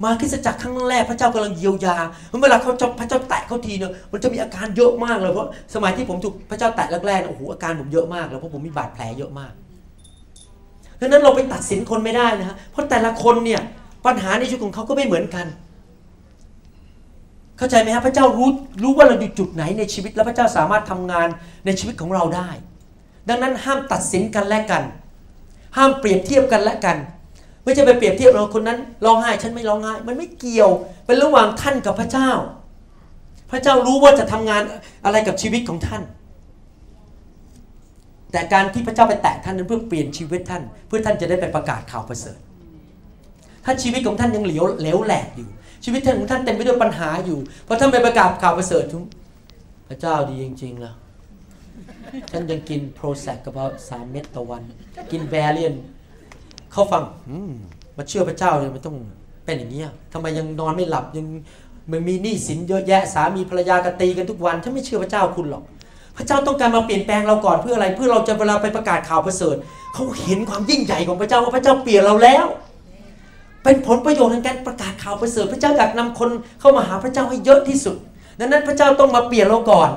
[0.02, 1.96] มาคริสจักรครั้งแรกพระเจ้ากำลังเยียวยา
[2.42, 9.52] เวลาเขาจะพระเจ้าแตะเขาทีเนี่ยมันจะมีอาการเยอะมากเลยเพราะสมัยที่ผมถูกพระเจ้าแตะแรกๆโอ้โหอาการผมเยอะมากเลยเพราะผมมีบาดแผลเยอะมาก
[11.00, 13.60] ดังนั้นเราไปตัดสินคนไม่ได้นะฮะเพราะแต่ละคนเนี่ย
[14.06, 15.46] ปัญหาในชีวิตของเขาก็ไม่เหมือนกัน
[17.60, 18.50] เข้าใจไหมครับพระเจ้ารู้
[18.82, 21.28] รู้ว่าเราอยู่จุดไหนในชีวิต แล้วพระเจ้าสามารถทำงาน
[21.66, 22.48] ในชีวิตของเราได้
[23.28, 24.82] ดังนั้นห้ามตัดสินกันและกัน
[25.76, 26.96] ห้ามเปรียบเทียบกันและกัน
[27.64, 30.70] ไม่ใช่ไปเปรียบเทียบเราคนนั้นร้องไห้ฉันไม่ร้องไห้ มันไม่เกี่ยว
[31.06, 32.30] เป็นระหว่างท่านกับพระเจ้า
[33.50, 34.62] พระเจ้ารู้ว่าจะทำงาน
[35.04, 36.02] อะไรกับชีวิตของท่าน
[38.32, 42.38] แต่การที่พระเจ้าไปแตะท่านนั้นเพื่อเปลี่ยนชีวิตท่าน เพื่อท่านจะได้ไปประกาศข่าวประเสริฐ
[43.64, 45.48] ถ้าชีวิตของท่านยังเหลวเหลวแหลกอยู่
[45.84, 49.04] ชีวิตท่านของท่านเต็มไปด้วยปัญหาอยู่ เพอท่านไปประกาศข่าวประเสริฐทุก
[49.88, 50.94] พระเจ้าดีจริงๆแล้ว
[52.30, 53.54] ฉันยังกินโปรแซกกับ
[53.88, 54.62] สามเม็ดต่อวัน
[55.10, 55.74] กินแวเลียน
[56.72, 57.02] เขาฟัง
[57.96, 58.96] มาเชื่อพระเจ้าเลยมันต้อง
[59.44, 61.26] เป็นอย่างนี้ทำไมยังนอนไม่หลับยัง
[61.90, 65.64] มันมีหนี้สินเยอะแยะสามีภรรยากตีกันทุกวันฉันไม่เชื่อพระเจ้าคุณหรอก
[66.16, 69.56] พระเจ้าต้องการมาเปลี่ยนแปลงเราก่อนเพื่ออะไร เพื่อเราจะเวลาไปประกาศข่าวประเสริฐ
[69.94, 72.46] เขาเห็นความยิ่งใหญ่ของพระเจ้าว่าพระเจ้าเปลี่ยนเราแล้ว
[73.64, 76.30] เป็นผลประโยชน์ในการประกาศข่าวประเสริฐพระเจ้าอยากนำคน
[76.60, 77.96] เข้ามาหาพระเจ้าให้เยอะที่สุด
[78.38, 79.90] ดังนั้นพระเจ้าต้องมาเปลี่ยนเราก่อน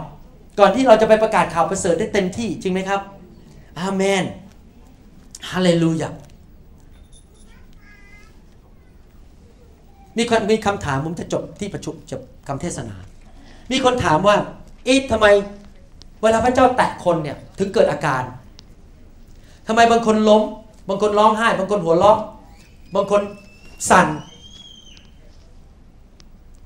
[0.59, 3.01] ก่อนที่เราจะไปประกาศข่าวประเสริฐได้เต็มที่จริงไหมครับ
[3.79, 4.23] อาเมน
[5.49, 6.09] ฮาเลลูยา
[10.17, 12.95] มีคนมีคำถามผมจะจบที่ประชุมจบคำเทศนา
[13.71, 14.35] มีคนถามว่า
[14.87, 15.27] อีททำไม
[16.21, 18.23] เวลาพระเจ้าแตะคนเนี่ยถึงเกิดอาการ
[19.67, 20.41] ทำไมบางคนล้ม
[20.89, 22.17] บางคนร้องไห้ บางคนหัวเราะ
[22.95, 23.21] บางคน
[23.89, 24.07] สั่น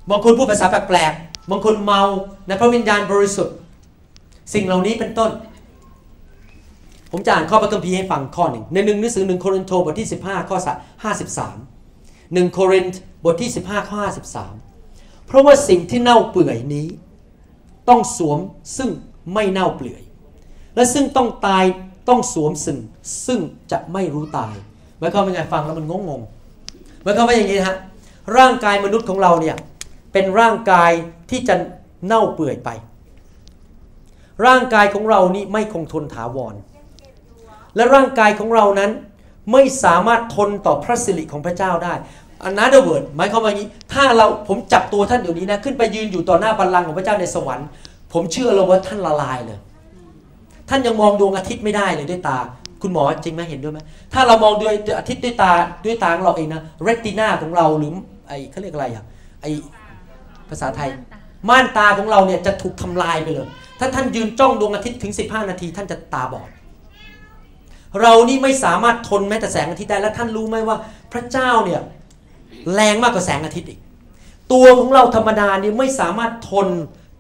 [0.09, 2.01] บางคนพูดภาษาแปลกๆบางคนเมา
[2.47, 3.55] ในพระวิญญาณบริสุทธิ์
[4.53, 5.32] สิ่งเหล่านี้เป็นต้น
[7.11, 10.57] ผมจะอ่านข้อพระคัมภีร์ให้ฟังข้อหนึ่งในหนึ่งหนังสือหนึ่งโครินธ์บทที่ 15 ข้อ
[11.45, 13.97] 53หนึ่งโครินธ์บทที่ 15 ข้อ
[14.63, 16.88] 53 เพราะว่าสิ่งที่เน่าเปื่อยนี้
[17.89, 18.39] ต้องสวม
[18.78, 18.89] ซึ่ง
[19.34, 20.01] ไม่เน่าเปื่อย
[20.76, 21.63] และซึ่งต้องตาย
[22.09, 22.78] ต้องสวมซึ่ง
[23.26, 23.39] ซึ่ง
[23.72, 24.55] จะไม่รู้ตาย
[24.97, 26.22] หมายความว่าไงฟังแล้วมันงงง
[27.08, 27.78] มายความว่าอย่างนี้ฮะ
[28.38, 29.55] ร่างกายมนุษย์ของเราเนี่ย
[30.14, 30.91] เป็นร่างกาย
[31.30, 31.55] ที่จะ
[32.05, 32.70] เน่าเปื่อยไป
[34.45, 36.55] ร่างกายของเรานี่ไม่คงทนถาวร
[37.76, 38.91] และร่างกายของเรานั้น
[39.51, 41.93] ไม่สามารถทนต่อพระสิริของพระเจ้าได้
[42.43, 47.68] อันนั้นเดเวิร์ดหมายความว่าอย่างนี้ ถ้าเราผมจับตัวท่านเดี๋ยวนี้นะ ขึ้นไปยืนอยู่ต่อหน้าบัลลังก์ของพระเจ้าในสวรรค์
[48.14, 49.60] ผมเชื่อเลยว่าท่านละลายเลย
[50.70, 52.39] ท่านยังมองดวงอาทิตย์ไม่ได้เลยด้วยตา
[52.82, 53.80] คุณหมอจริงไหมเห็นด้วยไหม
[54.13, 55.51] ถ้าเรามองด้วยอาทิตย์ด้วยตา
[55.86, 57.91] ด้วยตาของเราเองนะเรตินาของเราหรือ
[58.28, 59.03] ไอ้เขาเรียกอะไรอะ
[59.41, 59.51] ไอ้
[60.49, 60.89] ภาษาไทย
[61.49, 63.47] ม่านตาของเราเนี่ยจะถูกทำลายไปเลย
[63.80, 66.49] ถ้าท่านยืนจ้องดวงอาทิตย์ถึง 15 นาที ท่านจะตาบอด
[68.01, 70.78] เรานี่ไม่สามารถทนแม้แต่แสงอาทิตย์ได้และท่านรู้ไหมว่า
[71.11, 71.82] พระเจ้าเนี่ย
[72.73, 73.80] แรงมากกว่าแสงอาทิตย์อีก
[74.51, 76.67] ตัวของเราธรรมดานี่ไม่สามารถทน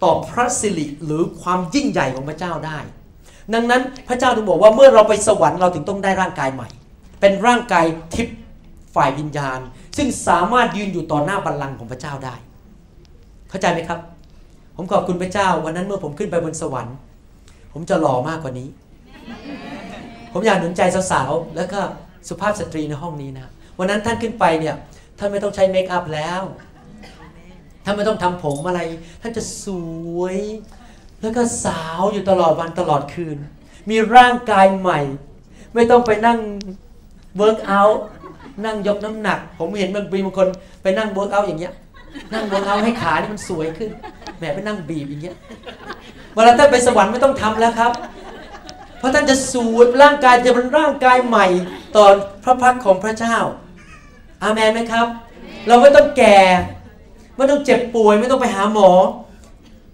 [0.03, 2.79] ต่อพระสิริหรือความยิ่งใหญ่ของพระเจ้าได้
[3.53, 6.69] ดังนั้นพระเจ้าถึงบอกว่าเมื่อเราไปสวรรค์เราถึงต้องได้ร่างกายใหม่
[7.21, 8.37] เป็นร่างกายทิพย์
[8.95, 9.59] ฝ่ายวิญญาณ
[9.97, 12.35] ซึ่งสามารถยืนอยู่ต่อหน้าบัลลังก์ของพระเจ้าได้
[13.49, 13.99] เข้าใจไหมครับ
[14.75, 16.95] ผมขอบคุณพระเจ้าวันนั้นเมื่อผมขึ้นไปบนสวรรค์
[17.73, 18.67] ผมจะหล่อมากกว่านี้
[20.31, 20.81] ผมอยากหนุนใจ
[21.11, 21.79] สาวๆแล้วก็
[22.27, 23.47] สุภาพสตรีในห้องนี้นะ
[23.79, 24.75] วันนั้นท่านขึ้นไปเนี่ย
[25.19, 26.41] ท่านไม่ต้องใช้ makeup แล้ว
[27.85, 28.81] ท่านไม่ต้องทำผมอะไร
[29.21, 29.67] ท่านจะส
[30.19, 30.37] วย
[31.21, 33.37] แล้วก็สาวอยู่ตลอดวันตลอดคืน
[33.89, 34.99] มีร่างกายใหม่
[35.73, 36.39] ไม่ต้องไปนั่ง
[37.37, 37.89] workout
[38.65, 40.47] นั่งยกน้ำหนัก ผมเห็นบางปีบางคน
[40.81, 41.73] ไปนั่ง workout อย่างเงี้ย
[42.33, 43.89] นั่ง workout ให้ขานี่มันสวยขึ้น
[44.37, 45.35] แหมไปนั่งบีบอย่างเงี้ย
[46.33, 47.91] เวลาท่านไปสวรรค์ไม่ต้องทำแล้วครับ
[48.97, 51.47] เพราะท่านจะสูดร่างกายจะเป็นร่างกายใหม่
[51.95, 52.05] ต่อ
[52.43, 53.37] พระพักตร์ของพระเจ้า
[54.43, 55.07] อาเมนไหมครับ
[55.67, 56.37] เราไม่ต้องแก่
[57.37, 58.89] ไม่ต้องเจ็บป่วย ไม่ต้องไปหาหมอ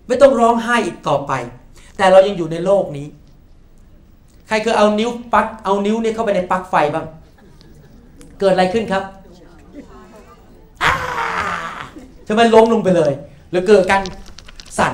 [0.08, 1.32] ไม่ต้องร้องไห้อีกต่อไป
[1.98, 3.08] แต่เรายังอยู่ในโลกนี้
[4.48, 7.06] ใครเคยเอานิ้วปักเอานิ้วเนี่ยเข้าไปในปลั๊กไฟบ้าง
[8.40, 9.04] เกิดอะไรขึ้นครับ
[12.28, 13.12] จะมันล้มลงไปเลย
[13.52, 14.02] หรือเกิดการ
[14.80, 14.94] สั่น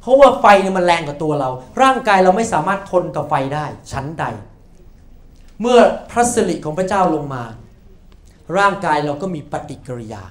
[0.00, 1.50] เพราะว่าไฟเนี่ยมันแรงกว่าตัวเรา
[1.82, 4.24] ร่างกายเราไม่สามารถทนกับไฟได้ ชั้นใด
[5.60, 5.78] เมื่อ
[6.10, 7.42] พระสิริของพระเจ้าลงมา
[8.58, 10.22] ร่างกายเราก็มีปฏิกิริยา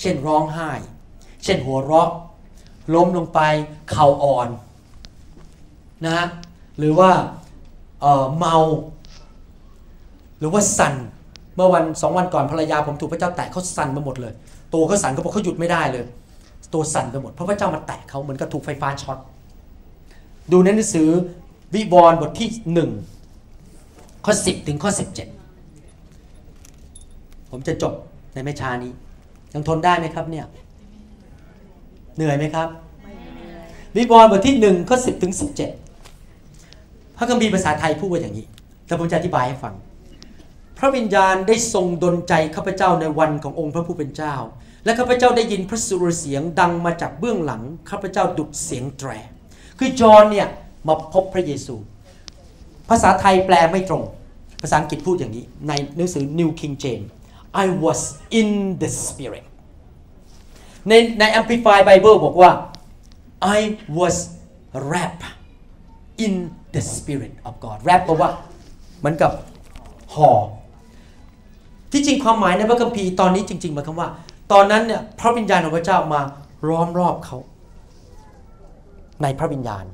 [0.00, 0.70] เช่นร้องไห้
[1.44, 2.10] เช่นหัวเราะ
[2.94, 3.40] ล้มลงไป
[3.90, 4.48] เข่าอ่อน
[6.04, 6.26] นะฮะ
[6.78, 7.10] หรือว่า
[8.00, 8.56] เเมา
[10.38, 10.94] หรือว่าสั่น
[11.56, 14.32] เมื่อวันสองวันก่อนภรรยาผมถูกพระเจ้าแตะเขาสั่นไปหมดเลย
[14.74, 16.04] ตัวเขาสั่นเขาบอกเขาหยุดไม่ได้เลย
[16.74, 19.18] ตัวสั่นไปหมดเพราะพระเจ้ามาแตะเขาเหมือนกับถูกไฟฟ้าช็อต
[20.52, 21.08] ดูในหนังสือ
[21.74, 22.90] วิบอลบทที่หนึ่ง
[24.24, 25.00] ข้อ10ถึงข้อ17
[27.50, 27.92] ผมจะจบ
[28.34, 28.92] ในไม่ช้านี้
[29.54, 30.46] ยังทนได้ไหมครับเนี่ย
[32.18, 32.68] เหนื่อยไหมครับ
[33.96, 35.32] วิบอลบทที่1ข้อ10ถึง
[36.24, 38.46] 17 พระคัมภีร์ภาษาไทยพูดว่าอย่างนี้
[38.86, 39.74] แต่ผมจะอธิบายให้ฟัง
[40.78, 44.34] พระวิญญาณได้ทรงดลใจข้าพเจ้าในวันขององค์พระผู้เป็นเจ้า
[44.84, 49.10] และข้าพเจ้าได้ยินพระสุรเสียงดังมาจากเบื้องหลังข้าพเจ้าดุดเสียงแตร
[49.78, 50.46] คือจอห์นเนี่ย
[50.86, 51.74] มาพบพระเยซู
[52.88, 54.02] ภาษาไทยแปลไม่ตรง
[54.62, 57.08] ภาษาอังกฤษพูดอย่างนี้ ในหนังสือ New King James
[57.62, 58.00] I was
[58.40, 58.48] in
[58.82, 59.44] the spirit
[60.88, 62.50] ในใน Amplified Bible บอกว่า
[63.56, 63.58] I
[63.98, 64.16] was
[64.90, 65.24] wrapped
[66.24, 66.32] in
[66.74, 68.30] the spirit of God wrap แปลว่า
[68.98, 69.32] เหมือนกับ
[70.14, 70.30] ห่อ
[71.92, 74.08] ที่จริงความหมายในพระคัมภีร์ตอนนี้จริงๆหมายความว่า
[74.52, 76.20] ตอนนั้นเนี่ยพระวิญญาณของพระเจ้ามา
[76.68, 77.38] ล้อมรอบเขา
[79.22, 79.84] ในพระวิญญาณ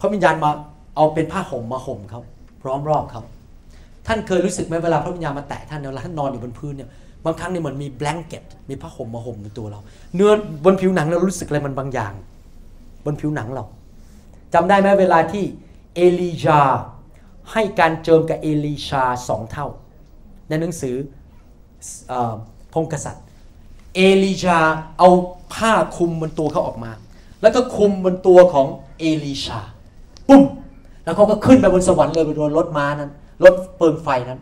[0.00, 0.50] พระวิญญาณมา
[0.96, 2.20] เอาเป็นผ้าห่มมาห่มเขา
[2.66, 3.22] ล้อมรอบเขา
[4.06, 6.90] ท่านเคยรู้สึกไหมเวลาพระวิญญาณมาแตะท่านเวลาท่านนอนอยู่บนพื้นเนี่ย
[7.24, 9.80] บางครั้งเนี่ยเหมือนมีแบงเก็ตมีผ้าห่มมาห่มในตัวเรา
[10.14, 10.30] เนื้อ
[10.64, 12.12] บนผิวหนังเรารู้สึกอะไรมันบางอย่าง
[13.04, 13.64] บนผิวหนังเรา
[14.54, 15.44] จำได้ไหมเวลาที่
[15.94, 16.60] เอลียา
[17.52, 19.66] ให้การเจิมกับเอลีชาสองเท่า
[20.48, 20.96] ในหนังสือ
[22.72, 23.24] พงกษัตริย์
[23.94, 24.58] เอลีชา
[24.98, 25.08] เอา
[25.54, 26.90] ผ้าคลุมบนตัวเขาออกมา
[27.42, 28.66] แล้วก็คลุมบนตัวของ
[28.98, 29.60] เอลีชา
[30.28, 30.42] ปุ้ม
[31.04, 33.10] แล้วเขาก็ขึ้นไปบนสวรรค์เลยไปโดนรถม้านั้น
[33.44, 34.40] รถเปิงไฟนั้น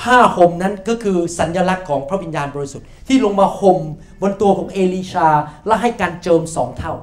[0.00, 3.78] ผ้าห่มนั้นก็คือสัญลักษณ์ของพระวิญญาณบริสุทธิ์ที่ลงมาห่ม
[4.22, 5.28] บนตัวของเอลีชา
[5.66, 6.94] และให้การเจิมสองเท่า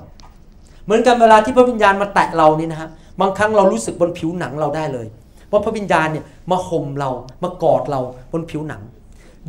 [0.86, 2.90] เหมือนกันเวลาที่พระวิญญาณมาแตะเรานี่นะฮะ
[3.22, 5.08] บางครั้งเรารู้สึกบนผิวหนังเราได้เลย
[5.52, 7.10] ว่าพระวิญญาณเนี่ยมาห่มเรา
[7.44, 8.82] มากอดเราบนผิวหนัง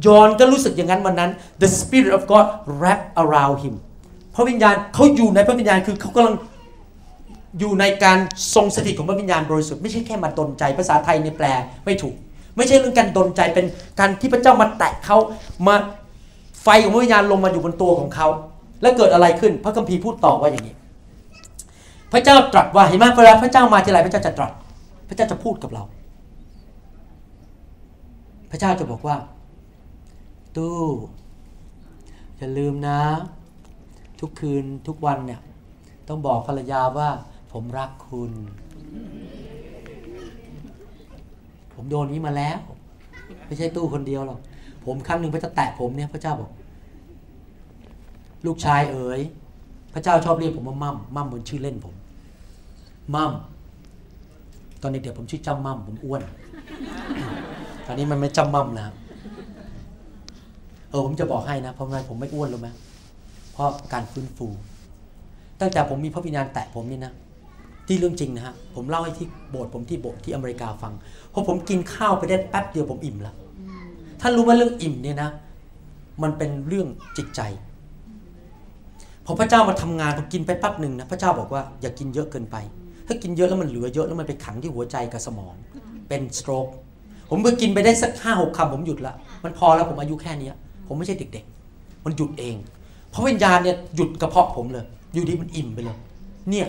[0.07, 1.31] ยอนก็รู้สึกอย่างนั้นวันนั้น
[1.63, 2.47] the spirit of God
[2.81, 3.75] wrap around him
[4.35, 6.37] พระวิญญาณเขาอยู่ในพระวิญญาณคือเขากำลัง
[7.59, 8.19] อยู่ในการ
[8.55, 11.47] ทรงสถิตของพระวิญญาณบริสุทธิ์ไม่ใช่แค่มาดนใจภาษาไทยในแปล
[11.85, 12.15] ไม่ถูก
[12.57, 13.67] ไม่ใช่เรื่องการดนใจเป็น
[13.99, 15.17] การที่พระเจ้ามาแตะเขา
[15.67, 15.75] มา
[16.63, 18.29] ไฟของพระวิญญาณลงมาอยู่บนตัวของเขา
[18.83, 20.75] แล้วเกิดอะไรขึ้น พระคัมภีร์พูดต่อว่าอย่างนี้
[22.13, 24.53] พระเจ้าตรัสว่าเห็นไหมเวลาพระเจ้ามาทีไรพระเจ้าจะตรัส
[25.09, 25.85] พระเจ้าจะพูดกับเรา
[28.51, 29.17] พระเจ้าจะบอกว่า
[30.57, 30.79] ตู้
[32.39, 33.01] อย่าลืมนะ
[34.21, 35.41] ทุกคืนทุกวันเนี่ย
[36.09, 37.09] ต้องบอกภรรยาว่า
[37.53, 38.33] ผมรักคุณ
[41.85, 42.59] ผมโดนนี้มาแล้ว
[43.47, 44.39] ไม่ใช่ตู้คนเดียวหรอก
[44.85, 46.51] ผมครั้งหนึ่งพระเจ้าแตะผมเนี่ยพระเจ้าบอก
[48.47, 49.21] ลูกชายเอ๋ย
[49.95, 51.95] พระเจ้าชอบเรียกผมว่ามั่มมั่มเหมือนชื่อเล่นผม
[53.15, 53.33] มั่ม
[54.81, 56.23] ตอนเด็กๆผมชื่อจำมั่มผมอ้วน
[57.87, 58.87] ตอนนี้มันไม่จำมั่มนะ
[60.91, 62.69] เออผมจะบอกให้นะเพราะไงผมไม่อ้วนรู้ไหม
[63.53, 64.47] เพราะการฟื้นฟู
[65.61, 67.13] ตั้งแต่ผมมีพระวิญญาณแตะผมนี่นะ
[67.87, 70.93] ที่เรื่องจริงนะฮะผมเล่าให้ที่โบสถ์ผมที่โบสถ์ที่อเมริกาฟัง
[71.33, 73.35] พอผมกินข้าวไปได้แป๊บเดียวผมอิ่มแล้ว
[74.21, 75.31] ท่านรู้ไหมเรื่องอิ่มเนี่ยนะ
[76.23, 77.41] มันเป็นเรื่องจิตใจ
[79.27, 82.57] พอพระเจ้ามาทำงานพอกินไปแป๊บหนึ่งนะพระเจ้าบอกว่าอย่ากินเยอะเกินไป
[83.07, 85.55] ถ้ากินเยอะแล้วมันเหลือเยอะแล้วมันไปขังที่หัวใจกับสมอง
[86.09, 86.67] เป็น stroke
[87.31, 90.51] ผมไปกินไปได้สักห้าหกคำผมหยุดละมันพอแล้วผมอายุแค่นี้
[90.87, 92.57] ผมไม่ใช่เด็กๆ มันหยุดเอง
[93.11, 95.97] เพราะวิญญาณเนี่ยหยุดกระเพาะผมเลย อยู่ดีมันอิ่มไปเลย
[96.51, 96.67] เนี่ย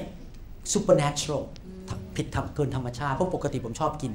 [0.74, 1.44] supernatural
[2.16, 4.12] ผิดทำเกินธรรมชาติเพราะปกติผมชอบกิน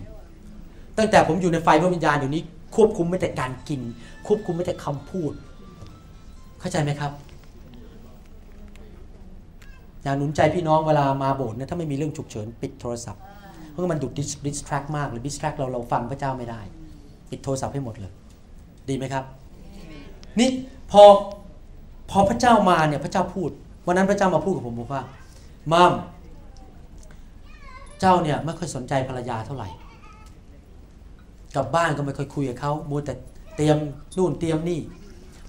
[0.98, 2.42] ตั้งแต่ผมอยู่ในไฟพระวิญญาณเดี๋ยวนี้
[2.76, 3.80] ควบคุมแม้แต่การกิน
[4.26, 5.32] ควบคุมไม่แต่คำพูด
[6.60, 7.12] เข้าใจไหมครับ
[10.02, 13.22] อยากหนุนใจพี่น้องเวลามาโบสถ์เนี่ยถ้าไม่มีเรื่องฉุกเฉินปิดโทรศัพท์
[13.70, 14.12] เพราะมันดุด
[14.46, 16.60] ดิสแทรกมากหรือดิสแทรกเราเราฟังพระเจ้าไม่ได้
[17.30, 18.12] ปิดโทรศัพท์ให้หมดเลย
[18.88, 19.24] ดีไหมครับ
[20.38, 20.48] นี่
[20.90, 21.02] พอ
[22.10, 23.50] พอพระเจ้ามาเนี่ยพระเจ้าพูด
[23.86, 25.02] วันนั้นพระเจ้ามาพูดกับผมบอกว่า
[25.72, 25.92] มัม
[28.00, 29.68] เจ้าเนี่ยไม่ค่อยสนใจภรรยาเท่าไหร่
[31.56, 33.14] กลับบ้านก็ไม่ค่อยคุยกับเขามัวแต่
[33.56, 33.76] เตรียม
[34.16, 34.80] นู่นเตรียมนี่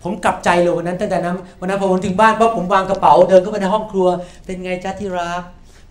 [0.03, 4.07] ผมกลับใจเลยวันนั้นตั้งแต่นั้นวันนั้นพอผมถึงบ้านปั๊บผมวางกระเป๋าเดินเข้าไปในห้องครัว
[4.45, 5.44] เป็นไงจ้าที่รัก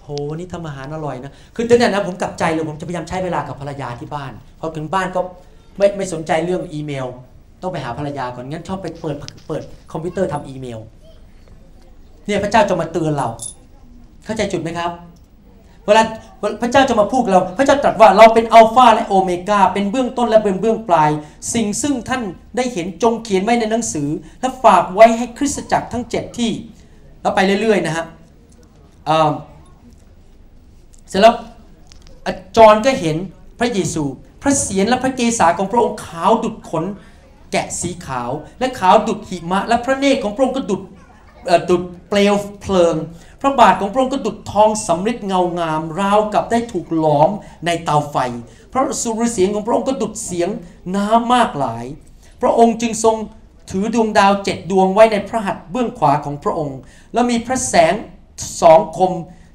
[0.02, 5.20] โหวันนี้ทำอาหารอร่อยนะคือตั้งแต่นั้นผมกลับใจเลยผมจะพยายามใช้เวลากับภรรยาที่บ้านพอถึงบ้านก็
[5.78, 7.06] ไม่ไม่สนใจเรื่องอีเมล
[7.62, 9.16] ต้องไปหาภรรยาก่อนงั้นชอบไปเปิด
[9.46, 9.62] เปิด
[9.92, 10.78] คอมพิวเตอร์ทำอีเมล
[12.26, 13.28] เนี่ยพระเจ้าจะมาเตือนเรา
[14.24, 14.90] เข้าใจจุดไหมครับ
[15.86, 16.02] เวลา
[16.62, 21.10] พระเจ้าจะมาพูดเรา พระเจ้าตรัสว่าเราเป็นอัลฟาและโอเมกาเป็นเบื้องต้นและเป็นเบื้องปลาย
[21.54, 22.22] สิ่งซึ่งท่าน
[22.56, 24.08] ได้เห็นจงเขียนไว้ในหนังสือ
[24.40, 26.50] และฝากไว้ให้คริสตจักรทั้งเจ็ดที่
[27.22, 28.04] แล้วไปเรื่อยๆนะฮะ
[31.08, 31.34] เสร็จแล้ว
[32.56, 33.16] จอห์นก็เห็น
[33.58, 34.04] พระเยซู
[34.42, 36.84] พระเศียรและพระเกศาของพระองค์ขาวดุดขน
[37.52, 40.82] แกะสีขาว และขาวดุดหิมะ และพระเนตรของพระองค์ก็ดุด
[41.70, 42.96] ดุดเปลวเพลิง
[43.40, 47.30] พระบาทของพระองค์ก็ดุจทองสำริดเงางาม ราวกับได้ถูกหลอม
[47.66, 48.16] ในเตาไฟ
[48.72, 50.48] พระสุรเสียงของพระองค์ก็ดุจเสียง
[50.96, 51.84] น้ำมากหลาย
[52.42, 53.16] พระองค์จึงทรง
[53.70, 56.78] ถือดวงดาวเจ็ดดวงไว้ในพระหัตถ์เบื้องขวาของพระองค์
[57.12, 57.94] แล้วมีพระแสง
[58.60, 59.12] สองคม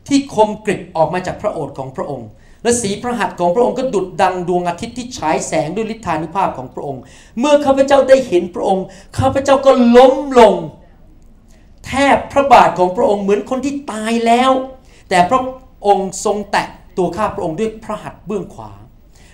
[0.08, 2.28] ที่คมกริบออกมาจากพระโอษฐ์ของพระองค์
[2.64, 7.02] และสีพระหัตถ์ของพระองค์ก็ดุดดังดวงอาทิตย์ที่ฉายแสงด้วยฤทธานุภาพของพระองค์
[7.40, 8.86] เมื่อข้าพเจ้าได้เห็นพระองค์
[9.18, 10.54] ข้าพเจ้าก็ล้มลง
[11.88, 14.52] แทบพระบาทของพระองค์เหมือนคนที่ตายแล้ว
[15.10, 15.42] แต่พระ
[15.88, 16.68] องค์ทรงแตะ
[16.98, 18.72] ตัวข้าพระองค์ด้วยพระหัตถ์เบื้องขวา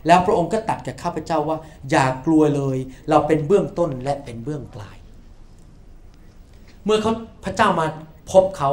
[0.07, 1.57] แล้วพระองค์ก็ตัดกับข้าพเจ้าว่า
[1.91, 2.77] อย่ากลัวเลย
[3.09, 4.97] เราเป็นเบื้องต้นและเป็นเบื้องปลาย
[6.85, 7.13] เมื่อเขา
[7.45, 7.85] พระเจ้ามา
[8.31, 8.69] พบเขา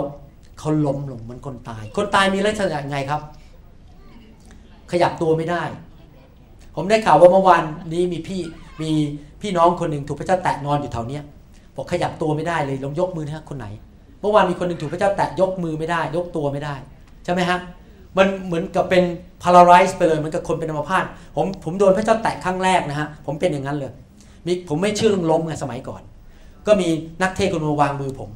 [0.59, 3.21] เขาล้มลงเหมือนคนตาย คนตายมีลักษณะไงครับ
[4.91, 5.63] ขยับตัวไม่ได้
[6.75, 8.41] ผมได้ข่าวว่าเมื่อวานนี้มีพี่
[8.83, 8.91] มี
[9.41, 11.23] พี่น้องคนหนึ่งถูกพระเจ้าแตะนอนอยู่แถวเนี้ย
[11.79, 13.67] บอกขยับตัวไม่ได้เลยลองยกมือนะครับคนไหน
[14.21, 16.75] เมื่อวานมีคนหนึ่งถูกพระเจ้าแตะยกมือไม่ได้ ยกตัวไม่ได้
[17.25, 17.59] ใช่ไหมฮะ
[18.17, 19.03] มันเหมือนกับเป็น
[19.43, 21.05] พาราไรส์ไปเลยเหมือนกับคนเป็นอัมพาต
[21.37, 23.93] ผมผมโดนพระเจ้าแตะครั้งแรกนะฮะผมเป็นอย่างนั้นเลย
[24.47, 26.03] มีผมไม่เชื่อเรื่องล้มไงสมัยก่อน
[26.67, 26.89] ก็มี
[27.23, 28.31] นักเทศคนมาวางมือผม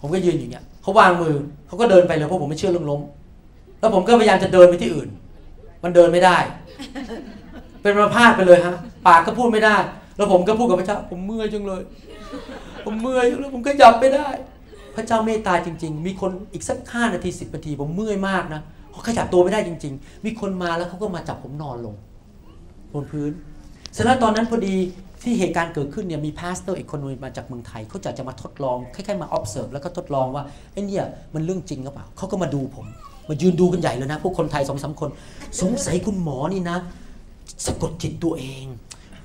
[0.00, 1.34] ผมก็ยืนอยู่เงี้ยเขาวางมือ
[1.66, 3.00] เขาก็เดินไปเลยเพราะผมไม่เชื่อเรื่องล้ม
[3.80, 5.08] แล้วผมก็พยายามจะเดินไปที่อื่น
[5.82, 6.36] มันเดินไม่ได้
[7.82, 8.76] เป็นอัมพาตไปเลยฮะ
[9.06, 9.76] ปากก็พูดไม่ได้
[10.16, 11.82] แล้วผมก็พูดกับพระเจ้าผมเมื่อยจังเลย
[12.84, 14.28] ผมเมื่อยแล้วผมก็ขยับไม่ได้
[14.96, 21.94] พระเจ้าเมตตาจริง ๆ มีคนอีกสักห้านาทีสิบนาทีผมเมื่อยมากนะเขาขยับตัวไม่ได้จริง ๆ มีคนมาแล้วเขาก็มาจับผมนอนลง
[22.92, 23.32] บนพื้น
[23.92, 24.74] เสร็จแล้วตอนนั้นพอดี
[25.22, 30.42] ที่เหตุการณ์เกิดขึ้นเนี่ยมี pastor อีกคนนึงมาจากเมืองไทยเขาจะจะมาทดลองคล้ายๆมา observe แล้วก็ทดลองว่า
[30.72, 30.98] ไอ้นี่
[31.34, 32.86] มันเรื่องจริงหรือเปล่าเขาก็มาดูผม
[33.28, 35.10] มายืนดูกันใหญ่เลยนะ พวกคนไทยสองสาคน
[35.60, 36.76] สงสัยคุณหมอนี่นะ
[37.66, 38.64] สะกดจิตตัวเอง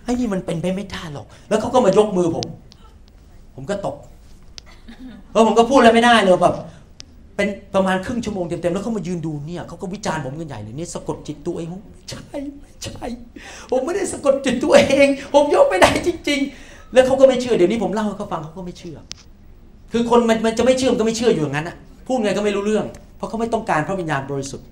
[0.03, 2.45] ไอ้นี่มันเป็นไปไม่ได้หรอก แล้วเขาก็มายกมือผม
[3.60, 3.98] ผมก็ตก
[5.31, 6.56] แล้วผมก็พูดอะไรไม่ได้เลยแบบ
[7.36, 12.22] เป็นประมาณครึ่งชั่วโมงเต็มๆแล้วเขามายืนดูเนี่ยเขาก็วิจารณ์ผมกันใหญ่เลยนี่สะกดจิตตัวเองไม่ใช่
[12.60, 13.06] ไม่ใช่
[13.72, 18.98] ผมไม่ได้สะกดจิตตัวเอง ผมยกไม่ได้จริง ๆ แล้วเขาก็ไม่เชื่อเดี๋ยวนี้ผมเล่าให้เขาฟังเขาก็ไม่เชื่อ
[19.91, 21.76] คือคนมันมันจะไม่เชื่อมันก็ไม่เชื่ออยู่อย่างนั้นอะ
[22.07, 22.86] พูดไงก็ไม่รู้เรื่อง
[23.18, 24.65] เพราะเขาไม่ต้องการพระวิญญาณบริสุทธิ์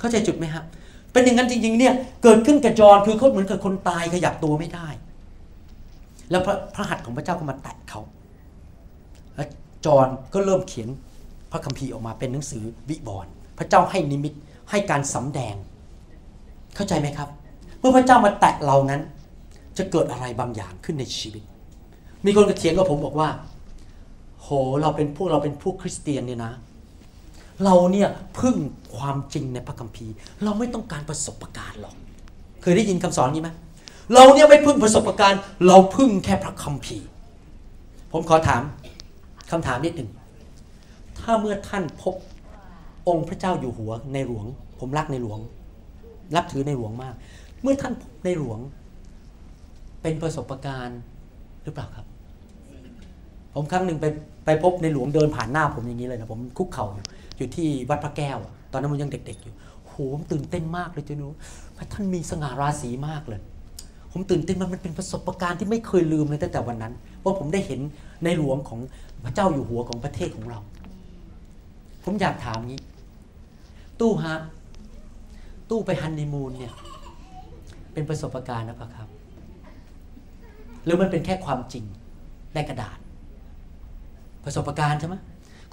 [0.00, 0.64] เข้าใจจุดไหมครับ
[1.12, 4.88] เป็นอย่างนั้นจริงๆเนี่ยเกิดขึ้นกับจอนคือเขาเหมือนกับคนตายขยับตัวไม่ได้
[6.30, 8.00] แล้วพระพระหัตถ์ของพระเจ้าก็มาแตะเขา
[9.36, 9.44] และ
[9.86, 10.88] จอห์นก็เริ่มเขียน
[11.52, 14.34] พระคัมภีร์ออกมาเป็นหนังสือวิบรณ์พระเจ้าให้นิมิต
[14.70, 15.54] ให้การสำแดง
[16.74, 17.28] เข้าใจไหมครับ
[17.78, 19.00] เมื่อพระเจ้ามาแตะเรานั้น
[19.78, 21.44] จะเกิดอะไรบางอย่างขึ้นในชีวิต
[22.24, 23.28] มีคนกระเถียงกับผมบอกว่า
[24.40, 24.48] โห
[24.82, 26.52] เราเป็นพวกเราเป็นพวกคริสเตียนเนี่ยนะ
[27.64, 28.08] เราเนี่ย
[28.38, 28.56] พึ่ง
[28.96, 30.12] ความจริงในพระคัมภีร์
[30.44, 31.94] เราไม่ต้องการประสบการณ์หรอก
[32.62, 33.50] เคยได้ยินคำสอนนี้ไหม
[34.14, 37.06] เราเนี่ยไม่พึ่งประสบการณ์ เราพึ่งแค่พระคัมภีร์
[38.12, 38.62] ผมขอถาม
[39.50, 40.10] คำถามนิดหนึ่ง
[41.18, 42.14] ถ้าเมื่อท่านพบ
[43.08, 44.46] องค์พระเจ้าอยู่หัวในหลวง
[44.78, 45.38] ผมรักในหลวง
[46.36, 47.14] รับถือในหลวงมาก
[47.62, 48.58] เมื่อท่านพบในหลวง
[50.02, 51.00] เป็นประสบการณ์
[51.64, 52.06] หรือเปล่าครับ
[53.54, 54.06] ผมครั้งหนึ่งไป
[54.44, 56.86] ไปพบในหลวงเดินผ่านหน้าผมอย่างนี้เลยนะผมคุกเข่า
[57.36, 58.38] อยู่ที่วัดพระแก้ว
[58.72, 59.54] ตอนนั้นผมยังเด็ก ๆอยู่
[59.86, 61.28] โหผมตื่นเต้นมากเลยจ้านู
[61.76, 63.40] พระท่านมีสง่าราศีมากเลย
[64.12, 66.92] ผมตื่นเต้นมันมันเป็นประสบการณ์ที่ไม่เคยลืมเลยตั้งแต่วันนั้น
[67.24, 67.80] ว่าผมได้เห็น
[68.24, 68.80] ในหลวงของ
[69.24, 70.58] พระเจ้าอยู่หัวของประเทศของเรา
[72.04, 72.80] ผมอยากถามงี้
[74.00, 74.36] ตู้ฮะ
[75.70, 76.72] ตู้ไปฮันนีมูนเนี่ย
[77.92, 79.08] เป็นประสบการณ์นะปะครับ
[80.84, 81.84] หรือมันเป็นแค่ความจริง
[82.54, 82.98] ในกระดาษ
[84.44, 85.16] ประสบการณ์ใช่ไหม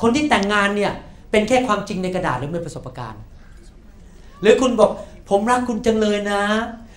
[0.01, 0.93] คนที่แต่งงานเนี่ย
[1.31, 3.21] เป็นแค่ความจริงในกระดาษหรือเป็นประสบการณ์
[4.41, 4.91] หรือคุณบอก
[5.29, 6.41] ผมรักคุณจังเลยนะ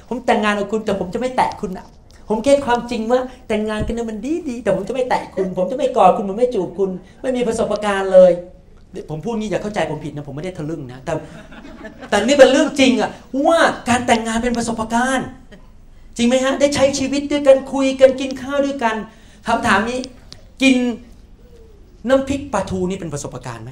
[0.08, 1.86] ผมแต่งงานกับคุณแต่ผมจะไม่แตะคุณอะ
[2.30, 6.90] ผมแค่ความจริงว่าแต่งงานกันนี่มันดีดีแต่ผมจะไม่แตะคุณ ผมจะไม่กอดคุณผมไม่จูบคุณ
[7.22, 8.32] ไม่มีประสบการณ์เลย
[9.10, 11.12] ผมพูดงี้อย่าเข้าใจผมผิดนะผมไม่ได้ทะลึ่งนะแต่
[12.08, 13.10] แต่นี่เป็นเรื่องจริงอะ
[13.46, 13.58] ว่า
[13.88, 15.26] การแต่งงานเป็นประสบการณ์
[16.16, 18.96] จริงไหมฮะได้ใช้ชีวิตด้วยกันคุยกันกินข้าวด้วยกัน
[19.46, 19.98] คำถามนี้
[20.62, 20.76] กิน
[22.08, 23.70] น้ำพริกปลาทูนี่เป็นประสบการณ์ไหม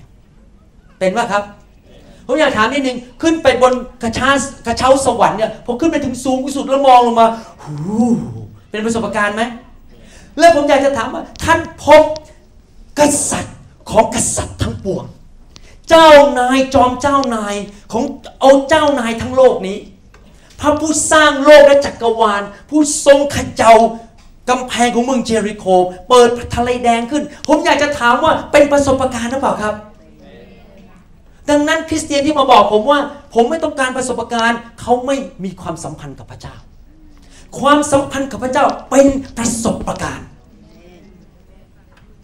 [0.99, 1.43] เป็นว่าครับ
[2.27, 3.73] ผมอยากถามนิดนึง ขึ้นไปบน
[4.03, 4.31] กระชา
[4.67, 7.27] กระเช้าสวรรค์เนี่ย พอขึ้นไปถึงสูงที่สุดแล้วมองลงมา
[7.65, 7.75] หู
[8.70, 9.43] เป็นประสบการณ์ไหม
[10.39, 12.03] แล้วผมอยากจะถามว่า ท่านพบ
[12.99, 13.01] ก
[13.31, 13.57] ษัตริย์
[13.90, 15.05] ของกษัตริย์ทั้งปวง
[15.89, 17.55] เจ้านายจอมเจ้านาย
[17.93, 18.05] ของ
[18.40, 19.78] เอาเจ้านายทั้งโลกนี้
[20.61, 23.74] พระผู้สร้างโลกและจักรวาล ผู้ทรงขเจ้า
[24.49, 25.66] กำแพงของเมืองเจริโค
[26.09, 29.74] เปิดทะเลแดงขึ้น ผมอยากจะถามว่าเป็นประสบการณ์หรือเปล่าครับ
[31.49, 32.99] ดังนั้นคริสเตียนที่มาบอกผมว่า
[33.35, 36.55] ผมไม่ต้องการประสบการณ์ เขาไม่มีความสัมพันธ์กับพระเจ้า
[37.59, 39.07] ความสัมพันธ์กับพระเจ้าเป็น
[39.37, 40.29] ประสบการณ์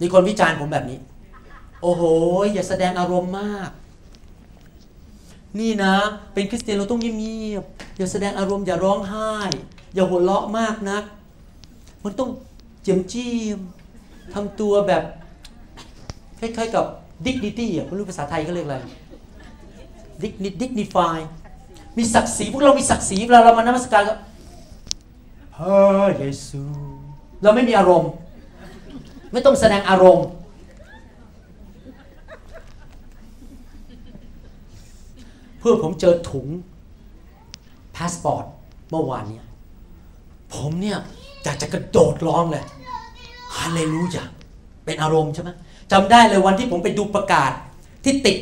[0.00, 0.98] มีคนวิจารณ์ผมแบบนี้
[1.82, 2.02] โอ้โห
[2.52, 3.70] อย่าแสดงอารมณ์มาก
[5.60, 5.94] นี่นะ
[6.34, 9.30] เป็นคริสเตียนเราต้องเงียบๆอย่าแสดงอารมณ์อย่าร้องไห้
[9.94, 11.04] อย่าหัวเราะมากนัก
[12.04, 12.30] มันต้อง
[12.82, 13.58] เจียมจีม
[14.34, 15.02] ทำตัวแบบ
[16.38, 16.84] คล้ายๆกับ
[17.26, 18.76] dignity อะไม่รู้ภาษาไทยเขาเรียกอะไร
[20.22, 21.18] digni dignify
[21.96, 24.14] มีศักดิ์ศรีพวกเรามีศักดิ์ศรีเวลาเรามานมัสการก็
[25.56, 26.62] พระเยซู
[27.42, 28.10] เราไม่มีอารมณ์
[29.32, 30.26] ไม่ต้องแสดงอารมณ์
[35.58, 36.46] เพื่อผมเจอถุง
[37.96, 38.44] พาสปอร์ต
[38.90, 39.46] เมื่อวานเนี่ย
[40.54, 40.98] ผมเนี่ย
[41.44, 42.64] อยากจะกระโดดร้องเลย
[43.56, 44.24] ฮาเลลูยา
[44.84, 45.50] เป็นอารมณ์ใช่ไหม
[45.92, 47.50] จำได้เลยวันที่ผมไปดูประกาศ
[48.04, 48.38] ที่ติด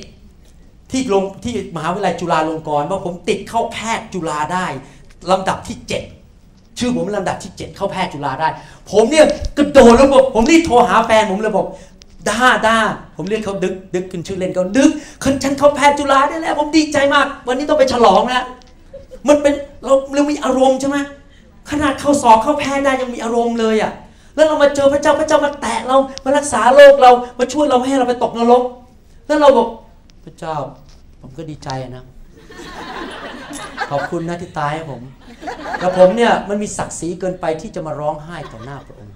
[0.90, 4.66] ที่ลงที่มหาวิทยาลัยจุฬาลงกรณ์ว่าผมติดเข้าแพทย์จุฬาได้
[5.30, 6.21] ลำดับที่ 7
[6.78, 8.48] ชื่อผมลำดับที่ 7 เข้าแพทย์จุฬาได้
[8.90, 9.26] ผมเนี่ย
[9.56, 11.66] กระโดดแล้วบอกผมรีบโทรหาแฟนผมเลยบอก
[12.28, 12.76] ด้าด้า
[13.16, 14.90] ผมเรียกเขาดึกดึกขึ้นชื่อเล่นเขาดึก
[15.42, 18.44] ฉันเข้าแพทย์จุฬาได้แล้ว ผมดีใจมาก วันนี้ต้องไปฉลองนะ
[19.28, 19.54] มันเป็น
[19.84, 20.98] เราเรามีอารมณ์ใช่ไหม
[21.70, 23.92] ขนาดเข้าสอบเข้าแพทย์ได้ยังมีอารมณ์เลยอะ
[24.34, 28.62] แล้วเรามาเจอพระเจ้าพระเจ้ามาแตะเรามารักษาโรคเรามาช่วยเราไม่ให้เราไปตกนรก
[29.26, 29.68] แล้วเราบอก
[30.24, 30.56] พระเจ้า
[31.20, 32.04] ผมก็ดีใจนะ
[33.92, 35.02] ขอบคุณนะที่ตายให้ผม
[35.78, 39.14] แต่ผมเนี่ยมันมีศักดิ์ศรีเกินไปที่จะมาร้องไห้ต่อหน้าพระองค์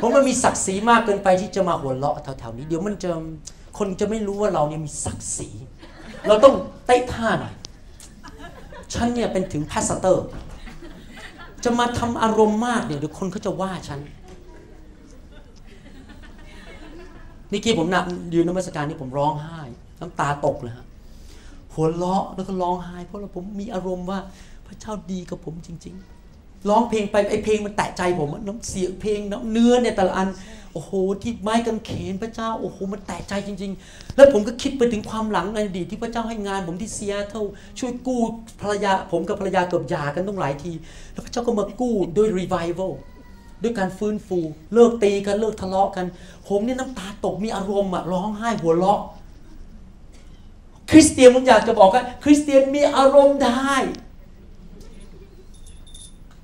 [0.00, 3.10] ผมมันมีศักดิ์ศรีมากเกินไปที่จะมาหัวเราะแถวๆนี้ เดี๋ยวมันจะ
[3.78, 5.50] คนจะไม่รู้ว่าเราเนี่ยมีศักดิ์ศรี
[6.28, 6.54] เราต้อง
[6.86, 7.54] เตะท่าหน่อย
[8.94, 10.26] ฉันเนี่ยเป็นถึงพาสเตอร์
[11.64, 14.00] จะมาทำอารมณ์มากเนี่ยเดี๋ยวคนเขาจะว่าฉัน
[17.52, 18.04] นี่กี้ผมนับ
[18.34, 19.60] ยืนนมัสการนี่ผมร้องไห้
[20.00, 20.86] น้ำตาตกเลยฮะ
[21.74, 24.18] หัวเราะแล้วก็ร้องไห้ เพราะเราผมมีอารมณ์ว่า
[24.66, 30.28] พระเจ้าดีกับผมจริง ๆ ร้องเพลงไปไอเพลงมันแตะใจผมน้ำเสียงเพลงน้ำเนื้อเนี่ยแต่ละอัน
[30.72, 30.92] โอ้โห
[31.22, 37.42] ที่ไม้กางเขนพระเจ้าโอ้โหมันแตะใจจริง ๆ แล้วผมก็คิดไปถึงความหลังในอดีตที่พระเจ้าให้งาน ผมที่เซียเท่า
[37.78, 38.20] ช่วยกู้
[38.60, 40.72] ภรรยาผมกับภรรยาเกือบหย่ากันต้องหลายที
[41.12, 42.92] แล้วพระเจ้าก็มากู้ด้วยรีไวเวล
[43.62, 44.38] ด้วยการฟื้นฟู
[44.74, 46.06] เลิกตีกันเลิกทะเลาะกัน
[46.48, 49.00] ผมเนี่ยน้ำตาตกมีอารมณ์อะร้องไห้หัวเราะ
[50.90, 53.74] คริสเตียนผมอยากจะบอกว่าคริสเตียนมีอารมณ์ได้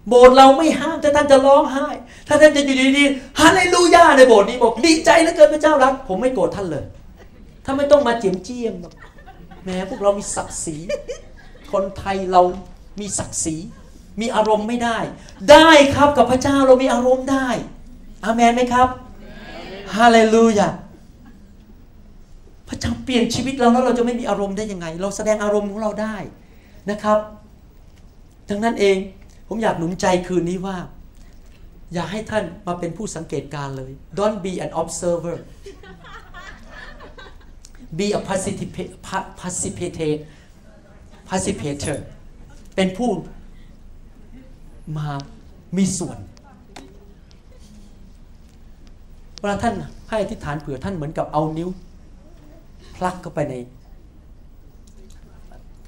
[0.08, 1.88] โบสถ์เราไม่ห้ามถ้าท่านจะร้องไห้
[2.28, 6.84] ถ้าท่านจะอยู่ดีๆฮาเลลูยาในโบสถ์นี้บอกดีใจเหลือเกินพระเจ้ารัก ผมไม่โกรธท่านเลย
[7.64, 8.92] ถ้าไม่ต้องมาเจียมเจียมแบบ
[9.62, 10.76] แหม้พวกเรามีศักดิ์ศรี
[11.72, 12.42] คนไทยเรา
[13.00, 13.56] มีศักดิ์ศรี
[14.20, 14.98] มีอารมณ์ไม่ได้
[15.50, 17.48] ได้ครับกับพระเจ้าเรามีอารมณ์ได้
[18.24, 18.88] อาเมนไหมครับ
[19.96, 20.68] ฮาเลลูยา
[22.70, 26.16] พระเจ้าเปลี่ยนชีวิตเราแล้วเราจะไม่มีอารมณ์ได้ยังไง เราแสดงอารมณ์ของเราได้
[26.90, 27.18] นะครับ
[28.50, 28.96] ดังนั้นเอง
[29.48, 30.76] ผมอยากหนุนใจคืนนี้ว่า
[31.94, 35.36] อย่าให้ท่านมาเป็นผู้สังเกตการเลย don't be an observer
[37.98, 40.12] be a participator
[41.30, 41.96] participator
[42.76, 43.10] เป็นผู้
[44.96, 45.08] มา
[45.76, 46.18] มีส่วน
[49.40, 49.74] เวลาท่าน
[50.08, 51.68] ให้อธิษฐานเผื่อท่านเหมือนกับเอานิ้ว
[53.04, 53.54] ลักเข้าไปใน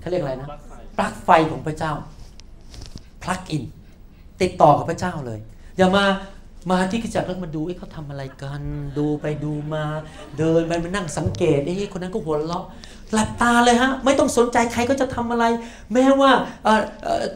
[0.00, 0.48] เขาเรียกอะไรนะ
[0.98, 1.92] ปลั๊กไฟของพระเจ้า
[3.22, 3.64] พลักอิน
[4.42, 5.38] ติดต่อกับพระเจ้าเลย
[5.78, 6.04] อย่ามา
[6.70, 8.62] มาที่กิจจักรแล้วมาดูเอ้เขาทำอะไรกัน
[8.98, 9.84] ดูไปดูมา
[10.38, 12.64] เดินไปมานั่งสังเกตเอ้คนนั้นก็หัวเราะ
[13.12, 15.44] หลับตาเลยฮะ ไม่ต้องสนใจใครก็จะทำอะไร
[15.92, 16.30] แม้ว่า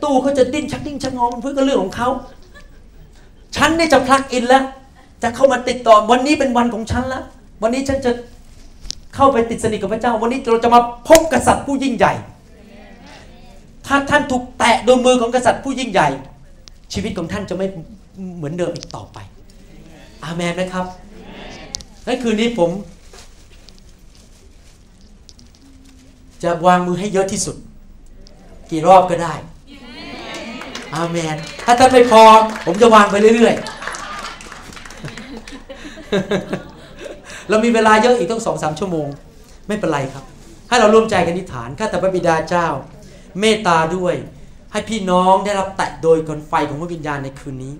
[0.03, 2.09] ตู้เขาจะดิ้นชักดิ้นชักงอมันเพื่อก็เรื่องของเขา
[3.57, 4.65] ฉันเนี่ยจะพลักอินแล้ว
[5.23, 7.25] จะเข้ามาติดต่อวันนี้เป็นวันของฉันแล้ว
[7.63, 8.11] วันนี้ฉันจะ
[9.17, 12.13] เข้าไปติดสนิทกับพระเจ้า วันนี้เราจะมาพบกษัตริย์ผู้ยิ่งใหญ่
[13.87, 16.09] ถ้าท่านถูกแตะโดยมือของกษัตริย์ผู้ยิ่งใหญ่
[16.93, 17.67] ชีวิตของท่านจะไม่
[18.37, 19.19] เหมือนเดิมอีกต่อไป
[20.25, 20.85] อาเมนไหมครับ
[22.07, 22.71] นั่นคืนนี้ผม
[26.43, 27.57] จะวางมือให้เยอะที่สุด
[28.71, 29.35] กี่รอบก็ได้
[30.95, 32.23] อาเมน ถ้าท่านไม่พอ
[32.67, 33.65] ผมจะวางไปเรื่อยๆ
[37.49, 39.07] เรามีเวลาเยอะอีกต้องสองสามชั่วโมง
[39.69, 40.25] ไม่เป็นไรครับ
[40.69, 42.69] ให้เราร่วมใจกันอธิษฐานข้าแต่พระบิดาเจ้า
[43.41, 44.15] เมตตาด้วย
[44.73, 47.75] ให้พี่น้องได้รับแตะโดยกลไฟของพระวิญญาณในคืนนี้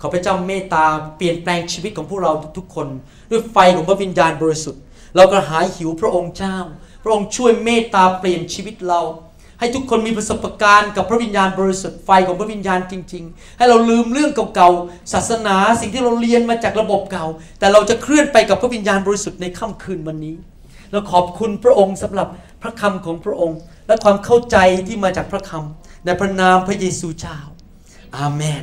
[0.00, 0.84] ขอพระเจ้าเมตตา
[1.16, 2.88] เปลี่ยนแปลงชีวิตของพวกเราทุกๆคน
[3.30, 4.82] ด้วยไฟของพระวิญญาณบริสุทธิ์
[5.16, 6.56] เรากระหายหิวพระองค์เจ้า
[7.02, 9.00] พระองค์ช่วยเมตตาเปลี่ยนชีวิตเรา
[9.60, 17.26] ให้ทุกคนมีประสบการณ์กับพระวิญญาณบริสุทธิ์ไฟของพระวิญญาณจริง ๆ ให้เราลืมเรื่องเก่าๆศาสนาสิ่งที่เราเรียนมาจากระบบเก่า
[17.58, 20.34] แต่เราจะเคลื่อนไปกับพระวิญญาณบริสุทธิ์ในค่ำคืนวันนี้
[20.92, 22.28] เราขอบคุณพระองค์สำหรับ
[22.62, 24.56] พระคำของพระองค์ และความเข้าใจ
[24.88, 27.38] ที่มาจากพระคำในพระนามพระเยซูเจ้า
[28.16, 28.62] อาเมน